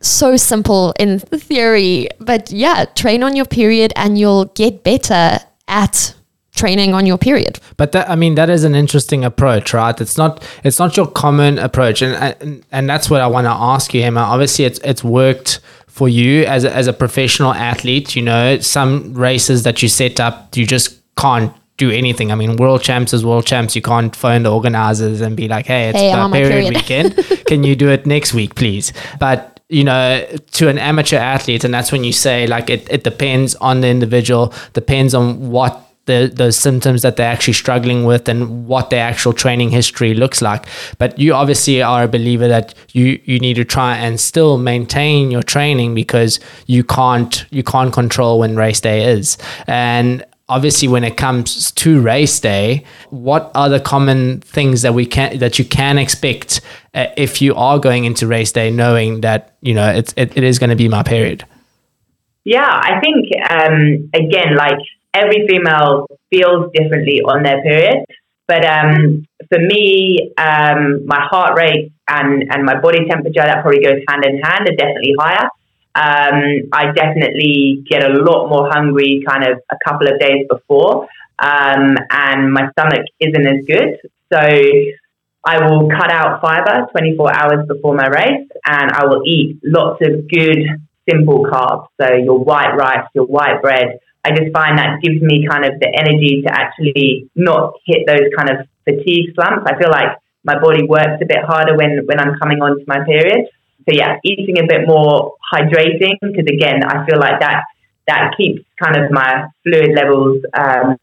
so 0.00 0.36
simple 0.36 0.94
in 0.98 1.18
theory, 1.18 2.08
but 2.18 2.50
yeah, 2.50 2.84
train 2.86 3.22
on 3.22 3.36
your 3.36 3.46
period 3.46 3.92
and 3.96 4.18
you'll 4.18 4.46
get 4.46 4.82
better 4.82 5.38
at 5.66 6.14
training 6.58 6.92
on 6.94 7.06
your 7.06 7.18
period. 7.18 7.58
But 7.76 7.92
that, 7.92 8.10
I 8.10 8.16
mean, 8.16 8.34
that 8.34 8.50
is 8.50 8.64
an 8.64 8.74
interesting 8.74 9.24
approach, 9.24 9.72
right? 9.72 9.98
It's 10.00 10.18
not, 10.18 10.42
it's 10.64 10.78
not 10.78 10.96
your 10.96 11.06
common 11.06 11.58
approach, 11.58 12.02
and 12.02 12.14
and, 12.40 12.64
and 12.72 12.90
that's 12.90 13.08
what 13.08 13.20
I 13.20 13.26
want 13.26 13.46
to 13.46 13.50
ask 13.50 13.94
you, 13.94 14.02
Emma. 14.02 14.20
Obviously, 14.20 14.64
it's 14.64 14.78
it's 14.80 15.02
worked 15.02 15.60
for 15.86 16.08
you 16.08 16.44
as 16.44 16.64
a, 16.64 16.74
as 16.74 16.86
a 16.86 16.92
professional 16.92 17.52
athlete. 17.54 18.14
You 18.14 18.22
know, 18.22 18.58
some 18.60 19.14
races 19.14 19.62
that 19.62 19.82
you 19.82 19.88
set 19.88 20.20
up, 20.20 20.56
you 20.56 20.66
just 20.66 20.98
can't 21.16 21.52
do 21.78 21.90
anything. 21.90 22.30
I 22.30 22.34
mean, 22.34 22.56
world 22.56 22.82
champs 22.82 23.14
is 23.14 23.24
world 23.24 23.46
champs. 23.46 23.74
You 23.74 23.82
can't 23.82 24.14
phone 24.14 24.42
the 24.42 24.52
organizers 24.52 25.20
and 25.20 25.36
be 25.36 25.48
like, 25.48 25.66
"Hey, 25.66 25.88
it's 25.88 25.98
Hey, 25.98 26.12
I'm 26.12 26.18
my 26.18 26.24
on 26.24 26.30
my 26.30 26.42
period, 26.42 26.74
period." 26.74 27.16
weekend. 27.16 27.44
Can 27.46 27.64
you 27.64 27.74
do 27.74 27.88
it 27.88 28.04
next 28.06 28.34
week, 28.34 28.54
please?" 28.54 28.92
But 29.18 29.60
you 29.68 29.84
know, 29.84 30.26
to 30.52 30.68
an 30.68 30.78
amateur 30.78 31.18
athlete, 31.18 31.64
and 31.64 31.72
that's 31.72 31.92
when 31.92 32.04
you 32.04 32.12
say 32.12 32.46
like 32.46 32.70
it, 32.70 32.90
it 32.90 33.04
depends 33.04 33.54
on 33.56 33.80
the 33.80 33.88
individual, 33.88 34.52
depends 34.72 35.14
on 35.14 35.50
what 35.50 35.87
the 36.08 36.32
the 36.34 36.50
symptoms 36.50 37.02
that 37.02 37.14
they're 37.16 37.30
actually 37.30 37.52
struggling 37.52 38.04
with 38.04 38.28
and 38.28 38.66
what 38.66 38.90
their 38.90 39.04
actual 39.04 39.32
training 39.32 39.70
history 39.70 40.14
looks 40.14 40.42
like. 40.42 40.66
But 40.98 41.16
you 41.18 41.34
obviously 41.34 41.80
are 41.80 42.02
a 42.02 42.08
believer 42.08 42.48
that 42.48 42.74
you 42.92 43.20
you 43.24 43.38
need 43.38 43.54
to 43.54 43.64
try 43.64 43.96
and 43.96 44.18
still 44.18 44.58
maintain 44.58 45.30
your 45.30 45.44
training 45.44 45.94
because 45.94 46.40
you 46.66 46.82
can't 46.82 47.46
you 47.50 47.62
can't 47.62 47.92
control 47.92 48.40
when 48.40 48.56
race 48.56 48.80
day 48.80 49.12
is. 49.12 49.38
And 49.68 50.24
obviously 50.48 50.88
when 50.88 51.04
it 51.04 51.18
comes 51.18 51.70
to 51.72 52.00
race 52.00 52.40
day 52.40 52.82
what 53.10 53.52
are 53.54 53.68
the 53.68 53.78
common 53.78 54.40
things 54.40 54.80
that 54.80 54.94
we 54.94 55.04
can 55.04 55.38
that 55.38 55.58
you 55.58 55.64
can 55.66 55.98
expect 55.98 56.62
uh, 56.94 57.06
if 57.18 57.42
you 57.42 57.54
are 57.54 57.78
going 57.78 58.06
into 58.06 58.26
race 58.26 58.50
day 58.50 58.70
knowing 58.70 59.20
that 59.20 59.58
you 59.60 59.74
know 59.74 59.90
it's 59.90 60.14
it, 60.16 60.34
it 60.38 60.42
is 60.42 60.58
going 60.58 60.70
to 60.70 60.76
be 60.76 60.88
my 60.88 61.02
period 61.02 61.44
Yeah, 62.48 62.64
I 62.64 62.98
think 63.00 63.26
um, 63.50 64.08
again, 64.14 64.56
like 64.56 64.78
every 65.14 65.46
female 65.48 66.06
feels 66.30 66.70
differently 66.74 67.20
on 67.20 67.42
their 67.42 67.62
period. 67.62 68.04
But 68.46 68.64
um, 68.64 69.26
for 69.48 69.58
me, 69.60 70.32
um, 70.38 71.06
my 71.06 71.20
heart 71.20 71.56
rate 71.56 71.92
and, 72.08 72.44
and 72.50 72.64
my 72.64 72.80
body 72.80 73.06
temperature 73.08 73.44
that 73.44 73.62
probably 73.62 73.82
goes 73.82 74.00
hand 74.08 74.24
in 74.24 74.40
hand 74.42 74.68
are 74.68 74.76
definitely 74.76 75.14
higher. 75.18 75.48
Um, 75.94 76.68
I 76.72 76.92
definitely 76.92 77.84
get 77.88 78.04
a 78.04 78.12
lot 78.12 78.48
more 78.48 78.70
hungry 78.70 79.22
kind 79.26 79.44
of 79.44 79.60
a 79.70 79.76
couple 79.86 80.06
of 80.06 80.20
days 80.20 80.46
before, 80.48 81.08
um, 81.40 81.96
and 82.10 82.52
my 82.52 82.70
stomach 82.72 83.04
isn't 83.18 83.46
as 83.46 83.64
good. 83.66 83.98
So 84.32 84.38
I 84.38 85.66
will 85.66 85.88
cut 85.88 86.10
out 86.10 86.40
fiber 86.40 86.86
24 86.92 87.34
hours 87.36 87.66
before 87.66 87.94
my 87.94 88.06
race, 88.06 88.48
and 88.64 88.92
I 88.92 89.06
will 89.06 89.22
eat 89.26 89.58
lots 89.64 90.00
of 90.06 90.28
good, 90.28 90.58
simple 91.08 91.44
carbs. 91.44 91.88
So 92.00 92.14
your 92.14 92.38
white 92.38 92.74
rice, 92.76 93.06
your 93.14 93.26
white 93.26 93.60
bread. 93.60 93.98
I 94.28 94.36
just 94.36 94.52
find 94.52 94.76
that 94.76 95.00
gives 95.00 95.22
me 95.22 95.48
kind 95.48 95.64
of 95.64 95.80
the 95.80 95.88
energy 95.88 96.44
to 96.44 96.52
actually 96.52 97.30
not 97.34 97.80
hit 97.86 98.04
those 98.06 98.28
kind 98.36 98.52
of 98.52 98.68
fatigue 98.84 99.32
slumps. 99.34 99.64
I 99.64 99.80
feel 99.80 99.88
like 99.88 100.20
my 100.44 100.60
body 100.60 100.84
works 100.84 101.16
a 101.22 101.26
bit 101.26 101.40
harder 101.48 101.76
when, 101.76 102.04
when 102.04 102.20
I'm 102.20 102.36
coming 102.38 102.60
on 102.60 102.76
to 102.76 102.84
my 102.86 103.04
period. 103.04 103.48
So 103.88 103.96
yeah, 103.96 104.20
eating 104.22 104.58
a 104.58 104.66
bit 104.68 104.86
more 104.86 105.32
hydrating 105.52 106.20
because 106.20 106.44
again, 106.44 106.84
I 106.84 107.06
feel 107.06 107.18
like 107.18 107.40
that 107.40 107.64
that 108.06 108.34
keeps 108.36 108.60
kind 108.76 108.96
of 108.96 109.10
my 109.10 109.48
fluid 109.64 109.96
levels. 109.96 110.42
Um, 110.52 110.96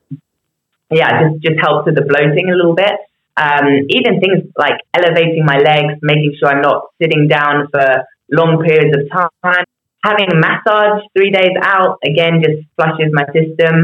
yeah, 0.91 1.09
just 1.21 1.41
just 1.41 1.57
helps 1.61 1.87
with 1.87 1.95
the 1.95 2.05
bloating 2.05 2.49
a 2.49 2.55
little 2.55 2.75
bit. 2.75 2.93
Um, 3.37 3.89
even 3.89 4.21
things 4.21 4.53
like 4.55 4.77
elevating 4.93 5.45
my 5.45 5.57
legs, 5.57 5.97
making 6.01 6.37
sure 6.39 6.49
I'm 6.49 6.61
not 6.61 6.93
sitting 7.01 7.27
down 7.27 7.67
for 7.73 8.05
long 8.31 8.63
periods 8.63 8.95
of 8.95 9.09
time. 9.09 9.65
Having 10.09 10.27
a 10.35 10.37
massage 10.45 11.01
three 11.15 11.31
days 11.31 11.55
out 11.61 11.97
again 12.11 12.33
just 12.45 12.59
flushes 12.75 13.09
my 13.19 13.25
system. 13.37 13.75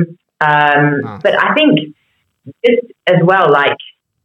Um, 0.49 0.85
Ah. 1.05 1.19
But 1.23 1.33
I 1.45 1.53
think 1.55 1.95
just 2.65 2.85
as 3.07 3.19
well, 3.23 3.47
like 3.51 3.77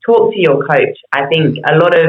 talk 0.06 0.32
to 0.32 0.38
your 0.46 0.58
coach. 0.70 0.96
I 1.12 1.26
think 1.26 1.58
a 1.72 1.74
lot 1.82 1.92
of 2.02 2.08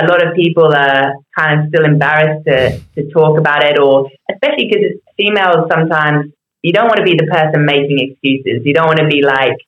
a 0.00 0.02
lot 0.06 0.20
of 0.24 0.34
people 0.36 0.68
are 0.72 1.14
kind 1.36 1.52
of 1.60 1.68
still 1.68 1.84
embarrassed 1.84 2.44
to, 2.46 2.78
to 2.94 3.10
talk 3.10 3.38
about 3.38 3.64
it, 3.64 3.76
or 3.78 4.08
especially 4.32 4.66
because 4.70 4.86
females 5.16 5.66
sometimes 5.72 6.32
you 6.62 6.72
don't 6.72 6.86
want 6.86 6.98
to 6.98 7.08
be 7.10 7.16
the 7.16 7.26
person 7.26 7.64
making 7.64 7.98
excuses. 8.06 8.62
You 8.64 8.74
don't 8.74 8.86
want 8.86 9.00
to 9.00 9.08
be 9.08 9.22
like, 9.22 9.58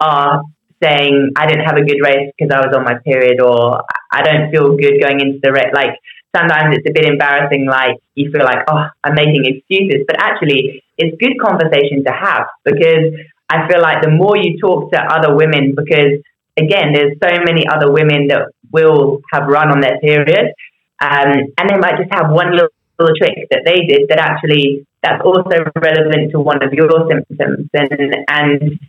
uh, 0.00 0.40
saying 0.82 1.32
I 1.36 1.46
didn't 1.46 1.64
have 1.64 1.76
a 1.76 1.84
good 1.84 2.00
race 2.02 2.30
because 2.36 2.50
I 2.54 2.66
was 2.66 2.74
on 2.74 2.84
my 2.84 2.96
period, 3.04 3.40
or 3.40 3.82
I 4.12 4.22
don't 4.22 4.50
feel 4.50 4.76
good 4.76 5.00
going 5.00 5.20
into 5.20 5.38
the 5.42 5.52
race. 5.52 5.72
Like 5.72 5.94
sometimes 6.34 6.76
it's 6.76 6.88
a 6.88 6.92
bit 6.92 7.06
embarrassing. 7.06 7.66
Like 7.66 7.96
you 8.14 8.30
feel 8.30 8.44
like, 8.44 8.64
oh, 8.68 8.86
I'm 9.04 9.14
making 9.14 9.44
excuses, 9.44 10.04
but 10.06 10.16
actually, 10.20 10.82
it's 10.96 11.16
good 11.18 11.38
conversation 11.40 12.04
to 12.04 12.12
have 12.12 12.46
because 12.64 13.14
I 13.48 13.68
feel 13.68 13.80
like 13.80 14.02
the 14.02 14.10
more 14.10 14.36
you 14.36 14.58
talk 14.58 14.90
to 14.92 14.98
other 15.00 15.34
women, 15.34 15.74
because 15.74 16.20
again, 16.56 16.92
there's 16.92 17.16
so 17.22 17.30
many 17.44 17.66
other 17.66 17.90
women 17.90 18.28
that 18.28 18.52
will 18.72 19.20
have 19.32 19.46
run 19.46 19.70
on 19.70 19.80
their 19.80 19.98
period, 20.00 20.52
um, 21.00 21.54
and 21.56 21.70
they 21.70 21.78
might 21.78 21.96
just 21.96 22.12
have 22.12 22.30
one 22.30 22.52
little, 22.52 22.68
little 22.98 23.14
trick 23.16 23.48
that 23.50 23.62
they 23.64 23.86
did 23.86 24.08
that 24.08 24.18
actually 24.18 24.86
that's 25.02 25.22
also 25.24 25.64
relevant 25.80 26.32
to 26.32 26.40
one 26.40 26.62
of 26.62 26.72
your 26.72 26.90
symptoms, 27.08 27.68
and 27.72 28.16
and 28.28 28.80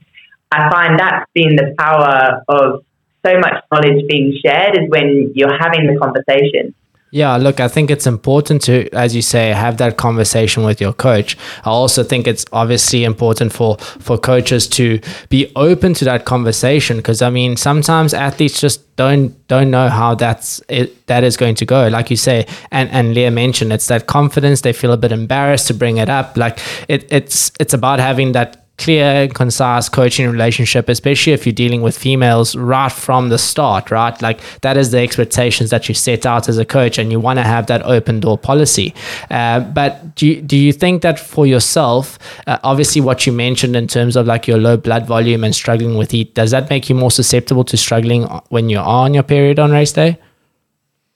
I 0.51 0.69
find 0.71 0.99
that's 0.99 1.29
been 1.33 1.55
the 1.55 1.75
power 1.77 2.41
of 2.47 2.83
so 3.25 3.37
much 3.37 3.63
knowledge 3.71 4.07
being 4.07 4.37
shared 4.43 4.77
is 4.77 4.89
when 4.89 5.31
you're 5.35 5.57
having 5.57 5.85
the 5.85 5.99
conversation. 5.99 6.73
Yeah, 7.11 7.37
look, 7.37 7.59
I 7.59 7.67
think 7.67 7.89
it's 7.89 8.05
important 8.05 8.61
to, 8.63 8.87
as 8.93 9.15
you 9.15 9.23
say, 9.23 9.49
have 9.49 9.77
that 9.77 9.97
conversation 9.97 10.63
with 10.63 10.79
your 10.79 10.93
coach. 10.93 11.35
I 11.65 11.69
also 11.69 12.03
think 12.03 12.27
it's 12.27 12.45
obviously 12.53 13.03
important 13.03 13.51
for 13.51 13.77
for 13.77 14.17
coaches 14.17 14.67
to 14.69 14.99
be 15.29 15.51
open 15.55 15.95
to 15.95 16.05
that 16.05 16.25
conversation 16.25 16.97
because 16.97 17.23
I 17.23 17.31
mean, 17.31 17.57
sometimes 17.57 18.13
athletes 18.13 18.61
just 18.61 18.95
don't 18.95 19.35
don't 19.47 19.71
know 19.71 19.89
how 19.89 20.13
that's 20.13 20.61
it, 20.69 21.07
that 21.07 21.23
is 21.23 21.35
going 21.35 21.55
to 21.55 21.65
go. 21.65 21.87
Like 21.87 22.11
you 22.11 22.17
say, 22.17 22.45
and 22.71 22.87
and 22.91 23.15
Leah 23.15 23.31
mentioned, 23.31 23.73
it's 23.73 23.87
that 23.87 24.05
confidence. 24.05 24.61
They 24.61 24.73
feel 24.73 24.91
a 24.91 24.97
bit 24.97 25.11
embarrassed 25.11 25.65
to 25.67 25.73
bring 25.73 25.97
it 25.97 26.09
up. 26.09 26.37
Like 26.37 26.59
it, 26.87 27.11
it's 27.11 27.51
it's 27.59 27.73
about 27.73 27.99
having 27.99 28.33
that 28.33 28.58
clear 28.79 29.27
concise 29.27 29.89
coaching 29.89 30.29
relationship, 30.29 30.89
especially 30.89 31.33
if 31.33 31.45
you're 31.45 31.53
dealing 31.53 31.81
with 31.81 31.97
females 31.97 32.55
right 32.55 32.91
from 32.91 33.29
the 33.29 33.37
start, 33.37 33.91
right? 33.91 34.19
Like 34.21 34.39
that 34.61 34.77
is 34.77 34.91
the 34.91 34.99
expectations 34.99 35.69
that 35.69 35.87
you 35.87 35.95
set 35.95 36.25
out 36.25 36.49
as 36.49 36.57
a 36.57 36.65
coach, 36.65 36.97
and 36.97 37.11
you 37.11 37.19
want 37.19 37.37
to 37.39 37.43
have 37.43 37.67
that 37.67 37.83
open 37.83 38.19
door 38.19 38.37
policy. 38.37 38.93
Uh, 39.29 39.59
but 39.59 40.15
do 40.15 40.27
you, 40.27 40.41
do 40.41 40.57
you 40.57 40.73
think 40.73 41.01
that 41.01 41.19
for 41.19 41.45
yourself, 41.45 42.17
uh, 42.47 42.57
obviously 42.63 43.01
what 43.01 43.27
you 43.27 43.33
mentioned 43.33 43.75
in 43.75 43.87
terms 43.87 44.15
of 44.15 44.25
like 44.25 44.47
your 44.47 44.57
low 44.57 44.77
blood 44.77 45.05
volume 45.05 45.43
and 45.43 45.53
struggling 45.53 45.97
with 45.97 46.11
heat, 46.11 46.33
does 46.33 46.51
that 46.51 46.69
make 46.69 46.89
you 46.89 46.95
more 46.95 47.11
susceptible 47.11 47.63
to 47.65 47.77
struggling 47.77 48.23
when 48.49 48.69
you're 48.69 48.81
on 48.81 49.13
your 49.13 49.23
period 49.23 49.59
on 49.59 49.71
race 49.71 49.91
day? 49.91 50.17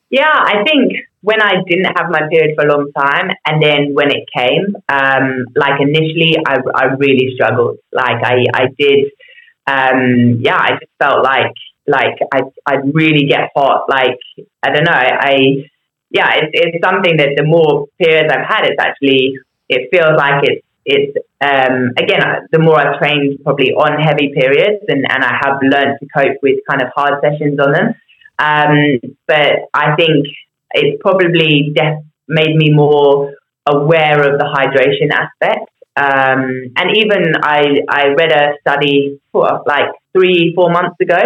Yeah, 0.10 0.30
I 0.30 0.64
think 0.64 0.94
when 1.24 1.42
I 1.42 1.64
didn't 1.66 1.86
have 1.98 2.12
my 2.12 2.28
period 2.30 2.52
for 2.56 2.68
a 2.68 2.70
long 2.70 2.92
time, 2.92 3.32
and 3.48 3.64
then 3.64 3.94
when 3.94 4.12
it 4.12 4.28
came, 4.36 4.76
um, 4.90 5.46
like 5.56 5.80
initially, 5.80 6.36
I, 6.46 6.58
I 6.76 6.86
really 7.00 7.32
struggled. 7.36 7.78
Like 7.94 8.20
I, 8.22 8.44
I 8.54 8.66
did, 8.78 9.06
um, 9.66 10.42
yeah, 10.42 10.58
I 10.60 10.72
just 10.72 10.92
felt 11.00 11.24
like 11.24 11.56
like 11.88 12.20
I 12.34 12.42
I 12.68 12.76
really 12.94 13.26
get 13.26 13.52
hot. 13.56 13.86
Like 13.90 14.20
I 14.62 14.72
don't 14.72 14.84
know, 14.84 14.92
I, 14.92 15.12
I 15.22 15.36
yeah, 16.12 16.30
it's 16.36 16.52
it's 16.52 16.86
something 16.86 17.16
that 17.16 17.30
the 17.38 17.44
more 17.44 17.88
periods 17.98 18.30
I've 18.30 18.46
had, 18.46 18.68
it's 18.68 18.82
actually 18.82 19.40
it 19.70 19.90
feels 19.94 20.18
like 20.18 20.44
it's 20.44 20.66
it's 20.86 21.18
um, 21.40 21.92
again 21.98 22.20
the 22.52 22.60
more 22.60 22.80
I've 22.80 23.00
trained 23.00 23.40
probably 23.46 23.72
on 23.72 23.98
heavy 24.02 24.34
periods 24.36 24.84
and, 24.90 25.06
and 25.10 25.24
I 25.24 25.40
have 25.42 25.60
learned 25.64 26.00
to 26.02 26.08
cope 26.14 26.38
with 26.42 26.60
kind 26.70 26.82
of 26.82 26.90
hard 26.94 27.24
sessions 27.24 27.58
on 27.60 27.72
them. 27.72 27.96
Um, 28.40 29.00
but 29.26 29.72
I 29.74 29.96
think 29.96 30.26
it's 30.74 31.02
probably 31.02 31.72
def- 31.76 32.04
made 32.28 32.56
me 32.56 32.72
more 32.72 33.34
aware 33.66 34.34
of 34.34 34.40
the 34.40 34.46
hydration 34.46 35.12
aspect. 35.12 35.70
Um, 35.96 36.74
and 36.76 36.98
even 36.98 37.34
I, 37.42 37.82
I 37.88 38.08
read 38.18 38.32
a 38.32 38.54
study 38.62 39.20
like 39.34 39.90
three, 40.12 40.54
four 40.56 40.72
months 40.72 40.96
ago 41.00 41.20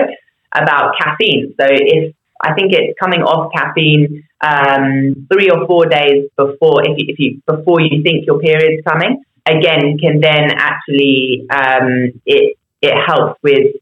about 0.53 0.95
caffeine. 0.99 1.55
So 1.59 1.65
if 1.69 2.15
I 2.41 2.53
think 2.53 2.73
it's 2.73 2.97
coming 2.99 3.21
off 3.21 3.51
caffeine 3.53 4.23
um, 4.41 5.27
three 5.31 5.49
or 5.49 5.65
four 5.65 5.85
days 5.85 6.29
before, 6.35 6.83
if 6.83 6.97
you, 6.97 7.05
if 7.07 7.19
you 7.19 7.41
before 7.47 7.81
you 7.81 8.03
think 8.03 8.25
your 8.27 8.39
period's 8.39 8.83
coming, 8.85 9.23
again 9.45 9.97
can 9.97 10.19
then 10.19 10.51
actually 10.55 11.47
um, 11.49 12.11
it 12.25 12.57
it 12.81 12.93
helps 13.07 13.39
with 13.41 13.75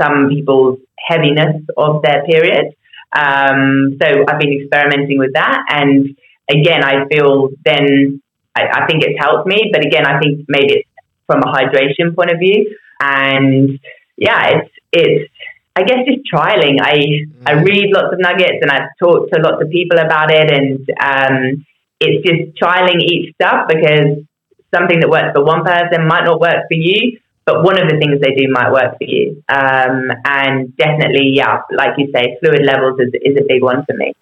some 0.00 0.28
people's 0.28 0.78
heaviness 0.98 1.62
of 1.76 2.02
their 2.02 2.24
period. 2.24 2.74
Um, 3.14 3.98
so 4.00 4.24
I've 4.28 4.40
been 4.40 4.60
experimenting 4.60 5.18
with 5.18 5.34
that, 5.34 5.64
and 5.68 6.16
again, 6.50 6.82
I 6.84 7.06
feel 7.08 7.50
then 7.64 8.22
I, 8.54 8.82
I 8.82 8.86
think 8.86 9.02
it's 9.04 9.18
helped 9.18 9.46
me. 9.46 9.70
But 9.72 9.84
again, 9.84 10.06
I 10.06 10.18
think 10.18 10.46
maybe 10.48 10.74
it's 10.74 10.88
from 11.26 11.40
a 11.40 11.52
hydration 11.52 12.14
point 12.14 12.30
of 12.30 12.38
view, 12.38 12.76
and 13.00 13.78
yeah, 14.16 14.58
it's 14.58 14.70
it's 14.92 15.32
I 15.74 15.82
guess 15.84 16.04
just 16.06 16.28
trialing. 16.32 16.78
I 16.80 17.26
I 17.46 17.54
mm. 17.54 17.64
read 17.64 17.90
lots 17.92 18.12
of 18.12 18.20
nuggets 18.20 18.58
and 18.60 18.70
I've 18.70 18.90
talked 18.98 19.32
to 19.32 19.40
lots 19.40 19.62
of 19.62 19.70
people 19.70 19.98
about 19.98 20.30
it, 20.30 20.50
and 20.50 20.88
um, 21.00 21.66
it's 22.00 22.26
just 22.26 22.60
trialing 22.60 23.00
each 23.00 23.34
stuff 23.34 23.68
because 23.68 24.24
something 24.74 25.00
that 25.00 25.08
works 25.08 25.32
for 25.34 25.44
one 25.44 25.64
person 25.64 26.06
might 26.06 26.24
not 26.24 26.40
work 26.40 26.68
for 26.68 26.74
you, 26.74 27.18
but 27.44 27.64
one 27.64 27.80
of 27.80 27.88
the 27.88 27.98
things 27.98 28.20
they 28.20 28.34
do 28.34 28.48
might 28.50 28.70
work 28.70 28.96
for 28.98 29.04
you. 29.04 29.42
Um, 29.48 30.10
and 30.24 30.76
definitely, 30.76 31.32
yeah, 31.34 31.62
like 31.70 31.92
you 31.98 32.10
say, 32.14 32.36
fluid 32.40 32.64
levels 32.64 33.00
is, 33.00 33.10
is 33.22 33.36
a 33.36 33.44
big 33.46 33.62
one 33.62 33.84
for 33.84 33.94
me. 33.96 34.12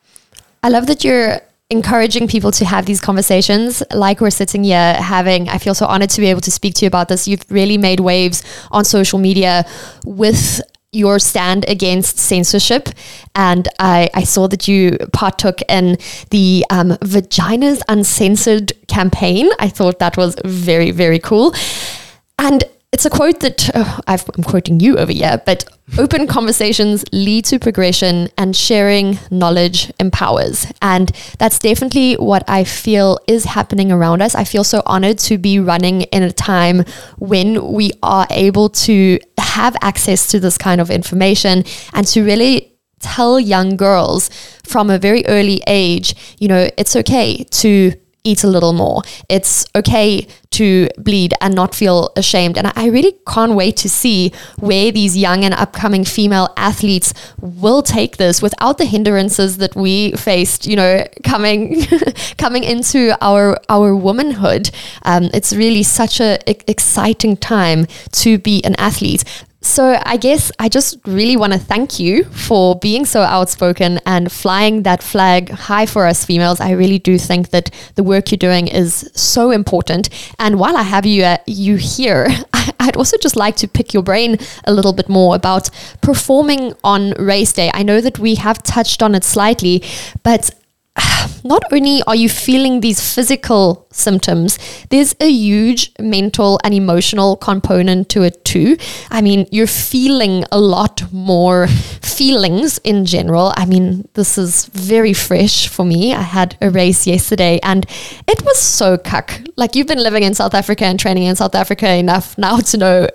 I 0.62 0.68
love 0.68 0.86
that 0.86 1.04
you're 1.04 1.40
encouraging 1.70 2.26
people 2.26 2.50
to 2.50 2.64
have 2.64 2.84
these 2.86 3.00
conversations 3.00 3.82
like 3.92 4.20
we're 4.20 4.30
sitting 4.30 4.64
here 4.64 4.94
having. 4.94 5.48
I 5.48 5.58
feel 5.58 5.74
so 5.74 5.86
honored 5.86 6.10
to 6.10 6.20
be 6.20 6.26
able 6.26 6.40
to 6.42 6.50
speak 6.50 6.74
to 6.74 6.84
you 6.84 6.88
about 6.88 7.08
this. 7.08 7.28
You've 7.28 7.44
really 7.50 7.78
made 7.78 8.00
waves 8.00 8.42
on 8.72 8.84
social 8.84 9.18
media 9.18 9.64
with 10.04 10.60
your 10.92 11.20
stand 11.20 11.64
against 11.68 12.18
censorship. 12.18 12.88
And 13.36 13.68
I, 13.78 14.10
I 14.12 14.24
saw 14.24 14.48
that 14.48 14.66
you 14.66 14.98
partook 15.12 15.60
in 15.68 15.98
the 16.30 16.64
um, 16.70 16.90
Vaginas 17.02 17.80
Uncensored 17.88 18.72
campaign. 18.88 19.48
I 19.60 19.68
thought 19.68 20.00
that 20.00 20.16
was 20.16 20.36
very, 20.44 20.90
very 20.90 21.20
cool. 21.20 21.54
And 22.38 22.64
it's 22.92 23.04
a 23.04 23.10
quote 23.10 23.38
that 23.40 23.70
oh, 23.74 24.00
i 24.08 24.14
am 24.14 24.42
quoting 24.42 24.80
you 24.80 24.96
over 24.96 25.12
here, 25.12 25.40
but 25.46 25.64
open 25.98 26.26
conversations 26.26 27.04
lead 27.12 27.44
to 27.44 27.58
progression 27.58 28.28
and 28.36 28.56
sharing 28.56 29.18
knowledge 29.30 29.92
empowers. 30.00 30.66
And 30.82 31.10
that's 31.38 31.58
definitely 31.58 32.14
what 32.14 32.44
I 32.48 32.64
feel 32.64 33.18
is 33.26 33.44
happening 33.44 33.92
around 33.92 34.22
us. 34.22 34.34
I 34.34 34.44
feel 34.44 34.64
so 34.64 34.82
honored 34.86 35.18
to 35.20 35.38
be 35.38 35.58
running 35.60 36.02
in 36.02 36.22
a 36.22 36.32
time 36.32 36.84
when 37.18 37.72
we 37.72 37.92
are 38.02 38.26
able 38.30 38.68
to 38.70 39.18
have 39.38 39.76
access 39.82 40.28
to 40.28 40.40
this 40.40 40.58
kind 40.58 40.80
of 40.80 40.90
information 40.90 41.64
and 41.92 42.06
to 42.08 42.24
really 42.24 42.76
tell 42.98 43.40
young 43.40 43.76
girls 43.76 44.30
from 44.64 44.90
a 44.90 44.98
very 44.98 45.24
early 45.26 45.62
age, 45.66 46.14
you 46.38 46.48
know, 46.48 46.68
it's 46.76 46.94
okay 46.96 47.44
to 47.44 47.92
eat 48.24 48.44
a 48.44 48.46
little 48.46 48.72
more. 48.72 49.02
It's 49.28 49.66
okay 49.74 50.26
to 50.50 50.88
bleed 50.98 51.32
and 51.40 51.54
not 51.54 51.74
feel 51.74 52.10
ashamed. 52.16 52.58
And 52.58 52.72
I 52.74 52.86
really 52.86 53.14
can't 53.26 53.54
wait 53.54 53.76
to 53.78 53.88
see 53.88 54.32
where 54.58 54.90
these 54.90 55.16
young 55.16 55.44
and 55.44 55.54
upcoming 55.54 56.04
female 56.04 56.52
athletes 56.56 57.14
will 57.40 57.82
take 57.82 58.16
this 58.16 58.42
without 58.42 58.78
the 58.78 58.84
hindrances 58.84 59.58
that 59.58 59.76
we 59.76 60.12
faced, 60.12 60.66
you 60.66 60.76
know, 60.76 61.04
coming 61.24 61.86
coming 62.38 62.64
into 62.64 63.16
our 63.20 63.56
our 63.68 63.94
womanhood. 63.94 64.70
Um, 65.04 65.30
it's 65.32 65.52
really 65.52 65.82
such 65.82 66.20
a 66.20 66.38
exciting 66.70 67.36
time 67.36 67.86
to 68.12 68.38
be 68.38 68.62
an 68.64 68.74
athlete. 68.76 69.24
So, 69.62 70.00
I 70.06 70.16
guess 70.16 70.50
I 70.58 70.70
just 70.70 70.98
really 71.06 71.36
want 71.36 71.52
to 71.52 71.58
thank 71.58 72.00
you 72.00 72.24
for 72.24 72.78
being 72.78 73.04
so 73.04 73.20
outspoken 73.20 74.00
and 74.06 74.32
flying 74.32 74.84
that 74.84 75.02
flag 75.02 75.50
high 75.50 75.84
for 75.84 76.06
us 76.06 76.24
females. 76.24 76.60
I 76.60 76.70
really 76.70 76.98
do 76.98 77.18
think 77.18 77.50
that 77.50 77.70
the 77.94 78.02
work 78.02 78.30
you're 78.30 78.38
doing 78.38 78.68
is 78.68 79.10
so 79.14 79.50
important. 79.50 80.08
And 80.38 80.58
while 80.58 80.78
I 80.78 80.82
have 80.82 81.04
you, 81.04 81.24
uh, 81.24 81.36
you 81.46 81.76
here, 81.76 82.28
I'd 82.80 82.96
also 82.96 83.18
just 83.18 83.36
like 83.36 83.56
to 83.56 83.68
pick 83.68 83.92
your 83.92 84.02
brain 84.02 84.38
a 84.64 84.72
little 84.72 84.94
bit 84.94 85.10
more 85.10 85.36
about 85.36 85.68
performing 86.00 86.72
on 86.82 87.10
race 87.12 87.52
day. 87.52 87.70
I 87.74 87.82
know 87.82 88.00
that 88.00 88.18
we 88.18 88.36
have 88.36 88.62
touched 88.62 89.02
on 89.02 89.14
it 89.14 89.24
slightly, 89.24 89.82
but 90.22 90.50
not 91.44 91.64
only 91.72 92.02
are 92.06 92.14
you 92.14 92.28
feeling 92.28 92.80
these 92.80 93.00
physical 93.00 93.86
symptoms, 93.90 94.58
there's 94.90 95.14
a 95.20 95.30
huge 95.30 95.92
mental 95.98 96.60
and 96.64 96.74
emotional 96.74 97.36
component 97.36 98.08
to 98.10 98.22
it 98.22 98.44
too. 98.44 98.76
I 99.10 99.20
mean, 99.20 99.46
you're 99.50 99.66
feeling 99.66 100.44
a 100.52 100.58
lot 100.58 101.12
more 101.12 101.66
feelings 101.68 102.78
in 102.78 103.04
general. 103.04 103.52
I 103.56 103.66
mean, 103.66 104.08
this 104.14 104.38
is 104.38 104.66
very 104.66 105.12
fresh 105.12 105.68
for 105.68 105.84
me. 105.84 106.14
I 106.14 106.22
had 106.22 106.56
a 106.60 106.70
race 106.70 107.06
yesterday 107.06 107.60
and 107.62 107.86
it 108.28 108.44
was 108.44 108.58
so 108.58 108.98
cuck. 108.98 109.40
Like, 109.56 109.74
you've 109.74 109.86
been 109.86 110.02
living 110.02 110.22
in 110.22 110.34
South 110.34 110.54
Africa 110.54 110.84
and 110.84 110.98
training 110.98 111.24
in 111.24 111.36
South 111.36 111.54
Africa 111.54 111.92
enough 111.94 112.36
now 112.38 112.58
to 112.58 112.76
know 112.76 113.08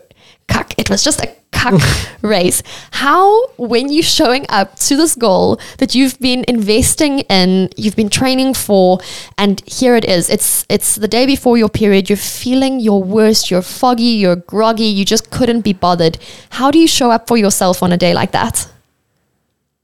cuck. 0.47 0.73
It 0.77 0.89
was 0.89 1.03
just 1.03 1.21
a 1.21 1.33
cuck 1.71 1.81
race. 2.21 2.61
How, 2.91 3.47
when 3.57 3.91
you're 3.91 4.03
showing 4.03 4.45
up 4.49 4.75
to 4.87 4.95
this 4.95 5.15
goal 5.15 5.59
that 5.77 5.95
you've 5.95 6.19
been 6.19 6.45
investing 6.47 7.19
in, 7.21 7.69
you've 7.77 7.95
been 7.95 8.09
training 8.09 8.53
for, 8.53 8.99
and 9.37 9.61
here 9.65 9.95
it 9.95 10.05
is. 10.05 10.29
It's 10.29 10.65
it's 10.69 10.95
the 10.95 11.07
day 11.07 11.25
before 11.25 11.57
your 11.57 11.69
period. 11.69 12.09
You're 12.09 12.17
feeling 12.17 12.79
your 12.79 13.03
worst. 13.03 13.51
You're 13.51 13.61
foggy. 13.61 14.03
You're 14.03 14.35
groggy. 14.35 14.85
You 14.85 15.05
just 15.05 15.31
couldn't 15.31 15.61
be 15.61 15.73
bothered. 15.73 16.17
How 16.51 16.71
do 16.71 16.79
you 16.79 16.87
show 16.87 17.11
up 17.11 17.27
for 17.27 17.37
yourself 17.37 17.83
on 17.83 17.91
a 17.91 17.97
day 17.97 18.13
like 18.13 18.31
that? 18.31 18.67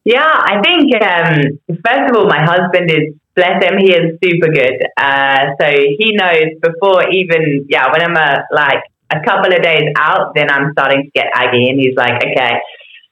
Yeah, 0.04 0.26
I 0.26 0.62
think 0.64 0.96
um, 1.04 1.60
first 1.86 2.10
of 2.10 2.18
all, 2.18 2.28
my 2.28 2.44
husband 2.44 2.90
is 2.90 3.14
bless 3.36 3.64
him. 3.64 3.78
He 3.78 3.94
is 3.94 4.18
super 4.24 4.52
good. 4.52 4.84
Uh, 4.98 5.52
so 5.60 5.68
he 5.70 6.14
knows 6.14 6.58
before 6.62 7.10
even 7.10 7.66
yeah 7.70 7.92
when 7.92 8.02
I'm 8.02 8.18
a, 8.18 8.44
like 8.52 8.84
a 9.12 9.20
couple 9.24 9.54
of 9.54 9.62
days 9.62 9.92
out, 9.98 10.34
then 10.36 10.50
I'm 10.50 10.72
starting 10.74 11.04
to 11.04 11.12
get 11.12 11.28
aggy, 11.34 11.70
and 11.70 11.80
he's 11.80 11.96
like, 11.96 12.24
okay. 12.24 12.60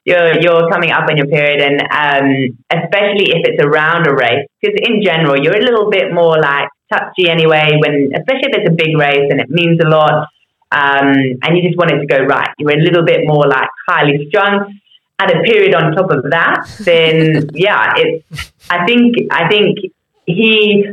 You're, 0.02 0.40
you're 0.40 0.70
coming 0.70 0.90
up 0.90 1.04
on 1.10 1.18
your 1.18 1.26
period, 1.26 1.60
and 1.60 1.78
um, 1.92 2.56
especially 2.72 3.36
if 3.36 3.44
it's 3.44 3.62
around 3.62 4.06
a 4.08 4.14
race, 4.14 4.48
because 4.60 4.74
in 4.82 5.02
general, 5.04 5.36
you're 5.36 5.54
a 5.54 5.60
little 5.60 5.90
bit 5.90 6.12
more 6.12 6.40
like 6.40 6.68
touchy 6.90 7.28
anyway, 7.28 7.76
when 7.78 8.10
especially 8.16 8.48
if 8.48 8.58
it's 8.58 8.70
a 8.70 8.74
big 8.74 8.96
race 8.96 9.28
and 9.30 9.40
it 9.40 9.50
means 9.50 9.78
a 9.84 9.88
lot, 9.88 10.28
um, 10.72 11.12
and 11.42 11.56
you 11.56 11.62
just 11.62 11.76
want 11.76 11.90
it 11.90 12.00
to 12.00 12.06
go 12.06 12.24
right. 12.24 12.48
You're 12.58 12.72
a 12.72 12.82
little 12.82 13.04
bit 13.04 13.20
more 13.24 13.46
like 13.46 13.68
highly 13.88 14.26
strung. 14.28 14.80
At 15.18 15.36
a 15.36 15.42
period 15.42 15.74
on 15.74 15.92
top 15.92 16.10
of 16.10 16.22
that, 16.30 16.64
then 16.80 17.50
yeah, 17.54 17.92
it's. 17.96 18.52
I 18.70 18.86
think 18.86 19.16
I 19.30 19.48
think 19.48 19.78
he 20.24 20.86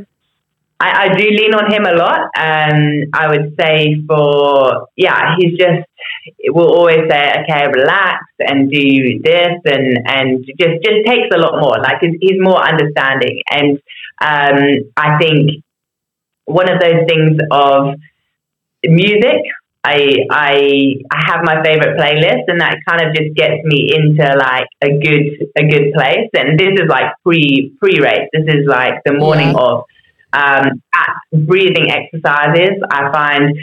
I, 0.80 1.06
I 1.06 1.18
do 1.18 1.24
lean 1.24 1.54
on 1.56 1.72
him 1.72 1.86
a 1.86 1.94
lot. 1.94 2.20
Um, 2.38 3.10
I 3.14 3.30
would 3.30 3.56
say 3.60 3.96
for 4.08 4.88
yeah, 4.96 5.36
he's 5.38 5.58
just 5.58 5.88
will 6.50 6.72
always 6.72 7.10
say, 7.10 7.34
okay, 7.42 7.66
relax 7.74 8.24
and 8.40 8.70
do 8.70 9.20
this, 9.24 9.58
and 9.66 9.98
and 10.06 10.46
just 10.46 10.84
just 10.84 11.06
takes 11.06 11.34
a 11.34 11.40
lot 11.40 11.60
more. 11.60 11.78
Like 11.82 11.98
he's, 12.02 12.16
he's 12.22 12.40
more 12.40 12.62
understanding, 12.62 13.42
and 13.50 13.80
um, 14.22 14.92
I 14.96 15.18
think 15.18 15.64
one 16.46 16.72
of 16.72 16.80
those 16.80 17.06
things 17.08 17.40
of 17.52 17.96
music. 18.84 19.42
I 19.84 20.26
I 20.30 20.96
I 21.10 21.24
have 21.28 21.46
my 21.46 21.64
favorite 21.64 21.98
playlist, 21.98 22.44
and 22.48 22.60
that 22.60 22.76
kind 22.88 23.08
of 23.08 23.16
just 23.16 23.34
gets 23.36 23.64
me 23.64 23.90
into 23.96 24.26
like 24.38 24.68
a 24.84 24.90
good 24.90 25.48
a 25.56 25.64
good 25.66 25.94
place. 25.94 26.28
And 26.34 26.60
this 26.60 26.74
is 26.74 26.90
like 26.90 27.14
pre 27.24 27.74
pre 27.80 28.02
race. 28.02 28.28
This 28.34 28.44
is 28.48 28.68
like 28.68 28.96
the 29.06 29.14
morning 29.14 29.54
yeah. 29.54 29.62
of 29.62 29.86
um, 30.34 30.82
at 30.94 31.14
breathing 31.32 31.92
exercises, 31.92 32.82
I 32.90 33.12
find, 33.12 33.56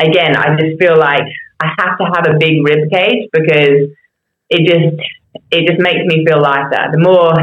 again, 0.00 0.36
I 0.36 0.56
just 0.56 0.80
feel 0.80 0.98
like 0.98 1.26
I 1.60 1.68
have 1.78 1.98
to 1.98 2.04
have 2.04 2.34
a 2.34 2.38
big 2.38 2.64
rib 2.64 2.90
cage 2.90 3.28
because 3.32 3.90
it 4.50 4.66
just 4.66 4.96
it 5.50 5.66
just 5.66 5.80
makes 5.80 6.04
me 6.06 6.24
feel 6.26 6.40
lighter. 6.40 6.90
The 6.92 6.98
more 6.98 7.34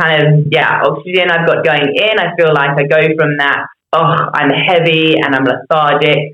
kind 0.00 0.22
of 0.22 0.46
yeah 0.50 0.80
oxygen 0.84 1.30
I've 1.30 1.46
got 1.46 1.64
going 1.64 1.94
in, 1.94 2.18
I 2.18 2.34
feel 2.36 2.54
like 2.54 2.78
I 2.78 2.84
go 2.84 3.14
from 3.16 3.36
that 3.38 3.66
oh 3.92 4.30
I'm 4.32 4.50
heavy 4.50 5.14
and 5.16 5.34
I'm 5.34 5.44
lethargic. 5.44 6.32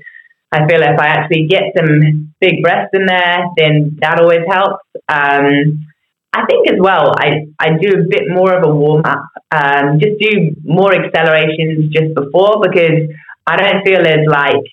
I 0.51 0.67
feel 0.67 0.81
if 0.81 0.99
I 0.99 1.07
actually 1.07 1.47
get 1.47 1.73
some 1.77 2.33
big 2.41 2.63
breaths 2.63 2.89
in 2.93 3.05
there, 3.05 3.45
then 3.55 3.97
that 4.01 4.19
always 4.19 4.41
helps. 4.49 4.83
Um, 5.07 5.85
I 6.31 6.45
think 6.45 6.69
as 6.69 6.79
well, 6.79 7.11
I, 7.17 7.47
I 7.59 7.77
do 7.81 7.89
a 7.89 8.07
bit 8.07 8.29
more 8.29 8.53
of 8.53 8.63
a 8.63 8.69
warm 8.73 9.03
up, 9.03 9.25
um, 9.51 9.99
just 9.99 10.19
do 10.19 10.55
more 10.63 10.93
accelerations 10.93 11.91
just 11.91 12.13
before 12.13 12.61
because 12.61 13.09
I 13.47 13.57
don't 13.57 13.83
feel 13.83 14.05
as 14.05 14.27
like 14.27 14.63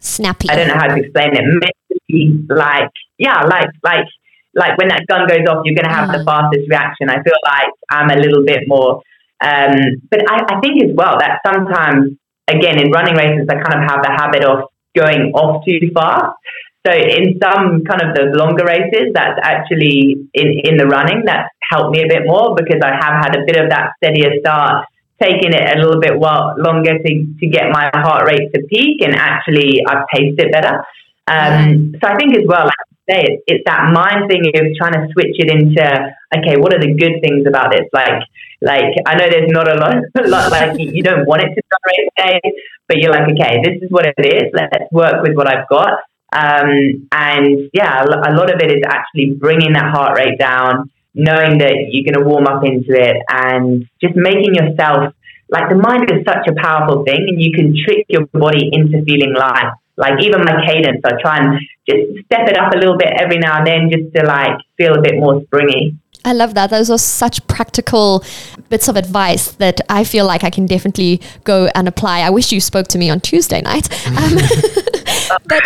snappy. 0.00 0.50
I 0.50 0.56
don't 0.56 0.68
know 0.68 0.74
how 0.74 0.88
to 0.88 1.00
explain 1.00 1.34
it. 1.34 1.44
Mentally, 1.44 2.46
like 2.50 2.90
yeah, 3.16 3.40
like 3.42 3.70
like 3.82 4.06
like 4.54 4.76
when 4.76 4.88
that 4.88 5.06
gun 5.08 5.26
goes 5.26 5.46
off, 5.48 5.62
you're 5.64 5.74
going 5.74 5.88
to 5.88 5.94
have 5.94 6.12
the 6.12 6.18
uh-huh. 6.18 6.50
fastest 6.50 6.68
reaction. 6.68 7.08
I 7.08 7.22
feel 7.22 7.40
like 7.44 7.72
I'm 7.90 8.10
a 8.10 8.20
little 8.20 8.44
bit 8.44 8.64
more, 8.66 9.00
um, 9.40 9.76
but 10.10 10.20
I, 10.28 10.56
I 10.56 10.60
think 10.60 10.82
as 10.84 10.90
well 10.94 11.16
that 11.18 11.40
sometimes 11.46 12.18
again 12.48 12.78
in 12.80 12.90
running 12.90 13.14
races, 13.14 13.46
I 13.48 13.54
kind 13.54 13.82
of 13.82 13.88
have 13.88 14.02
the 14.02 14.12
habit 14.12 14.44
of 14.44 14.68
going 14.94 15.32
off 15.32 15.64
too 15.64 15.78
fast. 15.94 16.36
So 16.86 16.92
in 16.92 17.38
some 17.42 17.84
kind 17.84 18.02
of 18.02 18.14
those 18.16 18.34
longer 18.34 18.64
races, 18.64 19.12
that's 19.12 19.38
actually 19.42 20.28
in, 20.32 20.48
in 20.64 20.76
the 20.76 20.86
running, 20.86 21.22
that's 21.26 21.48
helped 21.70 21.90
me 21.90 22.02
a 22.02 22.08
bit 22.08 22.22
more 22.24 22.54
because 22.56 22.80
I 22.82 22.94
have 22.94 23.24
had 23.24 23.36
a 23.36 23.44
bit 23.44 23.56
of 23.56 23.70
that 23.70 23.92
steadier 23.98 24.40
start, 24.40 24.86
taking 25.20 25.52
it 25.52 25.76
a 25.76 25.80
little 25.80 26.00
bit 26.00 26.18
while, 26.18 26.54
longer 26.56 26.96
to, 26.96 27.12
to 27.40 27.46
get 27.46 27.70
my 27.72 27.90
heart 27.94 28.26
rate 28.26 28.52
to 28.54 28.62
peak 28.70 29.02
and 29.02 29.14
actually 29.14 29.82
I've 29.86 30.06
paced 30.12 30.40
it 30.40 30.52
better. 30.52 30.84
Um, 31.26 31.92
so 32.00 32.08
I 32.08 32.16
think 32.16 32.34
as 32.36 32.44
well, 32.46 32.64
like 32.64 32.88
say, 33.08 33.24
it's, 33.24 33.42
it's 33.48 33.64
that 33.64 33.90
mind 33.92 34.28
thing 34.28 34.44
of 34.44 34.64
trying 34.76 34.92
to 34.92 35.08
switch 35.12 35.36
it 35.40 35.50
into, 35.50 35.82
okay, 36.36 36.60
what 36.60 36.72
are 36.76 36.80
the 36.80 36.92
good 36.92 37.20
things 37.24 37.48
about 37.48 37.72
this? 37.72 37.88
Like, 37.92 38.22
like 38.60 38.92
I 39.06 39.16
know 39.16 39.26
there's 39.28 39.50
not 39.50 39.68
a 39.68 39.80
lot, 39.80 39.96
a 40.24 40.28
lot 40.28 40.50
like 40.52 40.78
you, 40.78 41.02
don't 41.02 41.26
want 41.26 41.42
it 41.42 41.54
to 41.56 41.62
be 41.62 41.76
race 41.88 42.10
day, 42.16 42.40
but 42.86 42.98
you're 42.98 43.12
like, 43.12 43.28
okay, 43.32 43.60
this 43.64 43.82
is 43.82 43.90
what 43.90 44.06
it 44.06 44.14
is. 44.20 44.52
Let's 44.52 44.92
work 44.92 45.22
with 45.22 45.34
what 45.34 45.48
I've 45.48 45.68
got. 45.68 46.00
Um, 46.32 47.08
and 47.12 47.70
yeah, 47.72 48.02
a 48.02 48.32
lot 48.34 48.52
of 48.52 48.60
it 48.60 48.70
is 48.70 48.82
actually 48.86 49.34
bringing 49.34 49.72
that 49.72 49.90
heart 49.94 50.18
rate 50.18 50.38
down, 50.38 50.90
knowing 51.14 51.58
that 51.58 51.88
you're 51.90 52.04
going 52.04 52.22
to 52.22 52.28
warm 52.28 52.46
up 52.46 52.64
into 52.64 52.92
it, 52.92 53.16
and 53.28 53.86
just 54.00 54.14
making 54.14 54.54
yourself 54.54 55.14
like 55.50 55.70
the 55.70 55.76
mind 55.76 56.10
is 56.10 56.24
such 56.26 56.46
a 56.46 56.54
powerful 56.60 57.04
thing, 57.04 57.24
and 57.28 57.40
you 57.40 57.52
can 57.52 57.74
trick 57.74 58.04
your 58.08 58.26
body 58.26 58.68
into 58.70 59.02
feeling 59.04 59.34
light. 59.34 59.72
Like 59.96 60.22
even 60.22 60.44
my 60.44 60.64
cadence, 60.64 61.00
I 61.04 61.20
try 61.20 61.38
and 61.38 61.58
just 61.88 62.24
step 62.26 62.46
it 62.48 62.56
up 62.56 62.72
a 62.72 62.78
little 62.78 62.96
bit 62.96 63.08
every 63.18 63.38
now 63.38 63.58
and 63.58 63.66
then, 63.66 63.90
just 63.90 64.14
to 64.14 64.24
like 64.24 64.60
feel 64.76 64.94
a 64.94 65.02
bit 65.02 65.16
more 65.16 65.42
springy. 65.44 65.96
I 66.24 66.32
love 66.32 66.54
that. 66.54 66.70
Those 66.70 66.90
are 66.90 66.98
such 66.98 67.46
practical 67.46 68.24
bits 68.68 68.88
of 68.88 68.96
advice 68.96 69.52
that 69.52 69.80
I 69.88 70.04
feel 70.04 70.26
like 70.26 70.44
I 70.44 70.50
can 70.50 70.66
definitely 70.66 71.20
go 71.44 71.68
and 71.74 71.88
apply. 71.88 72.20
I 72.20 72.30
wish 72.30 72.52
you 72.52 72.60
spoke 72.60 72.88
to 72.88 72.98
me 72.98 73.08
on 73.08 73.20
Tuesday 73.20 73.62
night. 73.62 73.88
Um, 74.06 74.34
but 75.46 75.62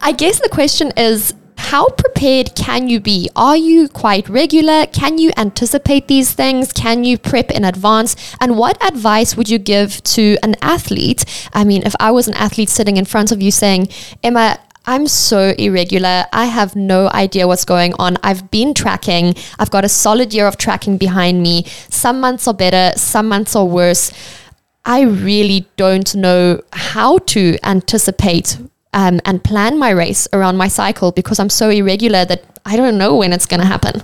I 0.00 0.12
guess 0.12 0.40
the 0.40 0.48
question 0.50 0.92
is 0.96 1.34
how 1.60 1.88
prepared 1.90 2.56
can 2.56 2.88
you 2.88 2.98
be? 2.98 3.30
Are 3.36 3.56
you 3.56 3.88
quite 3.88 4.28
regular? 4.28 4.86
Can 4.86 5.18
you 5.18 5.30
anticipate 5.36 6.08
these 6.08 6.32
things? 6.32 6.72
Can 6.72 7.04
you 7.04 7.16
prep 7.16 7.50
in 7.50 7.64
advance? 7.64 8.16
And 8.40 8.56
what 8.56 8.82
advice 8.84 9.36
would 9.36 9.48
you 9.48 9.58
give 9.58 10.02
to 10.16 10.36
an 10.42 10.56
athlete? 10.62 11.24
I 11.52 11.62
mean, 11.64 11.82
if 11.84 11.94
I 12.00 12.10
was 12.10 12.26
an 12.26 12.34
athlete 12.34 12.70
sitting 12.70 12.96
in 12.96 13.04
front 13.04 13.30
of 13.30 13.40
you 13.40 13.52
saying, 13.52 13.88
Emma, 14.24 14.58
I'm 14.90 15.06
so 15.06 15.54
irregular. 15.56 16.26
I 16.32 16.46
have 16.46 16.74
no 16.74 17.08
idea 17.10 17.46
what's 17.46 17.64
going 17.64 17.94
on. 18.00 18.16
I've 18.24 18.50
been 18.50 18.74
tracking. 18.74 19.36
I've 19.56 19.70
got 19.70 19.84
a 19.84 19.88
solid 19.88 20.34
year 20.34 20.48
of 20.48 20.56
tracking 20.56 20.98
behind 20.98 21.44
me. 21.44 21.62
Some 21.90 22.20
months 22.20 22.48
are 22.48 22.54
better, 22.54 22.98
some 22.98 23.28
months 23.28 23.54
are 23.54 23.64
worse. 23.64 24.10
I 24.84 25.02
really 25.02 25.68
don't 25.76 26.12
know 26.16 26.60
how 26.72 27.18
to 27.18 27.56
anticipate 27.62 28.58
um, 28.92 29.20
and 29.24 29.44
plan 29.44 29.78
my 29.78 29.90
race 29.90 30.26
around 30.32 30.56
my 30.56 30.66
cycle 30.66 31.12
because 31.12 31.38
I'm 31.38 31.50
so 31.50 31.70
irregular 31.70 32.24
that 32.24 32.42
I 32.66 32.74
don't 32.74 32.98
know 32.98 33.14
when 33.14 33.32
it's 33.32 33.46
going 33.46 33.60
to 33.60 33.66
happen. 33.66 34.02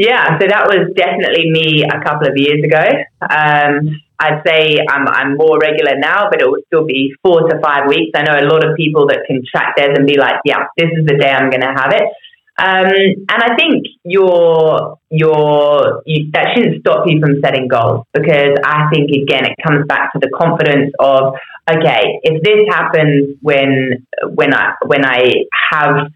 Yeah, 0.00 0.40
so 0.40 0.48
that 0.48 0.64
was 0.64 0.96
definitely 0.96 1.52
me 1.52 1.84
a 1.84 2.00
couple 2.00 2.24
of 2.24 2.32
years 2.34 2.64
ago. 2.64 2.80
Um, 3.20 4.00
I'd 4.16 4.40
say 4.48 4.78
I'm, 4.88 5.06
I'm 5.06 5.36
more 5.36 5.58
regular 5.60 6.00
now, 6.00 6.30
but 6.30 6.40
it 6.40 6.48
will 6.48 6.64
still 6.68 6.86
be 6.86 7.12
four 7.22 7.44
to 7.50 7.60
five 7.60 7.84
weeks. 7.86 8.16
I 8.16 8.22
know 8.22 8.32
a 8.32 8.48
lot 8.48 8.64
of 8.64 8.78
people 8.78 9.08
that 9.08 9.24
can 9.26 9.42
track 9.44 9.76
theirs 9.76 9.92
and 9.98 10.06
be 10.06 10.16
like, 10.16 10.36
yeah, 10.46 10.64
this 10.78 10.88
is 10.96 11.04
the 11.04 11.18
day 11.20 11.28
I'm 11.28 11.50
going 11.50 11.60
to 11.60 11.74
have 11.76 11.92
it. 11.92 12.08
Um, 12.56 12.88
and 13.28 13.40
I 13.44 13.54
think 13.56 13.88
your 14.04 14.98
your 15.10 16.02
you, 16.06 16.30
that 16.32 16.48
shouldn't 16.54 16.80
stop 16.80 17.04
you 17.06 17.20
from 17.20 17.40
setting 17.44 17.68
goals 17.68 18.06
because 18.14 18.56
I 18.64 18.88
think 18.92 19.10
again 19.10 19.44
it 19.44 19.56
comes 19.62 19.86
back 19.86 20.12
to 20.12 20.18
the 20.18 20.28
confidence 20.28 20.92
of 20.98 21.34
okay 21.70 22.20
if 22.22 22.42
this 22.42 22.68
happens 22.68 23.36
when 23.40 24.06
when 24.34 24.52
I 24.52 24.74
when 24.84 25.06
I 25.06 25.46
have 25.72 26.12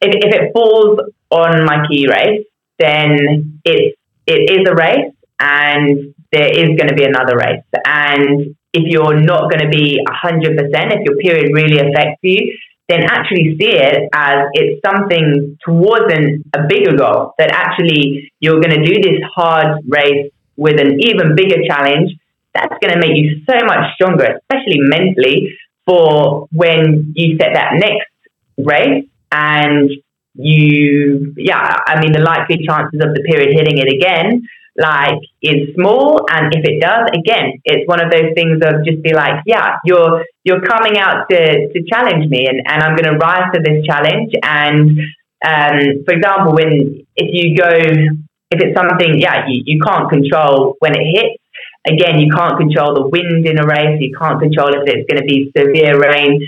if, 0.00 0.14
if 0.16 0.34
it 0.34 0.52
falls 0.52 0.98
on 1.30 1.64
my 1.64 1.86
key 1.88 2.08
race 2.08 2.44
then 2.78 3.60
it 3.64 3.96
it 4.26 4.50
is 4.50 4.68
a 4.68 4.74
race 4.74 5.14
and 5.40 6.14
there 6.32 6.48
is 6.48 6.76
going 6.76 6.88
to 6.88 6.94
be 6.94 7.04
another 7.04 7.36
race. 7.36 7.64
And 7.86 8.54
if 8.72 8.84
you're 8.84 9.18
not 9.18 9.50
going 9.50 9.64
to 9.64 9.70
be 9.70 9.98
100% 10.06 10.58
if 10.60 11.04
your 11.04 11.16
period 11.16 11.50
really 11.54 11.78
affects 11.78 12.18
you 12.22 12.54
then 12.88 13.02
actually 13.04 13.56
see 13.60 13.76
it 13.76 14.08
as 14.14 14.46
it's 14.54 14.80
something 14.84 15.58
towards 15.62 16.12
an, 16.12 16.42
a 16.54 16.66
bigger 16.66 16.96
goal 16.96 17.34
that 17.38 17.50
actually 17.52 18.32
you're 18.40 18.60
going 18.60 18.74
to 18.74 18.82
do 18.82 18.94
this 19.02 19.20
hard 19.34 19.82
race 19.86 20.30
with 20.56 20.80
an 20.80 20.98
even 21.00 21.36
bigger 21.36 21.62
challenge. 21.68 22.10
That's 22.54 22.74
going 22.80 22.94
to 22.94 22.98
make 22.98 23.16
you 23.16 23.42
so 23.48 23.56
much 23.66 23.94
stronger 23.94 24.40
especially 24.40 24.78
mentally 24.80 25.54
for 25.86 26.48
when 26.50 27.12
you 27.14 27.36
set 27.38 27.54
that 27.54 27.72
next 27.74 28.08
race 28.56 29.04
and 29.32 29.90
you 30.38 31.34
yeah 31.36 31.76
i 31.86 32.00
mean 32.00 32.12
the 32.12 32.20
likely 32.20 32.64
chances 32.64 33.00
of 33.02 33.12
the 33.14 33.22
period 33.26 33.50
hitting 33.52 33.78
it 33.78 33.92
again 33.92 34.40
like 34.78 35.18
is 35.42 35.74
small 35.74 36.24
and 36.30 36.54
if 36.54 36.64
it 36.64 36.80
does 36.80 37.10
again 37.12 37.58
it's 37.64 37.86
one 37.88 38.00
of 38.00 38.10
those 38.12 38.30
things 38.34 38.62
of 38.62 38.84
just 38.86 39.02
be 39.02 39.12
like 39.12 39.42
yeah 39.46 39.76
you're 39.84 40.24
you're 40.44 40.60
coming 40.60 40.96
out 40.96 41.26
to 41.28 41.68
to 41.74 41.82
challenge 41.90 42.30
me 42.30 42.46
and, 42.46 42.62
and 42.66 42.82
i'm 42.82 42.94
going 42.94 43.12
to 43.12 43.18
rise 43.18 43.50
to 43.52 43.60
this 43.60 43.84
challenge 43.84 44.30
and 44.42 45.00
um, 45.44 46.04
for 46.06 46.14
example 46.14 46.54
when 46.54 47.04
if 47.16 47.28
you 47.34 47.56
go 47.56 47.68
if 47.68 48.60
it's 48.62 48.76
something 48.78 49.18
yeah 49.18 49.44
you, 49.48 49.62
you 49.66 49.80
can't 49.80 50.08
control 50.08 50.76
when 50.78 50.94
it 50.94 51.04
hits 51.10 51.42
again 51.84 52.20
you 52.20 52.30
can't 52.30 52.56
control 52.56 52.94
the 52.94 53.06
wind 53.08 53.44
in 53.44 53.58
a 53.58 53.66
race 53.66 53.98
you 54.00 54.14
can't 54.16 54.38
control 54.38 54.68
if 54.68 54.86
it's 54.86 55.10
going 55.10 55.20
to 55.20 55.26
be 55.26 55.50
severe 55.56 55.98
rain 55.98 56.40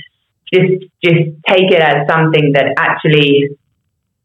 just 0.53 0.87
just 1.03 1.31
take 1.49 1.71
it 1.71 1.81
as 1.81 2.07
something 2.09 2.53
that 2.53 2.75
actually 2.79 3.51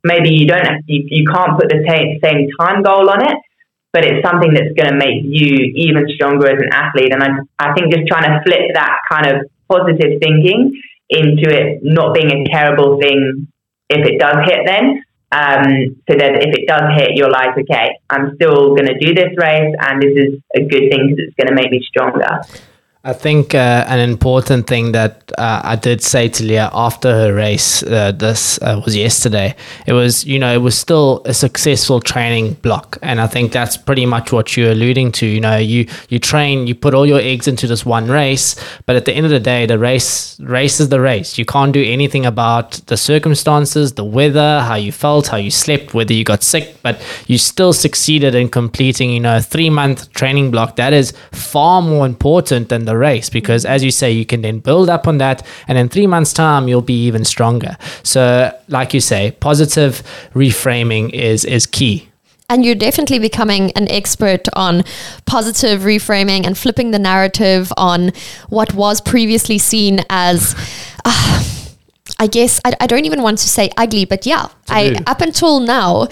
maybe 0.06 0.30
you 0.30 0.46
don't 0.48 0.84
you, 0.86 1.04
you 1.10 1.26
can't 1.26 1.60
put 1.60 1.68
the 1.70 1.84
t- 1.84 2.20
same 2.24 2.48
time 2.60 2.82
goal 2.84 3.10
on 3.10 3.26
it 3.26 3.38
but 3.96 4.04
it's 4.04 4.28
something 4.28 4.54
that's 4.54 4.76
going 4.76 4.92
to 4.92 5.00
make 5.00 5.24
you 5.24 5.72
even 5.74 6.04
stronger 6.16 6.48
as 6.48 6.60
an 6.60 6.68
athlete. 6.74 7.14
And 7.14 7.24
I, 7.24 7.30
I 7.58 7.74
think 7.74 7.94
just 7.94 8.06
trying 8.08 8.28
to 8.28 8.44
flip 8.44 8.68
that 8.74 8.98
kind 9.10 9.26
of 9.32 9.50
positive 9.72 10.20
thinking 10.20 10.76
into 11.10 11.48
it 11.48 11.80
not 11.82 12.14
being 12.14 12.28
a 12.28 12.44
terrible 12.52 13.00
thing 13.00 13.48
if 13.90 14.06
it 14.06 14.20
does 14.20 14.36
hit 14.44 14.66
then. 14.66 15.02
Um, 15.32 15.96
so 16.10 16.18
that 16.18 16.44
if 16.44 16.52
it 16.60 16.68
does 16.68 16.92
hit, 17.00 17.16
you're 17.16 17.32
like, 17.32 17.58
okay, 17.58 17.98
I'm 18.10 18.36
still 18.36 18.76
going 18.76 18.88
to 18.88 19.00
do 19.00 19.14
this 19.14 19.32
race 19.38 19.74
and 19.80 20.02
this 20.02 20.12
is 20.12 20.42
a 20.54 20.60
good 20.68 20.92
thing 20.92 21.16
because 21.16 21.32
it's 21.32 21.36
going 21.40 21.48
to 21.48 21.56
make 21.56 21.72
me 21.72 21.82
stronger. 21.88 22.42
I 23.08 23.14
think 23.14 23.54
uh, 23.54 23.86
an 23.88 24.00
important 24.00 24.66
thing 24.66 24.92
that 24.94 25.32
uh, 25.38 25.62
I 25.64 25.76
did 25.76 26.02
say 26.02 26.28
to 26.28 26.44
Leah 26.44 26.72
after 26.74 27.12
her 27.12 27.36
race, 27.36 27.84
uh, 27.84 28.12
this 28.12 28.60
uh, 28.64 28.82
was 28.84 28.96
yesterday. 28.96 29.56
It 29.86 29.94
was, 29.94 30.26
you 30.26 30.40
know, 30.40 30.52
it 30.52 30.58
was 30.58 30.76
still 30.76 31.22
a 31.26 31.34
successful 31.36 32.00
training 32.00 32.54
block, 32.64 32.98
and 33.04 33.22
I 33.22 33.28
think 33.28 33.52
that's 33.52 33.78
pretty 33.78 34.08
much 34.08 34.32
what 34.32 34.58
you're 34.58 34.72
alluding 34.72 35.12
to. 35.14 35.28
You 35.28 35.40
know, 35.40 35.56
you 35.56 35.88
you 36.10 36.18
train, 36.18 36.66
you 36.66 36.74
put 36.74 36.96
all 36.96 37.06
your 37.06 37.20
eggs 37.20 37.48
into 37.48 37.68
this 37.68 37.86
one 37.86 38.08
race, 38.08 38.56
but 38.88 38.96
at 38.96 39.06
the 39.06 39.14
end 39.14 39.28
of 39.28 39.32
the 39.32 39.40
day, 39.40 39.68
the 39.68 39.78
race 39.78 40.40
race 40.40 40.80
is 40.80 40.90
the 40.90 41.00
race. 41.00 41.38
You 41.38 41.46
can't 41.46 41.74
do 41.74 41.84
anything 41.84 42.26
about 42.26 42.72
the 42.88 42.98
circumstances, 42.98 43.94
the 43.94 44.04
weather, 44.04 44.62
how 44.62 44.76
you 44.76 44.92
felt, 44.92 45.28
how 45.28 45.38
you 45.38 45.52
slept, 45.52 45.94
whether 45.94 46.14
you 46.14 46.24
got 46.24 46.42
sick, 46.42 46.76
but 46.82 47.00
you 47.28 47.38
still 47.38 47.72
succeeded 47.72 48.34
in 48.34 48.50
completing, 48.50 49.12
you 49.12 49.20
know, 49.20 49.38
a 49.38 49.42
three 49.42 49.70
month 49.70 50.12
training 50.14 50.50
block. 50.50 50.76
That 50.78 50.92
is 50.92 51.14
far 51.32 51.84
more 51.84 52.08
important 52.08 52.70
than 52.70 52.86
the 52.86 52.95
race 52.98 53.30
because 53.30 53.66
as 53.66 53.84
you 53.84 53.92
say 53.92 54.12
you 54.12 54.26
can 54.26 54.42
then 54.42 54.60
build 54.60 54.90
up 54.90 55.08
on 55.08 55.18
that 55.18 55.46
and 55.68 55.78
in 55.78 55.90
3 55.90 56.08
months 56.08 56.34
time 56.34 56.68
you'll 56.68 56.82
be 56.82 57.06
even 57.06 57.26
stronger. 57.26 57.78
So 58.04 58.52
like 58.68 58.94
you 58.94 59.02
say 59.02 59.32
positive 59.40 60.04
reframing 60.34 61.12
is 61.14 61.46
is 61.46 61.66
key. 61.66 62.10
And 62.48 62.64
you're 62.64 62.76
definitely 62.76 63.18
becoming 63.18 63.72
an 63.72 63.90
expert 63.90 64.48
on 64.54 64.84
positive 65.26 65.82
reframing 65.82 66.46
and 66.46 66.56
flipping 66.56 66.92
the 66.92 67.00
narrative 67.00 67.74
on 67.76 68.12
what 68.50 68.76
was 68.76 69.02
previously 69.02 69.58
seen 69.58 70.02
as 70.10 70.56
uh, 71.06 71.44
I 72.20 72.28
guess 72.28 72.62
I, 72.64 72.74
I, 72.80 72.88
don't 72.88 73.06
even 73.06 73.22
want 73.22 73.40
to 73.40 73.50
say 73.50 73.72
ugly, 73.78 74.06
but 74.06 74.26
yeah, 74.26 74.48
I 74.70 75.02
up 75.06 75.22
until 75.22 75.60
now 75.60 76.08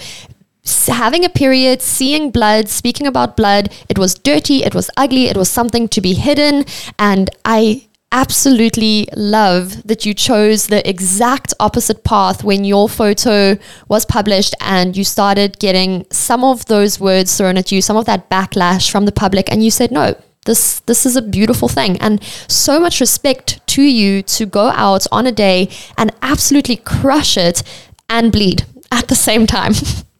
having 0.86 1.24
a 1.24 1.28
period, 1.28 1.82
seeing 1.82 2.30
blood, 2.30 2.68
speaking 2.68 3.06
about 3.06 3.36
blood. 3.36 3.72
It 3.88 3.98
was 3.98 4.14
dirty, 4.14 4.64
it 4.64 4.74
was 4.74 4.90
ugly, 4.96 5.26
it 5.26 5.36
was 5.36 5.50
something 5.50 5.88
to 5.88 6.00
be 6.00 6.14
hidden. 6.14 6.64
And 6.98 7.30
I 7.44 7.86
absolutely 8.12 9.08
love 9.16 9.82
that 9.86 10.06
you 10.06 10.14
chose 10.14 10.68
the 10.68 10.88
exact 10.88 11.52
opposite 11.58 12.04
path 12.04 12.44
when 12.44 12.64
your 12.64 12.88
photo 12.88 13.58
was 13.88 14.06
published 14.06 14.54
and 14.60 14.96
you 14.96 15.02
started 15.02 15.58
getting 15.58 16.06
some 16.10 16.44
of 16.44 16.64
those 16.66 17.00
words 17.00 17.36
thrown 17.36 17.56
at 17.56 17.72
you, 17.72 17.82
some 17.82 17.96
of 17.96 18.04
that 18.06 18.30
backlash 18.30 18.90
from 18.90 19.04
the 19.04 19.12
public, 19.12 19.50
and 19.50 19.62
you 19.62 19.70
said, 19.70 19.90
no. 19.90 20.14
This, 20.46 20.80
this 20.80 21.06
is 21.06 21.16
a 21.16 21.22
beautiful 21.22 21.68
thing 21.68 21.96
and 22.02 22.22
so 22.48 22.78
much 22.78 23.00
respect 23.00 23.66
to 23.68 23.82
you 23.82 24.20
to 24.24 24.44
go 24.44 24.68
out 24.68 25.06
on 25.10 25.26
a 25.26 25.32
day 25.32 25.70
and 25.96 26.12
absolutely 26.20 26.76
crush 26.76 27.38
it 27.38 27.62
and 28.10 28.30
bleed 28.30 28.66
at 28.92 29.08
the 29.08 29.14
same 29.14 29.46
time. 29.46 29.72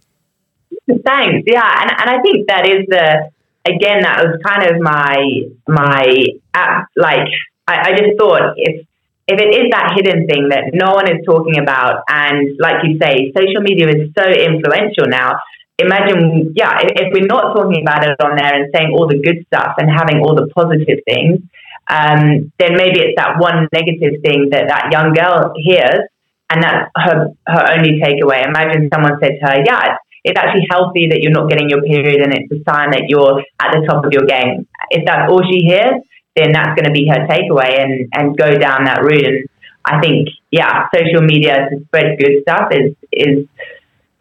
Thanks. 0.87 1.45
Yeah, 1.47 1.65
and, 1.65 1.91
and 1.91 2.11
I 2.11 2.21
think 2.21 2.49
that 2.49 2.69
is 2.69 2.85
the 2.89 3.31
again 3.65 4.03
that 4.03 4.21
was 4.25 4.41
kind 4.45 4.69
of 4.69 4.81
my 4.81 5.49
my 5.67 6.27
app. 6.53 6.89
Like 6.97 7.29
I, 7.67 7.89
I 7.89 7.97
just 7.97 8.19
thought 8.19 8.55
if 8.57 8.87
if 9.27 9.41
it 9.41 9.51
is 9.57 9.71
that 9.73 9.97
hidden 9.97 10.27
thing 10.27 10.49
that 10.51 10.77
no 10.77 10.93
one 10.93 11.09
is 11.09 11.25
talking 11.25 11.59
about, 11.59 12.05
and 12.09 12.57
like 12.61 12.85
you 12.85 12.99
say, 13.01 13.33
social 13.33 13.63
media 13.63 13.89
is 13.89 14.13
so 14.13 14.25
influential 14.29 15.09
now. 15.09 15.41
Imagine, 15.79 16.53
yeah, 16.55 16.79
if, 16.85 16.93
if 16.95 17.09
we're 17.13 17.27
not 17.27 17.57
talking 17.57 17.83
about 17.83 18.07
it 18.07 18.15
on 18.23 18.37
there 18.37 18.55
and 18.55 18.71
saying 18.73 18.93
all 18.93 19.09
the 19.09 19.19
good 19.19 19.45
stuff 19.49 19.75
and 19.79 19.91
having 19.91 20.21
all 20.21 20.37
the 20.37 20.47
positive 20.55 21.01
things, 21.09 21.41
um, 21.89 22.53
then 22.61 22.77
maybe 22.77 23.01
it's 23.01 23.17
that 23.17 23.41
one 23.41 23.67
negative 23.73 24.21
thing 24.23 24.51
that 24.53 24.69
that 24.69 24.93
young 24.93 25.15
girl 25.15 25.53
hears 25.57 26.05
and 26.51 26.63
that's 26.63 26.91
her 26.97 27.33
her 27.47 27.65
only 27.77 28.01
takeaway. 28.01 28.47
Imagine 28.47 28.89
someone 28.93 29.19
said 29.21 29.41
to 29.41 29.47
her, 29.47 29.63
"Yeah, 29.65 29.97
it's 30.25 30.39
actually 30.39 30.67
healthy 30.71 31.09
that 31.11 31.21
you're 31.21 31.33
not 31.33 31.49
getting 31.49 31.69
your 31.69 31.83
period, 31.83 32.21
and 32.23 32.33
it's 32.33 32.51
a 32.51 32.61
sign 32.69 32.91
that 32.91 33.05
you're 33.09 33.41
at 33.61 33.73
the 33.73 33.87
top 33.87 34.05
of 34.05 34.13
your 34.13 34.27
game." 34.27 34.67
If 34.91 35.05
that's 35.05 35.31
all 35.31 35.43
she 35.51 35.65
hears, 35.67 36.03
then 36.37 36.53
that's 36.53 36.75
going 36.75 36.87
to 36.87 36.93
be 36.93 37.07
her 37.09 37.27
takeaway, 37.27 37.83
and 37.83 38.09
and 38.15 38.37
go 38.37 38.59
down 38.59 38.85
that 38.85 39.03
route. 39.03 39.25
And 39.25 39.49
I 39.85 40.01
think, 40.01 40.29
yeah, 40.51 40.89
social 40.95 41.23
media 41.23 41.69
to 41.71 41.85
spread 41.85 42.19
good 42.19 42.43
stuff 42.43 42.73
is 42.73 42.97
is 43.13 43.47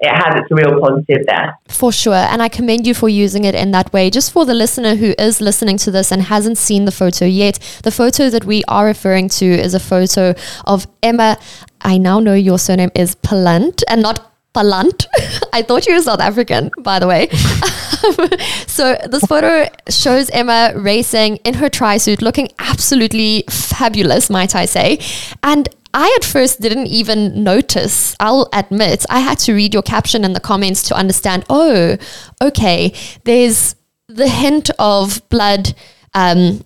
it 0.03 0.11
has 0.11 0.35
its 0.35 0.51
real 0.51 0.81
positive 0.81 1.25
there. 1.25 1.57
For 1.69 1.91
sure. 1.91 2.13
And 2.13 2.41
I 2.41 2.49
commend 2.49 2.85
you 2.85 2.93
for 2.93 3.07
using 3.07 3.45
it 3.45 3.55
in 3.55 3.71
that 3.71 3.93
way. 3.93 4.09
Just 4.09 4.33
for 4.33 4.45
the 4.45 4.53
listener 4.53 4.95
who 4.95 5.13
is 5.17 5.39
listening 5.39 5.77
to 5.77 5.91
this 5.91 6.11
and 6.11 6.23
hasn't 6.23 6.57
seen 6.57 6.83
the 6.83 6.91
photo 6.91 7.23
yet, 7.23 7.57
the 7.83 7.91
photo 7.91 8.29
that 8.29 8.43
we 8.43 8.63
are 8.67 8.85
referring 8.85 9.29
to 9.29 9.45
is 9.45 9.73
a 9.73 9.79
photo 9.79 10.35
of 10.65 10.87
Emma. 11.01 11.37
I 11.79 11.97
now 11.97 12.19
know 12.19 12.33
your 12.33 12.59
surname 12.59 12.91
is 12.95 13.15
Pallant 13.15 13.81
and 13.87 14.01
not 14.01 14.32
Palant. 14.53 15.07
I 15.53 15.61
thought 15.61 15.87
you 15.87 15.95
were 15.95 16.01
South 16.01 16.19
African, 16.19 16.71
by 16.79 16.99
the 16.99 17.07
way. 17.07 17.29
so 18.67 18.97
this 19.09 19.23
photo 19.25 19.67
shows 19.89 20.29
Emma 20.29 20.73
racing 20.75 21.37
in 21.37 21.55
her 21.55 21.69
tri 21.69 21.97
suit, 21.97 22.21
looking 22.21 22.49
absolutely 22.59 23.43
fabulous, 23.49 24.29
might 24.29 24.55
I 24.55 24.65
say. 24.65 24.99
And 25.41 25.69
I 25.93 26.15
at 26.17 26.25
first 26.25 26.59
didn't 26.59 26.87
even 26.87 27.43
notice. 27.43 28.15
I'll 28.19 28.49
admit, 28.51 29.05
I 29.09 29.19
had 29.19 29.37
to 29.39 29.53
read 29.53 29.73
your 29.73 29.83
caption 29.83 30.25
in 30.25 30.33
the 30.33 30.39
comments 30.39 30.81
to 30.89 30.95
understand. 30.95 31.45
Oh, 31.49 31.97
okay. 32.41 32.93
There's 33.25 33.75
the 34.07 34.27
hint 34.27 34.69
of 34.79 35.21
blood 35.29 35.73
um, 36.13 36.65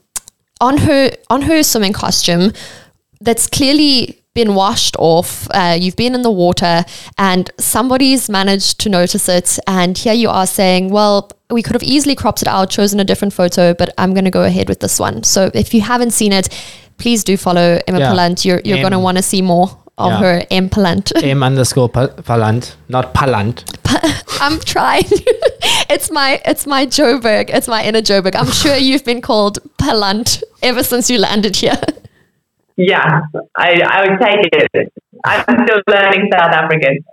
on 0.61 0.77
her 0.77 1.11
on 1.29 1.43
her 1.43 1.61
swimming 1.63 1.93
costume 1.93 2.51
that's 3.19 3.47
clearly 3.47 4.21
been 4.41 4.53
washed 4.55 4.95
off. 4.99 5.47
Uh, 5.51 5.77
you've 5.81 5.99
been 6.03 6.15
in 6.15 6.21
the 6.21 6.35
water, 6.45 6.75
and 7.17 7.51
somebody's 7.57 8.29
managed 8.29 8.79
to 8.83 8.89
notice 8.89 9.27
it. 9.27 9.59
And 9.67 9.97
here 9.97 10.17
you 10.23 10.29
are 10.29 10.47
saying, 10.47 10.89
"Well, 10.97 11.29
we 11.49 11.61
could 11.63 11.75
have 11.79 11.87
easily 11.95 12.15
cropped 12.15 12.41
it 12.41 12.47
out, 12.47 12.69
chosen 12.69 12.99
a 12.99 13.07
different 13.11 13.33
photo, 13.33 13.73
but 13.73 13.93
I'm 13.97 14.13
going 14.13 14.25
to 14.31 14.35
go 14.39 14.43
ahead 14.43 14.67
with 14.69 14.79
this 14.79 14.99
one." 14.99 15.23
So 15.23 15.51
if 15.53 15.73
you 15.73 15.81
haven't 15.81 16.11
seen 16.11 16.33
it 16.33 16.47
please 16.97 17.23
do 17.23 17.37
follow 17.37 17.79
Emma 17.87 17.99
yeah. 17.99 18.11
Pallant. 18.11 18.45
You're, 18.45 18.61
you're 18.63 18.79
going 18.79 18.91
to 18.91 18.99
want 18.99 19.17
to 19.17 19.23
see 19.23 19.41
more 19.41 19.69
of 19.97 20.11
yeah. 20.11 20.19
her 20.19 20.43
M 20.51 20.69
Pallant. 20.69 21.11
M 21.23 21.43
underscore 21.43 21.89
Pallant, 21.89 22.75
not 22.89 23.13
Palant. 23.13 23.63
I'm 24.41 24.59
trying. 24.59 25.05
it's 25.89 26.11
my 26.11 26.41
it's 26.45 26.67
my 26.67 26.85
Joburg. 26.85 27.49
It's 27.49 27.67
my 27.67 27.83
inner 27.83 28.01
Joburg. 28.01 28.35
I'm 28.35 28.51
sure 28.51 28.75
you've 28.75 29.05
been 29.05 29.21
called 29.21 29.59
Palant 29.77 30.43
ever 30.61 30.83
since 30.83 31.09
you 31.09 31.17
landed 31.17 31.55
here. 31.55 31.79
Yeah, 32.77 33.21
I, 33.55 33.81
I 33.81 34.07
would 34.07 34.19
take 34.19 34.49
it. 34.53 34.93
I'm 35.25 35.43
still 35.65 35.81
learning 35.87 36.29
South 36.31 36.53
African. 36.53 37.03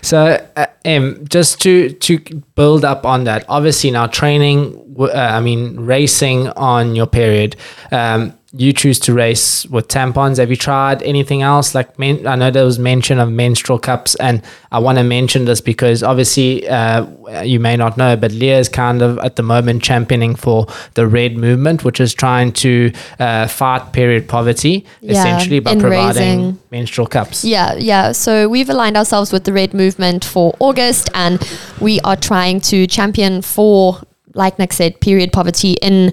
so, 0.02 0.44
uh, 0.56 0.66
M, 0.84 1.24
just 1.28 1.60
to 1.62 1.90
to 1.90 2.18
build 2.56 2.84
up 2.84 3.06
on 3.06 3.24
that, 3.24 3.44
obviously 3.48 3.92
now 3.92 4.08
training, 4.08 4.81
uh, 4.98 5.10
I 5.12 5.40
mean 5.40 5.80
racing 5.80 6.48
on 6.48 6.94
your 6.94 7.06
period. 7.06 7.56
Um, 7.90 8.34
you 8.54 8.72
choose 8.74 8.98
to 8.98 9.14
race 9.14 9.64
with 9.66 9.88
tampons. 9.88 10.36
Have 10.36 10.50
you 10.50 10.56
tried 10.56 11.02
anything 11.02 11.40
else? 11.40 11.74
Like, 11.74 11.98
men, 11.98 12.26
I 12.26 12.36
know 12.36 12.50
there 12.50 12.66
was 12.66 12.78
mention 12.78 13.18
of 13.18 13.32
menstrual 13.32 13.78
cups, 13.78 14.14
and 14.16 14.42
I 14.70 14.78
want 14.78 14.98
to 14.98 15.04
mention 15.04 15.46
this 15.46 15.62
because 15.62 16.02
obviously 16.02 16.68
uh, 16.68 17.06
you 17.42 17.58
may 17.60 17.76
not 17.76 17.96
know, 17.96 18.14
but 18.14 18.30
Leah 18.32 18.58
is 18.58 18.68
kind 18.68 19.00
of 19.00 19.18
at 19.20 19.36
the 19.36 19.42
moment 19.42 19.82
championing 19.82 20.34
for 20.34 20.66
the 20.94 21.06
Red 21.06 21.34
Movement, 21.34 21.82
which 21.82 21.98
is 21.98 22.12
trying 22.12 22.52
to 22.52 22.92
uh, 23.18 23.46
fight 23.46 23.94
period 23.94 24.28
poverty 24.28 24.84
yeah, 25.00 25.12
essentially 25.12 25.60
by 25.60 25.74
providing 25.76 26.38
raising. 26.38 26.58
menstrual 26.70 27.06
cups. 27.06 27.46
Yeah, 27.46 27.74
yeah. 27.76 28.12
So 28.12 28.50
we've 28.50 28.68
aligned 28.68 28.98
ourselves 28.98 29.32
with 29.32 29.44
the 29.44 29.54
Red 29.54 29.72
Movement 29.72 30.26
for 30.26 30.54
August, 30.58 31.08
and 31.14 31.40
we 31.80 32.00
are 32.00 32.16
trying 32.16 32.60
to 32.62 32.86
champion 32.86 33.40
for, 33.40 34.02
like 34.34 34.58
Nick 34.58 34.72
said, 34.72 35.00
period 35.00 35.32
poverty 35.32 35.72
in 35.82 36.12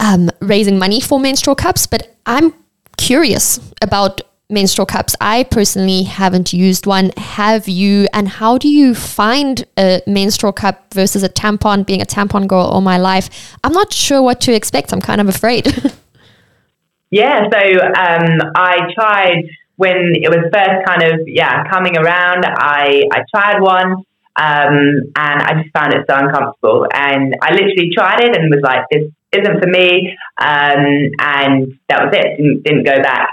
um, 0.00 0.30
raising 0.40 0.78
money 0.78 1.00
for 1.00 1.20
menstrual 1.20 1.56
cups, 1.56 1.86
but 1.86 2.16
I'm 2.26 2.54
curious 2.96 3.58
about 3.80 4.20
menstrual 4.52 4.86
cups. 4.86 5.16
I 5.20 5.44
personally 5.44 6.02
haven't 6.02 6.52
used 6.52 6.86
one. 6.86 7.10
Have 7.16 7.68
you? 7.68 8.06
And 8.12 8.28
how 8.28 8.58
do 8.58 8.68
you 8.68 8.94
find 8.94 9.64
a 9.78 10.02
menstrual 10.06 10.52
cup 10.52 10.92
versus 10.92 11.22
a 11.22 11.28
tampon? 11.28 11.86
Being 11.86 12.02
a 12.02 12.06
tampon 12.06 12.46
girl 12.46 12.66
all 12.66 12.80
my 12.80 12.98
life, 12.98 13.56
I'm 13.64 13.72
not 13.72 13.92
sure 13.92 14.22
what 14.22 14.40
to 14.42 14.54
expect. 14.54 14.92
I'm 14.92 15.00
kind 15.00 15.20
of 15.20 15.28
afraid. 15.28 15.66
yeah, 17.10 17.48
so 17.50 17.58
um, 17.58 18.40
I 18.54 18.92
tried 18.94 19.44
when 19.76 20.12
it 20.14 20.28
was 20.28 20.44
first 20.52 20.86
kind 20.86 21.02
of 21.02 21.20
yeah 21.26 21.64
coming 21.70 21.96
around. 21.96 22.44
I 22.44 23.02
I 23.12 23.22
tried 23.34 23.60
one. 23.60 24.04
Um, 24.36 25.12
and 25.16 25.42
I 25.42 25.62
just 25.62 25.72
found 25.74 25.92
it 25.92 26.06
so 26.08 26.16
uncomfortable. 26.16 26.86
And 26.92 27.34
I 27.42 27.52
literally 27.52 27.90
tried 27.94 28.20
it 28.24 28.36
and 28.36 28.50
was 28.50 28.62
like, 28.62 28.84
this 28.90 29.10
isn't 29.32 29.60
for 29.60 29.68
me. 29.68 30.16
Um, 30.40 31.12
and 31.20 31.78
that 31.88 32.04
was 32.04 32.12
it. 32.12 32.36
Didn't, 32.36 32.62
didn't 32.62 32.84
go 32.84 33.02
back. 33.02 33.28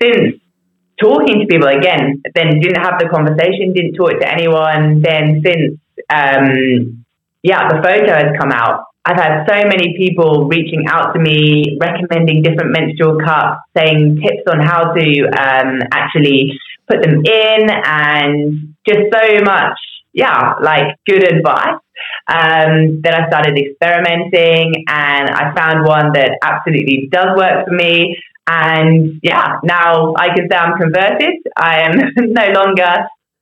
Since 0.00 0.40
talking 1.00 1.40
to 1.40 1.46
people 1.46 1.68
again, 1.68 2.22
then 2.34 2.60
didn't 2.60 2.82
have 2.82 2.98
the 2.98 3.08
conversation, 3.08 3.72
didn't 3.74 3.94
talk 3.94 4.18
to 4.20 4.28
anyone. 4.28 5.02
Then 5.02 5.42
since, 5.44 5.78
um, 6.08 7.04
yeah, 7.42 7.68
the 7.68 7.82
photo 7.82 8.12
has 8.14 8.32
come 8.40 8.52
out. 8.52 8.84
I've 9.06 9.20
had 9.20 9.44
so 9.46 9.68
many 9.68 9.94
people 9.98 10.48
reaching 10.48 10.84
out 10.88 11.12
to 11.12 11.20
me, 11.20 11.76
recommending 11.78 12.40
different 12.42 12.72
menstrual 12.72 13.18
cups, 13.20 13.60
saying 13.76 14.16
tips 14.22 14.48
on 14.50 14.64
how 14.64 14.94
to 14.94 15.06
um, 15.28 15.80
actually 15.92 16.58
put 16.88 17.02
them 17.02 17.20
in, 17.22 17.68
and 17.68 18.74
just 18.88 19.00
so 19.12 19.44
much, 19.44 19.76
yeah, 20.14 20.54
like 20.62 20.96
good 21.06 21.24
advice 21.24 21.80
um, 22.26 23.02
then 23.02 23.14
I 23.14 23.28
started 23.28 23.58
experimenting 23.58 24.84
and 24.88 25.28
I 25.30 25.54
found 25.54 25.86
one 25.86 26.12
that 26.14 26.38
absolutely 26.42 27.08
does 27.10 27.36
work 27.36 27.66
for 27.66 27.74
me. 27.74 28.16
And 28.46 29.20
yeah, 29.22 29.58
now 29.62 30.14
I 30.16 30.28
can 30.34 30.48
say 30.50 30.56
I'm 30.56 30.78
converted. 30.78 31.36
I 31.56 31.82
am 31.82 31.92
no 32.16 32.46
longer 32.52 32.92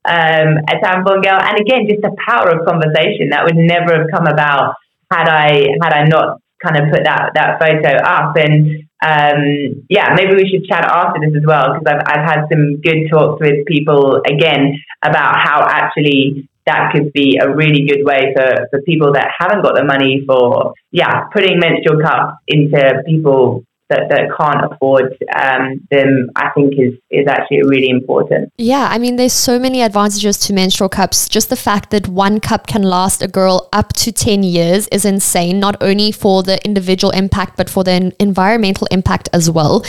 um, 0.05 0.59
a 0.67 0.77
tampon 0.83 1.23
girl. 1.23 1.39
And 1.39 1.61
again, 1.61 1.87
just 1.89 2.03
the 2.03 2.15
power 2.27 2.51
of 2.51 2.67
conversation 2.67 3.31
that 3.31 3.45
would 3.45 3.57
never 3.57 4.03
have 4.03 4.11
come 4.13 4.27
about 4.27 4.75
had 5.11 5.29
I 5.29 5.67
had 5.83 5.93
I 5.93 6.05
not 6.05 6.39
kind 6.63 6.77
of 6.77 6.91
put 6.93 7.05
that 7.05 7.33
that 7.35 7.61
photo 7.61 7.97
up. 8.03 8.35
And 8.37 8.83
um, 9.03 9.85
yeah, 9.89 10.15
maybe 10.15 10.35
we 10.35 10.49
should 10.51 10.67
chat 10.67 10.85
after 10.85 11.21
this 11.21 11.35
as 11.37 11.47
well 11.47 11.75
because 11.75 11.87
I've 11.87 12.03
I've 12.07 12.27
had 12.27 12.41
some 12.51 12.81
good 12.81 13.07
talks 13.11 13.41
with 13.41 13.67
people 13.67 14.23
again 14.27 14.75
about 15.03 15.37
how 15.39 15.67
actually 15.69 16.49
that 16.67 16.93
could 16.93 17.13
be 17.13 17.39
a 17.41 17.49
really 17.49 17.87
good 17.87 18.05
way 18.05 18.33
for, 18.37 18.69
for 18.71 18.83
people 18.83 19.13
that 19.13 19.31
haven't 19.39 19.63
got 19.63 19.75
the 19.75 19.85
money 19.85 20.23
for, 20.27 20.75
yeah, 20.91 21.25
putting 21.33 21.59
menstrual 21.59 22.01
cups 22.01 22.35
into 22.49 23.03
people 23.07 23.65
that, 23.93 24.09
that 24.09 24.31
can't 24.39 24.73
afford 24.73 25.17
um, 25.37 25.87
them, 25.91 26.31
I 26.37 26.51
think 26.55 26.75
is, 26.79 26.95
is 27.11 27.27
actually 27.29 27.63
really 27.65 27.91
important. 27.91 28.51
Yeah, 28.57 28.89
I 28.91 28.99
mean, 28.99 29.17
there's 29.17 29.33
so 29.33 29.59
many 29.59 29.83
advantages 29.83 30.39
to 30.39 30.53
menstrual 30.53 30.89
cups. 30.89 31.29
Just 31.29 31.51
the 31.51 31.57
fact 31.57 31.91
that 31.91 32.09
one 32.09 32.41
cup 32.41 32.67
can 32.67 32.83
last 32.83 33.23
a 33.23 33.29
girl 33.29 33.69
up 33.73 33.93
to 33.95 34.13
10 34.13 34.43
years 34.43 34.89
is 34.89 35.05
insane, 35.05 35.61
not 35.61 35.77
only 35.83 36.11
for 36.11 36.43
the 36.43 36.65
individual 36.65 37.11
impact, 37.13 37.57
but 37.57 37.69
for 37.69 37.85
the 37.85 38.15
environmental 38.19 38.87
impact 38.91 39.29
as 39.33 39.51
well 39.51 39.85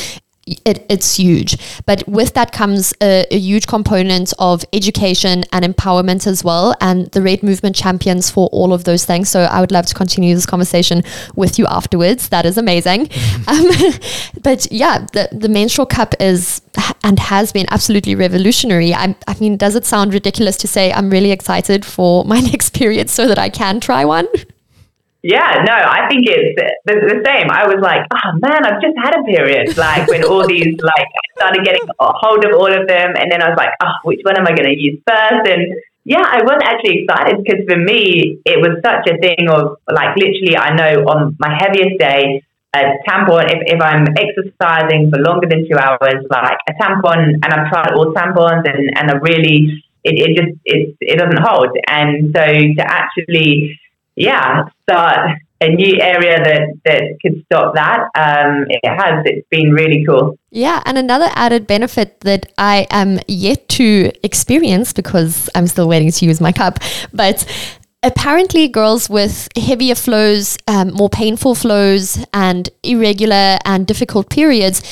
it, 0.45 0.85
it's 0.89 1.15
huge. 1.15 1.57
But 1.85 2.07
with 2.07 2.33
that 2.33 2.51
comes 2.51 2.93
a, 3.01 3.25
a, 3.31 3.39
huge 3.39 3.67
component 3.67 4.33
of 4.39 4.65
education 4.73 5.43
and 5.53 5.63
empowerment 5.63 6.27
as 6.27 6.43
well. 6.43 6.75
And 6.81 7.07
the 7.11 7.21
Red 7.21 7.43
Movement 7.43 7.75
champions 7.75 8.29
for 8.29 8.49
all 8.51 8.73
of 8.73 8.83
those 8.83 9.05
things. 9.05 9.29
So 9.29 9.43
I 9.43 9.61
would 9.61 9.71
love 9.71 9.85
to 9.87 9.95
continue 9.95 10.35
this 10.35 10.45
conversation 10.45 11.03
with 11.35 11.57
you 11.57 11.65
afterwards. 11.67 12.29
That 12.29 12.45
is 12.45 12.57
amazing. 12.57 13.01
um, 13.47 13.67
but 14.41 14.69
yeah, 14.71 15.05
the, 15.13 15.29
the 15.31 15.49
menstrual 15.49 15.85
cup 15.85 16.13
is 16.19 16.61
and 17.03 17.19
has 17.19 17.51
been 17.51 17.65
absolutely 17.71 18.15
revolutionary. 18.15 18.93
I, 18.93 19.15
I 19.27 19.35
mean, 19.39 19.57
does 19.57 19.75
it 19.75 19.85
sound 19.85 20.13
ridiculous 20.13 20.57
to 20.57 20.67
say 20.67 20.91
I'm 20.91 21.09
really 21.09 21.31
excited 21.31 21.85
for 21.85 22.25
my 22.25 22.39
next 22.39 22.71
period 22.71 23.09
so 23.09 23.27
that 23.27 23.39
I 23.39 23.49
can 23.49 23.79
try 23.79 24.03
one? 24.05 24.27
Yeah, 25.23 25.63
no, 25.63 25.71
I 25.71 26.11
think 26.11 26.27
it's 26.27 26.51
the, 26.59 26.67
the, 26.83 27.23
same. 27.23 27.47
I 27.47 27.63
was 27.63 27.79
like, 27.79 28.03
oh 28.11 28.29
man, 28.43 28.67
I've 28.67 28.83
just 28.83 28.99
had 28.99 29.15
a 29.15 29.23
period. 29.23 29.71
Like 29.77 30.03
when 30.11 30.27
all 30.27 30.45
these, 30.45 30.75
like, 30.83 31.07
I 31.07 31.23
started 31.39 31.63
getting 31.63 31.87
a 31.87 32.11
hold 32.11 32.43
of 32.43 32.51
all 32.59 32.67
of 32.67 32.83
them, 32.91 33.15
and 33.15 33.31
then 33.31 33.41
I 33.41 33.47
was 33.47 33.55
like, 33.55 33.71
oh, 33.79 34.03
which 34.03 34.19
one 34.27 34.35
am 34.35 34.43
I 34.43 34.51
going 34.51 34.67
to 34.67 34.75
use 34.75 34.99
first? 35.07 35.47
And 35.47 35.79
yeah, 36.03 36.27
I 36.27 36.43
was 36.43 36.59
actually 36.67 37.07
excited 37.07 37.39
because 37.39 37.63
for 37.63 37.79
me, 37.79 38.43
it 38.43 38.59
was 38.59 38.83
such 38.83 39.07
a 39.07 39.15
thing 39.23 39.47
of 39.47 39.79
like, 39.87 40.11
literally, 40.19 40.59
I 40.59 40.75
know 40.75 41.07
on 41.07 41.39
my 41.39 41.55
heaviest 41.55 42.03
day, 42.03 42.43
a 42.75 42.99
tampon, 43.07 43.47
if, 43.47 43.63
if 43.63 43.79
I'm 43.79 44.03
exercising 44.19 45.07
for 45.07 45.23
longer 45.23 45.47
than 45.47 45.63
two 45.71 45.79
hours, 45.79 46.19
like 46.27 46.59
a 46.67 46.73
tampon, 46.83 47.39
and 47.39 47.47
I've 47.47 47.71
tried 47.71 47.95
all 47.95 48.11
tampons, 48.11 48.67
and, 48.67 48.91
and 48.91 49.07
I 49.07 49.15
really, 49.23 49.87
it, 50.03 50.19
it 50.19 50.35
just, 50.35 50.51
it, 50.65 50.97
it 50.99 51.15
doesn't 51.15 51.39
hold. 51.39 51.71
And 51.87 52.35
so 52.35 52.43
to 52.43 52.83
actually, 52.83 53.79
yeah, 54.15 54.63
start 54.83 55.37
a 55.63 55.69
new 55.69 55.97
area 56.01 56.37
that, 56.43 56.61
that 56.85 57.03
could 57.21 57.43
stop 57.45 57.73
that. 57.75 58.09
Um, 58.15 58.65
it 58.69 58.81
has. 58.85 59.23
It's 59.25 59.47
been 59.49 59.71
really 59.71 60.05
cool. 60.05 60.37
Yeah, 60.51 60.81
and 60.85 60.97
another 60.97 61.29
added 61.35 61.67
benefit 61.67 62.19
that 62.21 62.51
I 62.57 62.85
am 62.91 63.19
yet 63.27 63.67
to 63.69 64.11
experience 64.23 64.93
because 64.93 65.49
I'm 65.55 65.67
still 65.67 65.87
waiting 65.87 66.11
to 66.11 66.25
use 66.25 66.41
my 66.41 66.51
cup, 66.51 66.79
but 67.13 67.45
apparently 68.03 68.67
girls 68.67 69.09
with 69.09 69.47
heavier 69.55 69.95
flows, 69.95 70.57
um, 70.67 70.93
more 70.93 71.09
painful 71.09 71.55
flows, 71.55 72.23
and 72.33 72.69
irregular 72.83 73.57
and 73.65 73.87
difficult 73.87 74.29
periods 74.29 74.83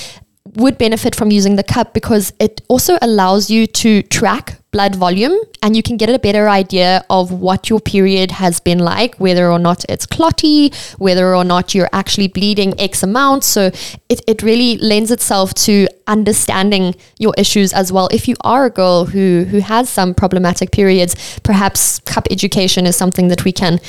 would 0.56 0.78
benefit 0.78 1.16
from 1.16 1.32
using 1.32 1.56
the 1.56 1.64
cup 1.64 1.94
because 1.94 2.34
it 2.40 2.62
also 2.68 2.98
allows 3.02 3.50
you 3.50 3.68
to 3.68 4.02
track 4.04 4.61
blood 4.72 4.96
volume 4.96 5.38
and 5.62 5.76
you 5.76 5.84
can 5.84 5.98
get 5.98 6.10
a 6.10 6.18
better 6.18 6.48
idea 6.48 7.04
of 7.10 7.32
what 7.32 7.70
your 7.70 7.80
period 7.80 8.32
has 8.32 8.60
been 8.60 8.80
like, 8.80 9.16
whether 9.16 9.52
or 9.52 9.60
not 9.60 9.84
it's 9.90 10.06
clotty, 10.06 10.72
whether 10.98 11.36
or 11.36 11.44
not 11.44 11.76
you're 11.76 11.90
actually 11.92 12.28
bleeding 12.28 12.80
X 12.80 13.04
amount. 13.04 13.44
So 13.44 13.72
it, 14.10 14.22
it 14.28 14.42
really 14.42 14.78
lends 14.78 15.12
itself 15.12 15.54
to 15.66 15.88
understanding 16.08 16.96
your 17.20 17.34
issues 17.38 17.74
as 17.74 17.92
well. 17.92 18.08
If 18.12 18.28
you 18.28 18.36
are 18.42 18.66
a 18.66 18.70
girl 18.70 19.06
who, 19.06 19.46
who 19.50 19.60
has 19.60 19.90
some 19.90 20.14
problematic 20.14 20.72
periods, 20.72 21.40
perhaps 21.42 22.00
cup 22.00 22.28
education 22.32 22.86
is 22.86 22.96
something 22.96 23.28
that 23.28 23.44
we 23.44 23.52
can 23.52 23.80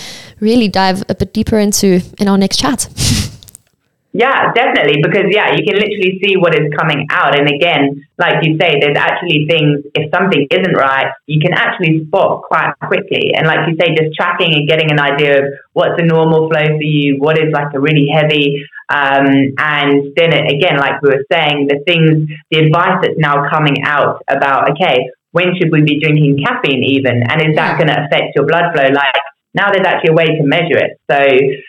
really 0.41 0.68
dive 0.68 1.05
a 1.09 1.14
bit 1.14 1.33
deeper 1.33 1.59
into 1.59 2.01
in 2.18 2.28
our 2.28 2.39
next 2.39 2.59
chat. 2.59 2.89
Yeah, 4.12 4.52
definitely. 4.52 5.00
Because 5.00 5.32
yeah, 5.32 5.56
you 5.56 5.64
can 5.64 5.80
literally 5.80 6.20
see 6.22 6.36
what 6.36 6.54
is 6.54 6.68
coming 6.78 7.06
out. 7.10 7.32
And 7.38 7.48
again, 7.48 8.04
like 8.18 8.44
you 8.44 8.58
say, 8.60 8.76
there's 8.78 8.96
actually 8.96 9.46
things, 9.48 9.88
if 9.94 10.12
something 10.12 10.46
isn't 10.50 10.76
right, 10.76 11.08
you 11.26 11.40
can 11.40 11.54
actually 11.54 12.04
spot 12.06 12.42
quite 12.42 12.74
quickly. 12.84 13.32
And 13.34 13.46
like 13.46 13.66
you 13.66 13.74
say, 13.80 13.96
just 13.96 14.14
tracking 14.14 14.52
and 14.52 14.68
getting 14.68 14.92
an 14.92 15.00
idea 15.00 15.38
of 15.38 15.44
what's 15.72 15.96
a 15.96 16.04
normal 16.04 16.50
flow 16.50 16.76
for 16.76 16.84
you, 16.84 17.16
what 17.18 17.38
is 17.38 17.52
like 17.54 17.72
a 17.74 17.80
really 17.80 18.08
heavy, 18.12 18.62
um, 18.92 19.56
and 19.56 20.12
then 20.16 20.36
it, 20.36 20.52
again, 20.52 20.76
like 20.76 21.00
we 21.00 21.08
were 21.08 21.24
saying, 21.32 21.68
the 21.72 21.80
things, 21.86 22.28
the 22.50 22.58
advice 22.58 23.00
that's 23.00 23.16
now 23.16 23.48
coming 23.48 23.82
out 23.84 24.20
about, 24.28 24.72
okay, 24.72 25.08
when 25.30 25.56
should 25.56 25.72
we 25.72 25.80
be 25.80 25.98
drinking 25.98 26.44
caffeine 26.44 26.84
even? 26.84 27.22
And 27.24 27.40
is 27.40 27.56
that 27.56 27.78
going 27.78 27.88
to 27.88 28.04
affect 28.04 28.36
your 28.36 28.44
blood 28.46 28.74
flow? 28.74 28.92
Like 28.92 29.16
now 29.54 29.72
there's 29.72 29.86
actually 29.86 30.12
a 30.12 30.14
way 30.14 30.26
to 30.26 30.42
measure 30.44 30.76
it. 30.76 31.00
So 31.10 31.16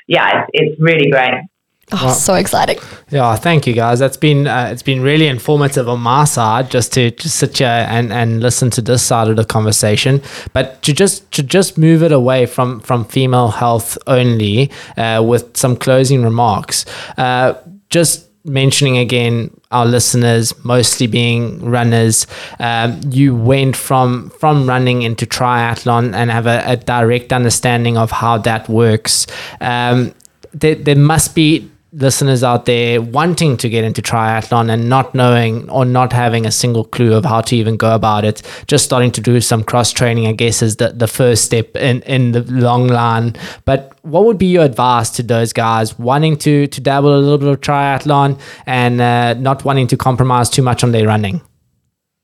yeah, 0.08 0.44
it's, 0.44 0.50
it's 0.52 0.82
really 0.82 1.10
great. 1.10 1.48
Oh, 1.92 2.06
well, 2.06 2.14
so 2.14 2.34
exciting! 2.36 2.80
Yeah, 3.12 3.36
thank 3.36 3.68
you 3.68 3.74
guys. 3.74 4.00
That's 4.00 4.18
been 4.18 4.48
uh, 4.48 4.70
it's 4.72 4.82
been 4.82 5.02
really 5.02 5.28
informative 5.28 5.88
on 5.90 6.00
my 6.00 6.24
side 6.24 6.72
just 6.72 6.94
to 6.94 7.12
just 7.12 7.36
sit 7.36 7.58
here 7.58 7.68
and, 7.68 8.12
and 8.12 8.42
listen 8.42 8.70
to 8.72 8.82
this 8.82 9.04
side 9.04 9.28
of 9.28 9.36
the 9.36 9.46
conversation. 9.46 10.22
But 10.54 10.82
to 10.84 10.94
just 10.94 11.30
to 11.34 11.44
just 11.44 11.78
move 11.78 12.02
it 12.02 12.12
away 12.12 12.46
from 12.46 12.80
from 12.80 13.06
female 13.06 13.50
health 13.50 13.98
only 14.08 14.72
uh, 14.98 15.24
with 15.26 15.56
some 15.58 15.76
closing 15.76 16.24
remarks. 16.24 16.86
Uh, 17.18 17.56
just 17.90 18.28
mentioning 18.46 18.98
again 18.98 19.50
our 19.72 19.86
listeners 19.86 20.54
mostly 20.66 21.08
being 21.08 21.64
runners 21.64 22.28
um, 22.60 23.00
you 23.10 23.34
went 23.34 23.74
from 23.74 24.30
from 24.32 24.68
running 24.68 25.02
into 25.02 25.26
triathlon 25.26 26.14
and 26.14 26.30
have 26.30 26.46
a, 26.46 26.62
a 26.66 26.76
direct 26.76 27.32
understanding 27.32 27.96
of 27.98 28.12
how 28.12 28.38
that 28.38 28.68
works 28.68 29.28
um, 29.62 30.14
there, 30.54 30.76
there 30.76 30.98
must 30.98 31.36
be 31.36 31.72
listeners 31.94 32.44
out 32.44 32.66
there 32.66 33.02
wanting 33.02 33.56
to 33.58 33.70
get 33.70 33.84
into 33.84 34.02
triathlon 34.02 34.72
and 34.72 34.90
not 34.90 35.14
knowing 35.14 35.70
or 35.70 35.86
not 35.86 36.12
having 36.12 36.46
a 36.46 36.52
single 36.52 36.84
clue 36.84 37.14
of 37.14 37.24
how 37.24 37.42
to 37.42 37.56
even 37.56 37.78
go 37.78 37.94
about 37.94 38.26
it, 38.26 38.42
just 38.68 38.84
starting 38.84 39.12
to 39.12 39.22
do 39.22 39.40
some 39.40 39.64
cross 39.64 39.92
training, 39.92 40.28
I 40.28 40.32
guess, 40.32 40.62
is 40.62 40.78
the, 40.78 40.90
the 40.90 41.08
first 41.08 41.46
step 41.46 41.76
in, 41.76 42.02
in 42.04 42.32
the 42.32 42.42
long 42.52 42.88
line. 42.88 43.36
But 43.66 43.98
what 44.02 44.26
would 44.26 44.38
be 44.38 44.48
your 44.48 44.64
advice 44.64 45.10
to 45.12 45.24
those 45.24 45.54
guys 45.54 45.98
wanting 46.00 46.38
to, 46.38 46.68
to 46.68 46.82
dabble 46.82 47.16
a 47.16 47.20
little 47.20 47.38
bit 47.38 47.48
of 47.48 47.62
triathlon 47.62 48.40
and 48.66 49.00
uh, 49.00 49.36
not 49.36 49.64
wanting 49.64 49.88
to 49.88 49.98
compromise 49.98 50.50
too 50.50 50.64
much 50.64 50.84
on 50.84 50.92
their 50.92 51.08
running? 51.08 51.42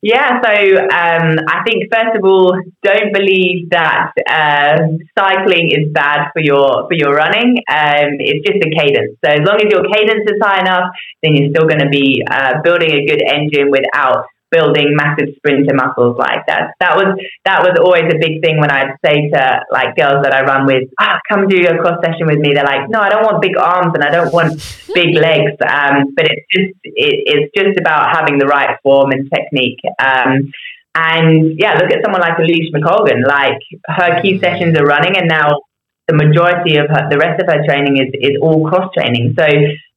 Yeah, 0.01 0.39
so 0.41 0.51
um, 0.79 1.35
I 1.43 1.59
think 1.67 1.91
first 1.91 2.15
of 2.15 2.23
all, 2.23 2.55
don't 2.83 3.11
believe 3.11 3.69
that 3.71 4.13
uh, 4.29 4.77
cycling 5.17 5.71
is 5.71 5.91
bad 5.91 6.31
for 6.31 6.39
your 6.39 6.87
for 6.87 6.93
your 6.93 7.13
running. 7.15 7.57
Um, 7.67 8.15
it's 8.19 8.47
just 8.47 8.63
a 8.63 8.69
cadence. 8.79 9.17
So 9.25 9.29
as 9.29 9.41
long 9.43 9.59
as 9.59 9.67
your 9.69 9.83
cadence 9.91 10.23
is 10.23 10.39
high 10.41 10.61
enough, 10.61 10.91
then 11.21 11.35
you're 11.35 11.49
still 11.49 11.67
going 11.67 11.83
to 11.83 11.89
be 11.89 12.23
uh, 12.31 12.61
building 12.63 12.91
a 12.91 13.05
good 13.05 13.21
engine 13.27 13.71
without 13.71 14.23
building 14.51 14.95
massive 14.95 15.35
sprinter 15.37 15.73
muscles 15.73 16.17
like 16.17 16.45
that. 16.47 16.73
That 16.79 16.95
was 16.95 17.17
that 17.45 17.61
was 17.61 17.77
always 17.79 18.11
a 18.11 18.17
big 18.17 18.41
thing 18.41 18.59
when 18.59 18.71
I'd 18.71 18.97
say 19.05 19.29
to 19.29 19.61
like 19.71 19.95
girls 19.95 20.23
that 20.23 20.33
I 20.33 20.43
run 20.43 20.65
with, 20.65 20.89
ah, 20.99 21.19
come 21.29 21.47
do 21.47 21.57
a 21.61 21.77
cross 21.77 22.01
session 22.03 22.27
with 22.27 22.39
me. 22.39 22.53
They're 22.53 22.63
like, 22.63 22.89
no, 22.89 22.99
I 22.99 23.09
don't 23.09 23.23
want 23.23 23.41
big 23.41 23.57
arms 23.57 23.93
and 23.93 24.03
I 24.03 24.11
don't 24.11 24.33
want 24.33 24.57
big 24.93 25.15
legs. 25.15 25.53
Um, 25.61 26.13
but 26.15 26.25
it's 26.25 26.45
just 26.49 26.73
it, 26.83 27.15
it's 27.25 27.49
just 27.55 27.79
about 27.79 28.15
having 28.15 28.37
the 28.37 28.47
right 28.47 28.77
form 28.83 29.11
and 29.11 29.29
technique. 29.29 29.79
Um, 30.01 30.51
and 30.95 31.55
yeah, 31.57 31.77
look 31.77 31.91
at 31.91 32.03
someone 32.03 32.21
like 32.21 32.37
Eilish 32.37 32.73
McColgan. 32.73 33.25
Like 33.25 33.61
her 33.85 34.21
key 34.21 34.39
sessions 34.39 34.77
are 34.77 34.85
running, 34.85 35.17
and 35.17 35.27
now 35.29 35.61
the 36.07 36.15
majority 36.15 36.77
of 36.77 36.89
her, 36.89 37.07
the 37.09 37.17
rest 37.17 37.39
of 37.41 37.47
her 37.47 37.63
training 37.65 38.01
is 38.01 38.09
is 38.17 38.37
all 38.41 38.67
cross 38.67 38.91
training. 38.97 39.35
So 39.37 39.45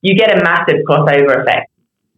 you 0.03 0.14
get 0.14 0.36
a 0.36 0.44
massive 0.44 0.84
crossover 0.88 1.40
effect 1.40 1.71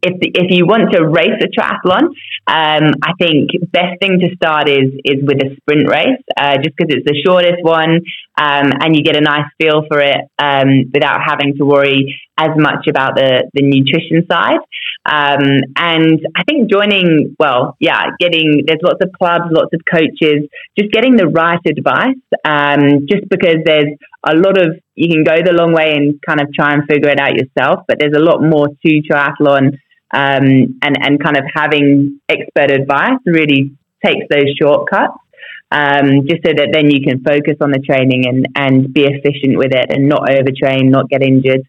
if, 0.04 0.14
if 0.20 0.50
you 0.50 0.66
want 0.66 0.92
to 0.92 1.06
race 1.06 1.40
a 1.40 1.48
triathlon, 1.48 2.12
um, 2.46 2.92
I 3.02 3.12
think 3.18 3.50
best 3.72 3.98
thing 4.00 4.20
to 4.20 4.36
start 4.36 4.68
is 4.68 4.92
is 5.04 5.24
with 5.24 5.40
a 5.42 5.56
sprint 5.56 5.88
race, 5.88 6.20
uh, 6.36 6.56
just 6.56 6.76
because 6.76 6.92
it's 6.92 7.06
the 7.06 7.16
shortest 7.24 7.62
one, 7.62 8.02
um, 8.36 8.72
and 8.80 8.94
you 8.94 9.02
get 9.02 9.16
a 9.16 9.22
nice 9.22 9.48
feel 9.58 9.84
for 9.88 10.00
it 10.00 10.20
um, 10.38 10.90
without 10.92 11.20
having 11.24 11.56
to 11.56 11.64
worry 11.64 12.14
as 12.36 12.50
much 12.56 12.86
about 12.88 13.16
the 13.16 13.48
the 13.54 13.62
nutrition 13.62 14.26
side. 14.30 14.60
Um, 15.06 15.60
and 15.76 16.20
I 16.34 16.44
think 16.44 16.70
joining, 16.70 17.36
well, 17.38 17.76
yeah, 17.80 18.10
getting 18.18 18.64
there's 18.66 18.80
lots 18.82 19.00
of 19.02 19.10
clubs, 19.12 19.44
lots 19.50 19.72
of 19.72 19.80
coaches, 19.90 20.48
just 20.78 20.92
getting 20.92 21.16
the 21.16 21.28
right 21.28 21.60
advice. 21.66 22.20
Um, 22.44 23.06
just 23.08 23.28
because 23.30 23.64
there's 23.64 23.96
a 24.26 24.34
lot 24.36 24.58
of 24.60 24.76
you 24.94 25.08
can 25.08 25.24
go 25.24 25.36
the 25.44 25.52
long 25.52 25.72
way 25.72 25.96
and 25.96 26.20
kind 26.26 26.40
of 26.40 26.52
try 26.52 26.72
and 26.74 26.84
figure 26.88 27.08
it 27.08 27.20
out 27.20 27.32
yourself, 27.34 27.84
but 27.88 27.98
there's 27.98 28.16
a 28.16 28.20
lot 28.20 28.42
more 28.42 28.68
to 28.68 29.02
triathlon 29.10 29.78
um, 30.14 30.78
and 30.82 30.96
and 31.00 31.22
kind 31.22 31.36
of 31.36 31.44
having 31.52 32.20
expert 32.28 32.70
advice 32.70 33.18
really 33.26 33.72
takes 34.04 34.26
those 34.30 34.54
shortcuts. 34.60 35.18
Um, 35.70 36.28
just 36.28 36.44
so 36.46 36.52
that 36.54 36.68
then 36.72 36.88
you 36.88 37.00
can 37.02 37.24
focus 37.24 37.56
on 37.60 37.72
the 37.72 37.80
training 37.80 38.26
and, 38.28 38.46
and 38.54 38.94
be 38.94 39.06
efficient 39.06 39.58
with 39.58 39.72
it 39.72 39.86
and 39.90 40.08
not 40.08 40.28
overtrain, 40.28 40.88
not 40.88 41.08
get 41.08 41.20
injured. 41.20 41.62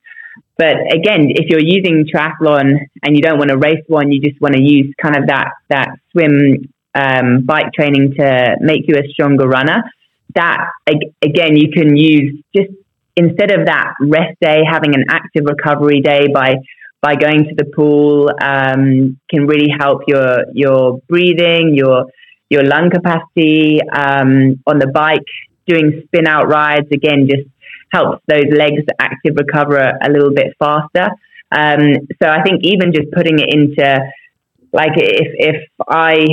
But 0.57 0.75
again, 0.93 1.31
if 1.31 1.49
you're 1.49 1.59
using 1.59 2.05
triathlon 2.05 2.77
and 3.01 3.15
you 3.15 3.21
don't 3.21 3.39
want 3.39 3.49
to 3.49 3.57
race 3.57 3.83
one, 3.87 4.11
you 4.11 4.21
just 4.21 4.39
want 4.39 4.53
to 4.53 4.61
use 4.61 4.93
kind 5.01 5.15
of 5.15 5.27
that 5.27 5.49
that 5.69 5.89
swim 6.11 6.71
um, 6.93 7.45
bike 7.45 7.73
training 7.73 8.13
to 8.19 8.57
make 8.59 8.83
you 8.87 8.95
a 8.95 9.07
stronger 9.09 9.47
runner. 9.47 9.83
That 10.35 10.67
again, 11.23 11.55
you 11.55 11.71
can 11.73 11.97
use 11.97 12.43
just 12.55 12.69
instead 13.15 13.51
of 13.51 13.65
that 13.65 13.93
rest 14.01 14.37
day, 14.39 14.61
having 14.69 14.93
an 14.93 15.05
active 15.09 15.45
recovery 15.45 16.01
day 16.01 16.27
by 16.31 16.55
by 17.01 17.15
going 17.15 17.45
to 17.45 17.55
the 17.55 17.65
pool 17.75 18.29
um, 18.41 19.19
can 19.29 19.45
really 19.45 19.69
help 19.79 20.01
your 20.07 20.45
your 20.53 21.01
breathing, 21.07 21.73
your 21.75 22.05
your 22.49 22.63
lung 22.63 22.89
capacity. 22.89 23.79
Um, 23.81 24.61
on 24.65 24.79
the 24.79 24.91
bike, 24.93 25.19
doing 25.67 26.03
spin 26.05 26.27
out 26.27 26.47
rides 26.47 26.87
again 26.91 27.27
just 27.29 27.47
helps 27.91 28.21
those 28.27 28.45
legs 28.51 28.83
active 28.99 29.35
recover 29.35 29.77
a, 29.77 29.97
a 30.01 30.09
little 30.09 30.33
bit 30.33 30.55
faster. 30.59 31.09
Um, 31.51 32.07
so 32.21 32.29
I 32.29 32.41
think 32.43 32.63
even 32.63 32.91
just 32.93 33.11
putting 33.11 33.39
it 33.39 33.53
into 33.53 33.99
like 34.73 34.93
if 34.95 35.27
if 35.55 35.69
I 35.87 36.25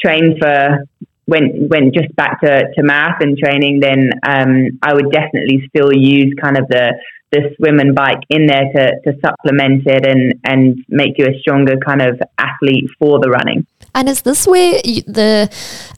train 0.00 0.38
for 0.38 0.86
went 1.26 1.68
went 1.70 1.94
just 1.94 2.14
back 2.16 2.40
to, 2.42 2.64
to 2.74 2.82
math 2.82 3.20
and 3.20 3.36
training, 3.36 3.80
then 3.80 4.10
um, 4.22 4.78
I 4.82 4.94
would 4.94 5.10
definitely 5.10 5.68
still 5.68 5.92
use 5.92 6.34
kind 6.40 6.56
of 6.56 6.68
the 6.68 6.94
the 7.32 7.54
swim 7.56 7.80
and 7.80 7.94
bike 7.94 8.20
in 8.30 8.46
there 8.46 8.70
to, 8.74 9.00
to 9.04 9.18
supplement 9.20 9.82
it 9.86 10.06
and, 10.06 10.34
and 10.44 10.84
make 10.88 11.18
you 11.18 11.26
a 11.26 11.38
stronger 11.40 11.76
kind 11.84 12.00
of 12.00 12.20
athlete 12.38 12.88
for 12.98 13.18
the 13.20 13.28
running. 13.28 13.66
And 13.96 14.08
is 14.08 14.22
this 14.22 14.46
where 14.46 14.80
you, 14.84 15.02
the 15.02 15.48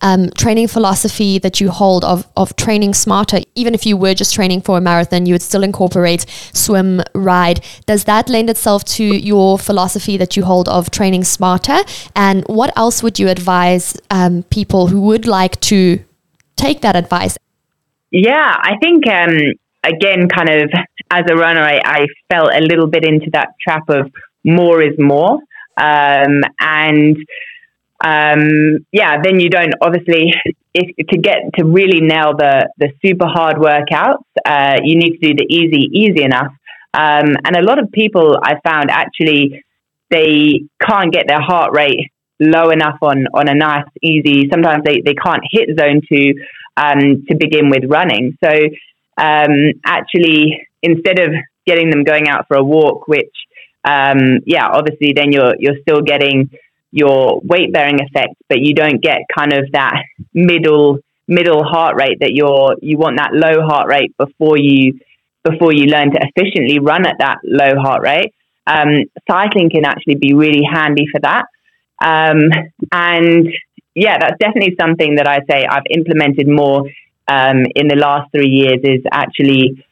um, 0.02 0.30
training 0.30 0.68
philosophy 0.68 1.38
that 1.38 1.60
you 1.60 1.70
hold 1.70 2.04
of, 2.04 2.26
of 2.36 2.54
training 2.56 2.92
smarter, 2.94 3.40
even 3.54 3.74
if 3.74 3.86
you 3.86 3.96
were 3.96 4.14
just 4.14 4.34
training 4.34 4.60
for 4.60 4.76
a 4.76 4.80
marathon, 4.80 5.24
you 5.24 5.34
would 5.34 5.42
still 5.42 5.62
incorporate 5.62 6.26
swim, 6.52 7.02
ride? 7.14 7.64
Does 7.86 8.04
that 8.04 8.28
lend 8.28 8.50
itself 8.50 8.84
to 8.84 9.04
your 9.04 9.58
philosophy 9.58 10.16
that 10.18 10.36
you 10.36 10.44
hold 10.44 10.68
of 10.68 10.90
training 10.90 11.24
smarter? 11.24 11.78
And 12.14 12.44
what 12.48 12.76
else 12.76 13.02
would 13.02 13.18
you 13.18 13.28
advise 13.28 13.96
um, 14.10 14.42
people 14.44 14.88
who 14.88 15.00
would 15.02 15.26
like 15.26 15.58
to 15.62 16.04
take 16.56 16.82
that 16.82 16.96
advice? 16.96 17.38
Yeah, 18.10 18.56
I 18.58 18.76
think 18.80 19.06
um, 19.06 19.38
again, 19.86 20.28
kind 20.28 20.48
of 20.48 20.70
as 21.10 21.24
a 21.30 21.36
runner, 21.36 21.62
I, 21.62 21.80
I, 21.84 22.06
felt 22.30 22.50
a 22.52 22.60
little 22.60 22.86
bit 22.86 23.04
into 23.04 23.30
that 23.32 23.50
trap 23.60 23.88
of 23.88 24.10
more 24.44 24.82
is 24.82 24.94
more. 24.98 25.38
Um, 25.76 26.42
and 26.60 27.16
um, 28.04 28.86
yeah, 28.92 29.20
then 29.22 29.40
you 29.40 29.48
don't 29.48 29.74
obviously, 29.80 30.32
if 30.74 31.08
to 31.08 31.18
get 31.18 31.54
to 31.56 31.64
really 31.64 32.00
nail 32.00 32.36
the 32.36 32.68
the 32.78 32.92
super 33.04 33.26
hard 33.26 33.56
workouts, 33.56 34.24
uh, 34.44 34.76
you 34.82 34.96
need 34.96 35.18
to 35.18 35.28
do 35.28 35.34
the 35.34 35.46
easy 35.48 35.88
easy 35.92 36.22
enough. 36.22 36.52
Um, 36.92 37.36
and 37.44 37.56
a 37.56 37.62
lot 37.62 37.78
of 37.78 37.90
people 37.92 38.38
I 38.42 38.58
found 38.64 38.90
actually 38.90 39.64
they 40.10 40.60
can't 40.80 41.12
get 41.12 41.26
their 41.26 41.40
heart 41.40 41.72
rate 41.72 42.10
low 42.38 42.70
enough 42.70 42.98
on 43.02 43.26
on 43.34 43.48
a 43.48 43.54
nice 43.54 43.86
easy. 44.02 44.48
Sometimes 44.50 44.84
they, 44.84 45.00
they 45.04 45.14
can't 45.14 45.42
hit 45.50 45.70
zone 45.78 46.00
two 46.08 46.34
um, 46.76 47.24
to 47.28 47.34
begin 47.34 47.70
with 47.70 47.84
running. 47.88 48.36
So 48.42 48.50
um, 49.16 49.72
actually, 49.84 50.66
instead 50.82 51.18
of 51.18 51.32
getting 51.66 51.90
them 51.90 52.04
going 52.04 52.28
out 52.28 52.46
for 52.48 52.56
a 52.56 52.62
walk, 52.62 53.08
which 53.08 53.32
um, 53.84 54.40
yeah, 54.46 54.66
obviously 54.68 55.12
then 55.14 55.32
you're 55.32 55.54
you're 55.58 55.80
still 55.82 56.02
getting 56.02 56.50
your 56.90 57.40
weight 57.44 57.72
bearing 57.72 58.00
effect, 58.00 58.34
but 58.48 58.58
you 58.60 58.74
don't 58.74 59.00
get 59.00 59.20
kind 59.36 59.52
of 59.52 59.70
that 59.72 60.02
middle 60.34 60.98
middle 61.28 61.64
heart 61.64 61.96
rate 61.96 62.18
that 62.20 62.32
you're 62.32 62.76
you 62.80 62.98
want 62.98 63.16
that 63.16 63.32
low 63.32 63.66
heart 63.66 63.88
rate 63.88 64.16
before 64.18 64.56
you 64.58 64.98
before 65.44 65.72
you 65.72 65.86
learn 65.86 66.10
to 66.10 66.18
efficiently 66.20 66.78
run 66.78 67.06
at 67.06 67.16
that 67.18 67.38
low 67.44 67.80
heart 67.80 68.02
rate. 68.02 68.34
Um, 68.66 69.04
cycling 69.30 69.70
can 69.70 69.84
actually 69.84 70.16
be 70.16 70.34
really 70.34 70.62
handy 70.68 71.06
for 71.12 71.20
that. 71.20 71.44
Um, 72.04 72.50
and 72.90 73.48
yeah, 73.94 74.18
that's 74.18 74.38
definitely 74.40 74.74
something 74.78 75.14
that 75.16 75.28
I 75.28 75.38
say 75.48 75.64
I've 75.64 75.86
implemented 75.88 76.48
more 76.48 76.84
um, 77.28 77.64
in 77.74 77.88
the 77.88 77.96
last 77.96 78.30
three 78.32 78.48
years 78.48 78.80
is 78.82 79.02
actually 79.10 79.84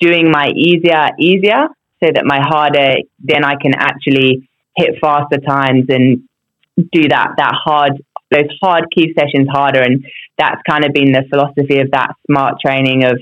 doing 0.00 0.30
my 0.30 0.48
easier 0.54 1.08
easier 1.18 1.68
so 2.02 2.10
that 2.14 2.24
my 2.24 2.40
harder 2.40 2.96
then 3.18 3.44
I 3.44 3.56
can 3.60 3.74
actually 3.74 4.48
hit 4.76 4.94
faster 5.00 5.38
times 5.38 5.86
and 5.88 6.28
do 6.92 7.08
that 7.08 7.34
that 7.36 7.54
hard 7.54 7.92
those 8.30 8.48
hard 8.62 8.84
key 8.94 9.14
sessions 9.18 9.48
harder. 9.50 9.80
And 9.80 10.04
that's 10.36 10.60
kind 10.68 10.84
of 10.84 10.92
been 10.92 11.12
the 11.12 11.24
philosophy 11.30 11.80
of 11.80 11.90
that 11.92 12.12
smart 12.26 12.60
training 12.64 13.04
of 13.04 13.18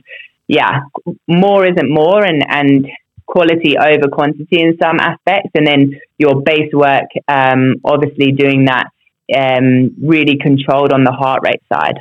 yeah 0.48 0.80
more 1.26 1.66
isn't 1.66 1.90
more 1.90 2.24
and 2.24 2.44
and 2.48 2.86
quality 3.26 3.76
over 3.76 4.08
quantity 4.12 4.60
in 4.60 4.76
some 4.80 5.00
aspects. 5.00 5.50
And 5.54 5.66
then 5.66 6.00
your 6.18 6.42
base 6.42 6.72
work 6.72 7.08
um, 7.26 7.76
obviously 7.84 8.32
doing 8.32 8.66
that 8.66 8.88
um, 9.34 9.96
really 10.00 10.38
controlled 10.40 10.92
on 10.92 11.04
the 11.04 11.12
heart 11.12 11.40
rate 11.42 11.62
side 11.72 11.98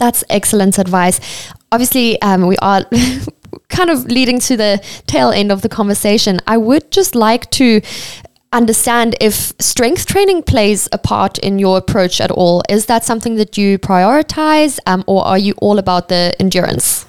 that's 0.00 0.24
excellent 0.28 0.78
advice. 0.78 1.20
Obviously, 1.70 2.20
um, 2.22 2.46
we 2.48 2.56
are 2.56 2.84
kind 3.68 3.90
of 3.90 4.06
leading 4.06 4.40
to 4.40 4.56
the 4.56 4.82
tail 5.06 5.30
end 5.30 5.52
of 5.52 5.62
the 5.62 5.68
conversation. 5.68 6.40
I 6.46 6.56
would 6.56 6.90
just 6.90 7.14
like 7.14 7.48
to 7.52 7.80
understand 8.52 9.14
if 9.20 9.52
strength 9.60 10.06
training 10.06 10.42
plays 10.42 10.88
a 10.90 10.98
part 10.98 11.38
in 11.38 11.60
your 11.60 11.78
approach 11.78 12.20
at 12.20 12.30
all. 12.30 12.62
Is 12.68 12.86
that 12.86 13.04
something 13.04 13.36
that 13.36 13.56
you 13.56 13.78
prioritize, 13.78 14.80
um, 14.86 15.04
or 15.06 15.24
are 15.24 15.38
you 15.38 15.54
all 15.58 15.78
about 15.78 16.08
the 16.08 16.34
endurance? 16.40 17.06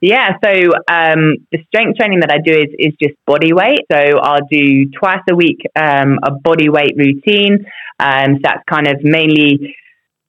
Yeah, 0.00 0.30
so 0.42 0.50
um, 0.88 1.46
the 1.52 1.58
strength 1.68 1.96
training 1.98 2.20
that 2.20 2.30
I 2.32 2.38
do 2.38 2.52
is, 2.52 2.68
is 2.78 2.92
just 3.00 3.14
body 3.26 3.52
weight. 3.52 3.80
So 3.90 3.98
I'll 3.98 4.46
do 4.50 4.88
twice 4.90 5.22
a 5.30 5.34
week 5.36 5.60
um, 5.76 6.18
a 6.24 6.32
body 6.32 6.68
weight 6.68 6.94
routine. 6.96 7.66
Um, 8.00 8.34
so 8.34 8.40
that's 8.42 8.62
kind 8.68 8.88
of 8.88 9.04
mainly 9.04 9.76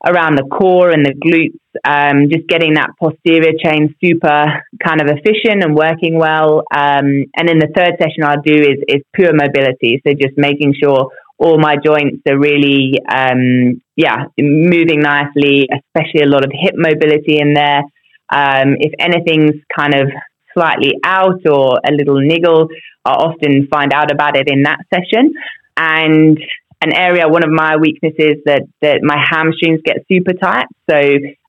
around 0.05 0.37
the 0.37 0.43
core 0.43 0.91
and 0.91 1.05
the 1.05 1.13
glutes, 1.13 1.59
um, 1.85 2.29
just 2.29 2.47
getting 2.47 2.73
that 2.73 2.91
posterior 2.99 3.53
chain 3.63 3.95
super 4.03 4.63
kind 4.83 5.01
of 5.01 5.07
efficient 5.07 5.63
and 5.63 5.75
working 5.75 6.17
well. 6.17 6.63
Um, 6.71 7.25
and 7.35 7.47
then 7.47 7.59
the 7.59 7.71
third 7.75 7.95
session 7.97 8.23
I'll 8.23 8.41
do 8.41 8.55
is, 8.55 8.79
is 8.87 9.01
pure 9.13 9.33
mobility. 9.33 10.01
So 10.05 10.13
just 10.13 10.37
making 10.37 10.75
sure 10.81 11.09
all 11.37 11.57
my 11.57 11.75
joints 11.83 12.21
are 12.29 12.37
really, 12.37 12.99
um, 13.09 13.81
yeah, 13.95 14.25
moving 14.39 14.99
nicely, 14.99 15.67
especially 15.71 16.23
a 16.23 16.27
lot 16.29 16.43
of 16.43 16.51
hip 16.53 16.75
mobility 16.75 17.39
in 17.39 17.53
there. 17.53 17.83
Um, 18.31 18.75
if 18.79 18.93
anything's 18.99 19.61
kind 19.77 19.93
of 19.95 20.07
slightly 20.53 20.93
out 21.03 21.41
or 21.47 21.79
a 21.85 21.91
little 21.91 22.19
niggle, 22.21 22.67
I 23.05 23.11
often 23.11 23.67
find 23.71 23.93
out 23.93 24.11
about 24.11 24.37
it 24.37 24.47
in 24.49 24.63
that 24.63 24.79
session. 24.93 25.33
And 25.75 26.37
an 26.83 26.93
area, 26.93 27.27
one 27.27 27.43
of 27.43 27.49
my 27.49 27.77
weaknesses 27.77 28.43
that, 28.45 28.63
that 28.81 28.99
my 29.01 29.17
hamstrings 29.17 29.79
get 29.85 29.97
super 30.11 30.33
tight. 30.33 30.67
So 30.89 30.97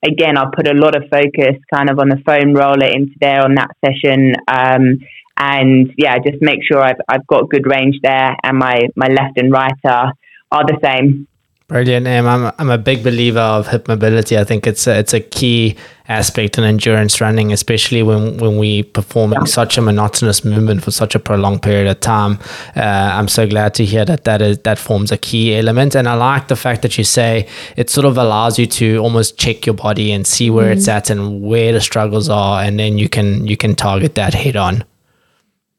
again, 0.03 0.39
I'll 0.39 0.53
put 0.55 0.68
a 0.68 0.74
lot 0.74 0.95
of 0.97 1.11
focus 1.11 1.57
kind 1.72 1.91
of 1.91 1.99
on 1.99 2.09
the 2.09 2.22
foam 2.24 2.55
roller 2.55 2.87
into 2.87 3.14
there 3.20 3.43
on 3.43 3.57
that 3.57 3.70
session. 3.85 4.35
Um, 4.47 5.01
and 5.37 5.93
yeah, 5.99 6.18
just 6.18 6.41
make 6.41 6.61
sure 6.62 6.80
I've, 6.80 7.01
I've 7.09 7.26
got 7.26 7.51
good 7.51 7.66
range 7.66 7.97
there 8.03 8.37
and 8.45 8.59
my, 8.59 8.82
my 8.95 9.09
left 9.09 9.37
and 9.37 9.51
right 9.51 9.72
are, 9.85 10.12
are 10.53 10.64
the 10.64 10.78
same. 10.82 11.26
Brilliant, 11.67 12.07
Em. 12.07 12.27
I'm, 12.27 12.53
I'm 12.59 12.69
a 12.69 12.77
big 12.77 13.03
believer 13.03 13.41
of 13.41 13.69
hip 13.69 13.89
mobility. 13.89 14.37
I 14.37 14.45
think 14.45 14.67
it's 14.67 14.87
a, 14.87 14.99
it's 14.99 15.15
a 15.15 15.21
key 15.21 15.77
aspect 16.09 16.59
in 16.59 16.65
endurance 16.65 17.23
running, 17.23 17.55
especially 17.55 18.03
when, 18.03 18.37
when 18.37 18.59
we 18.59 18.83
performing 18.83 19.47
such 19.47 19.79
a 19.79 19.81
monotonous 19.81 20.45
movement 20.45 20.85
for 20.85 20.91
such 20.91 21.15
a 21.15 21.19
prolonged 21.19 21.62
period 21.62 21.87
of 21.87 22.01
time. 22.01 22.39
Uh, 22.77 23.12
I'm 23.15 23.29
so 23.29 23.49
glad 23.49 23.73
to 23.75 23.85
hear 23.87 24.05
that 24.05 24.25
that 24.25 24.43
is 24.43 24.59
that 24.59 24.79
forms 24.79 25.11
a 25.11 25.17
key 25.17 25.55
element, 25.55 25.95
and 25.95 26.07
I 26.07 26.15
like 26.15 26.49
the 26.49 26.57
fact 26.57 26.83
that 26.83 26.99
you 26.99 27.05
say 27.05 27.49
it 27.79 27.89
sort 27.89 28.05
of 28.05 28.19
allows 28.19 28.59
you 28.59 28.67
to 28.67 28.99
almost 28.99 29.39
check 29.39 29.65
your 29.65 29.75
body 29.75 30.12
and 30.12 30.27
see 30.27 30.51
where 30.51 30.67
mm-hmm. 30.67 30.79
it's 30.79 30.89
at 30.89 31.09
and 31.09 31.41
where 31.43 31.73
the 31.73 31.81
struggles 31.81 32.29
are, 32.29 32.62
and 32.62 32.79
then 32.79 32.99
you 32.99 33.09
can 33.09 33.47
you 33.47 33.57
can 33.57 33.75
target 33.75 34.17
that 34.17 34.35
head 34.35 34.57
on. 34.57 34.85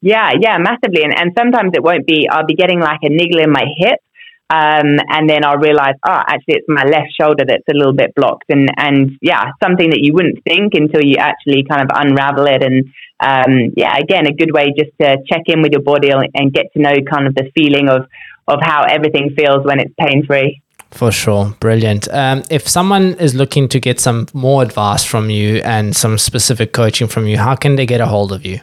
Yeah, 0.01 0.33
yeah, 0.39 0.57
massively. 0.57 1.03
And, 1.03 1.17
and 1.17 1.31
sometimes 1.37 1.71
it 1.73 1.81
won't 1.81 2.05
be, 2.05 2.27
I'll 2.29 2.45
be 2.45 2.53
getting 2.53 2.79
like 2.79 2.99
a 3.01 3.09
niggle 3.09 3.39
in 3.39 3.49
my 3.49 3.65
hip 3.77 3.99
um, 4.49 4.99
and 5.09 5.27
then 5.27 5.43
I'll 5.43 5.57
realize, 5.57 5.95
oh, 6.07 6.21
actually, 6.27 6.55
it's 6.55 6.67
my 6.67 6.83
left 6.83 7.09
shoulder 7.19 7.45
that's 7.47 7.67
a 7.67 7.73
little 7.73 7.93
bit 7.93 8.13
blocked. 8.15 8.45
And, 8.49 8.69
and 8.77 9.17
yeah, 9.21 9.51
something 9.63 9.89
that 9.89 10.01
you 10.01 10.13
wouldn't 10.13 10.43
think 10.43 10.75
until 10.75 11.03
you 11.03 11.17
actually 11.17 11.63
kind 11.63 11.81
of 11.81 11.89
unravel 11.95 12.45
it. 12.45 12.61
And 12.61 12.85
um, 13.19 13.73
yeah, 13.75 13.97
again, 13.97 14.27
a 14.27 14.33
good 14.33 14.53
way 14.53 14.71
just 14.77 14.91
to 15.01 15.17
check 15.27 15.43
in 15.47 15.63
with 15.63 15.71
your 15.71 15.81
body 15.81 16.11
and 16.11 16.53
get 16.53 16.71
to 16.73 16.79
know 16.79 16.93
kind 17.09 17.25
of 17.25 17.33
the 17.33 17.49
feeling 17.55 17.89
of, 17.89 18.07
of 18.47 18.59
how 18.61 18.83
everything 18.83 19.33
feels 19.35 19.65
when 19.65 19.79
it's 19.79 19.93
pain 19.99 20.23
free. 20.27 20.61
For 20.91 21.11
sure. 21.11 21.55
Brilliant. 21.59 22.07
Um, 22.13 22.43
if 22.51 22.67
someone 22.67 23.15
is 23.15 23.33
looking 23.33 23.67
to 23.69 23.79
get 23.79 23.99
some 23.99 24.27
more 24.33 24.61
advice 24.61 25.03
from 25.03 25.31
you 25.31 25.57
and 25.57 25.95
some 25.95 26.19
specific 26.19 26.71
coaching 26.71 27.07
from 27.07 27.25
you, 27.25 27.39
how 27.39 27.55
can 27.55 27.75
they 27.75 27.87
get 27.87 27.99
a 27.99 28.05
hold 28.05 28.31
of 28.31 28.45
you? 28.45 28.59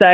So 0.00 0.10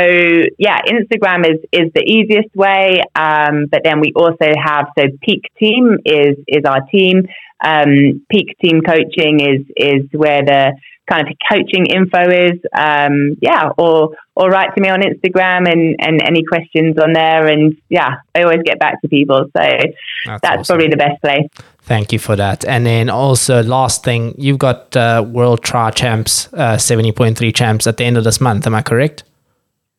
yeah, 0.59 0.80
Instagram 0.83 1.45
is 1.45 1.61
is 1.72 1.93
the 1.95 2.03
easiest 2.03 2.55
way. 2.55 3.03
Um, 3.14 3.66
but 3.70 3.83
then 3.85 4.01
we 4.01 4.12
also 4.14 4.53
have 4.62 4.87
so 4.99 5.07
Peak 5.22 5.43
Team 5.59 5.99
is 6.05 6.37
is 6.47 6.64
our 6.64 6.83
team. 6.91 7.26
Um, 7.64 8.24
Peak 8.30 8.57
Team 8.62 8.83
Coaching 8.83 9.41
is 9.41 9.66
is 9.76 10.09
where 10.12 10.43
the 10.43 10.72
kind 11.11 11.28
of 11.28 11.35
coaching 11.51 11.87
info 11.87 12.30
is. 12.30 12.59
Um, 12.72 13.37
yeah, 13.41 13.70
or 13.76 14.16
or 14.35 14.49
write 14.49 14.74
to 14.74 14.80
me 14.80 14.89
on 14.89 15.01
Instagram 15.01 15.70
and 15.70 15.97
and 15.99 16.22
any 16.22 16.43
questions 16.45 16.97
on 16.99 17.12
there. 17.12 17.47
And 17.49 17.76
yeah, 17.89 18.16
I 18.35 18.43
always 18.43 18.62
get 18.64 18.78
back 18.78 19.01
to 19.03 19.09
people. 19.09 19.45
So 19.57 19.62
that's, 19.62 20.41
that's 20.43 20.45
awesome. 20.45 20.64
probably 20.64 20.89
the 20.89 20.97
best 20.97 21.20
place. 21.22 21.49
Thank 21.85 22.12
you 22.12 22.20
for 22.20 22.37
that. 22.37 22.64
And 22.64 22.87
then 22.87 23.11
also, 23.11 23.62
last 23.62 24.05
thing, 24.05 24.37
you've 24.39 24.59
got 24.59 24.97
uh, 24.97 25.24
World 25.26 25.64
Tri 25.64 25.91
Champs, 25.91 26.49
uh, 26.53 26.76
70.3 26.76 27.53
champs 27.53 27.89
at 27.89 27.97
the 27.97 28.05
end 28.05 28.16
of 28.16 28.22
this 28.22 28.41
month. 28.41 28.68
Am 28.68 28.74
I 28.76 28.83
correct? 28.83 29.24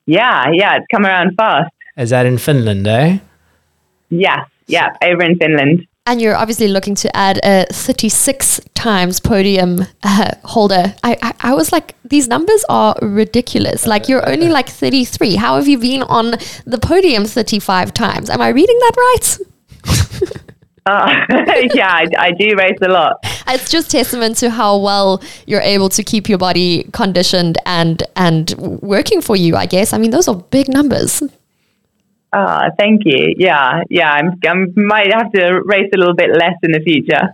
Yeah, 0.05 0.49
yeah, 0.51 0.75
it's 0.77 0.85
come 0.93 1.05
around 1.05 1.35
fast. 1.35 1.71
Is 1.97 2.09
that 2.09 2.25
in 2.25 2.37
Finland, 2.37 2.87
eh? 2.87 3.19
Yes, 4.09 4.47
yeah, 4.67 4.95
over 5.01 5.23
in 5.23 5.37
Finland. 5.37 5.87
And 6.05 6.21
you're 6.21 6.35
obviously 6.35 6.67
looking 6.67 6.95
to 6.95 7.15
add 7.15 7.39
a 7.45 7.65
36 7.71 8.59
times 8.73 9.21
podium 9.21 9.85
uh, 10.03 10.31
holder. 10.43 10.93
I, 11.01 11.15
I, 11.21 11.33
I, 11.39 11.53
was 11.53 11.71
like, 11.71 11.95
these 12.03 12.27
numbers 12.27 12.65
are 12.67 12.93
ridiculous. 13.01 13.87
Like, 13.87 14.09
you're 14.09 14.27
only 14.29 14.49
like 14.49 14.67
33. 14.67 15.37
How 15.37 15.55
have 15.55 15.65
you 15.69 15.77
been 15.77 16.03
on 16.03 16.31
the 16.65 16.77
podium 16.77 17.23
35 17.23 17.93
times? 17.93 18.29
Am 18.29 18.41
I 18.41 18.49
reading 18.49 18.77
that 18.79 18.91
right? 18.97 19.52
Uh, 20.85 21.25
yeah, 21.73 21.89
I, 21.89 22.07
I, 22.17 22.31
do 22.31 22.55
race 22.57 22.77
a 22.81 22.89
lot. 22.89 23.19
It's 23.47 23.71
just 23.71 23.89
testament 23.89 24.35
to 24.37 24.49
how 24.49 24.77
well 24.77 25.21
you're 25.47 25.61
able 25.61 25.87
to 25.89 26.03
keep 26.03 26.27
your 26.27 26.37
body 26.37 26.83
conditioned 26.91 27.57
and 27.65 28.03
and 28.17 28.53
working 28.81 29.21
for 29.21 29.35
you. 29.37 29.55
I 29.55 29.65
guess. 29.65 29.93
I 29.93 29.97
mean, 29.97 30.11
those 30.11 30.27
are 30.27 30.35
big 30.35 30.67
numbers. 30.67 31.23
Ah, 32.33 32.65
uh, 32.65 32.69
thank 32.77 33.03
you. 33.05 33.33
Yeah, 33.37 33.83
yeah. 33.89 34.11
I'm, 34.11 34.39
I 34.45 34.53
might 34.75 35.13
have 35.13 35.31
to 35.33 35.61
race 35.65 35.89
a 35.93 35.97
little 35.97 36.15
bit 36.15 36.31
less 36.31 36.57
in 36.63 36.71
the 36.71 36.81
future. 36.81 37.33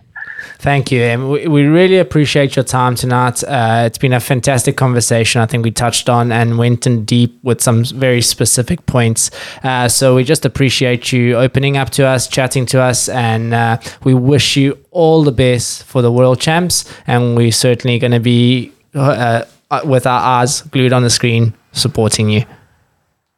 Thank 0.58 0.92
you. 0.92 1.02
And 1.02 1.30
we, 1.30 1.46
we 1.46 1.62
really 1.64 1.98
appreciate 1.98 2.56
your 2.56 2.64
time 2.64 2.94
tonight. 2.94 3.42
Uh, 3.44 3.84
it's 3.86 3.98
been 3.98 4.12
a 4.12 4.20
fantastic 4.20 4.76
conversation. 4.76 5.40
I 5.40 5.46
think 5.46 5.64
we 5.64 5.70
touched 5.70 6.08
on 6.08 6.32
and 6.32 6.58
went 6.58 6.86
in 6.86 7.04
deep 7.04 7.38
with 7.42 7.60
some 7.60 7.84
very 7.84 8.22
specific 8.22 8.84
points. 8.86 9.30
Uh, 9.62 9.88
so 9.88 10.14
we 10.14 10.24
just 10.24 10.44
appreciate 10.44 11.12
you 11.12 11.36
opening 11.36 11.76
up 11.76 11.90
to 11.90 12.06
us, 12.06 12.28
chatting 12.28 12.66
to 12.66 12.80
us, 12.80 13.08
and 13.08 13.54
uh, 13.54 13.78
we 14.04 14.14
wish 14.14 14.56
you 14.56 14.78
all 14.90 15.24
the 15.24 15.32
best 15.32 15.84
for 15.84 16.02
the 16.02 16.12
world 16.12 16.40
champs. 16.40 16.84
And 17.06 17.36
we're 17.36 17.52
certainly 17.52 17.98
going 17.98 18.12
to 18.12 18.20
be 18.20 18.72
uh, 18.94 19.44
uh, 19.70 19.80
with 19.84 20.06
our 20.06 20.20
eyes 20.20 20.62
glued 20.62 20.92
on 20.92 21.02
the 21.02 21.10
screen 21.10 21.54
supporting 21.72 22.28
you. 22.28 22.44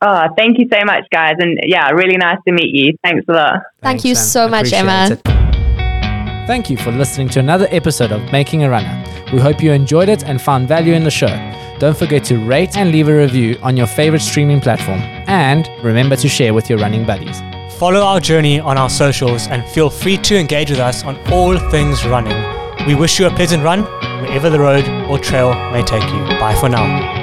Oh, 0.05 0.27
thank 0.37 0.59
you 0.59 0.67
so 0.73 0.85
much, 0.85 1.05
guys. 1.13 1.35
And 1.39 1.61
yeah, 1.63 1.91
really 1.91 2.17
nice 2.17 2.39
to 2.47 2.53
meet 2.53 2.75
you. 2.75 2.97
Thanks 3.05 3.25
a 3.29 3.33
lot. 3.33 3.53
Thank 3.53 4.03
Thanks, 4.03 4.05
you 4.05 4.15
so 4.17 4.49
much, 4.49 4.73
Emma. 4.73 5.11
It. 5.13 5.32
Thank 6.45 6.69
you 6.69 6.77
for 6.77 6.91
listening 6.91 7.29
to 7.31 7.39
another 7.39 7.69
episode 7.71 8.11
of 8.11 8.33
Making 8.33 8.63
HER 8.63 8.71
Runner. 8.71 9.05
We 9.33 9.39
hope 9.39 9.63
you 9.63 9.71
enjoyed 9.71 10.09
it 10.09 10.25
and 10.25 10.43
found 10.43 10.67
value 10.67 10.93
in 10.93 11.05
the 11.05 11.11
show. 11.11 11.29
Don't 11.79 11.97
forget 11.97 12.25
to 12.25 12.39
rate 12.39 12.77
and 12.77 12.91
leave 12.91 13.07
a 13.07 13.17
review 13.17 13.59
on 13.63 13.77
your 13.77 13.87
favorite 13.87 14.23
streaming 14.23 14.61
platform. 14.61 14.99
And 15.29 15.71
remember 15.85 16.17
to 16.17 16.29
share 16.29 16.53
with 16.53 16.69
your 16.69 16.81
running 16.81 17.07
buddies. 17.07 17.41
Follow 17.79 18.01
our 18.01 18.19
journey 18.19 18.59
on 18.59 18.77
our 18.77 18.91
socials 18.91 19.47
and 19.47 19.65
feel 19.69 19.89
free 19.89 20.17
to 20.19 20.37
engage 20.37 20.71
with 20.71 20.81
us 20.81 21.05
on 21.05 21.17
all 21.31 21.57
things 21.71 22.05
running. 22.05 22.37
We 22.89 22.97
wish 22.97 23.21
you 23.21 23.27
a 23.27 23.31
pleasant 23.31 23.63
run 23.63 23.85
wherever 24.21 24.51
the 24.51 24.59
road 24.59 24.85
or 25.09 25.19
trail 25.19 25.55
may 25.71 25.85
take 25.85 26.03
you. 26.03 26.25
Bye 26.41 26.57
for 26.59 26.69
now. 26.69 27.22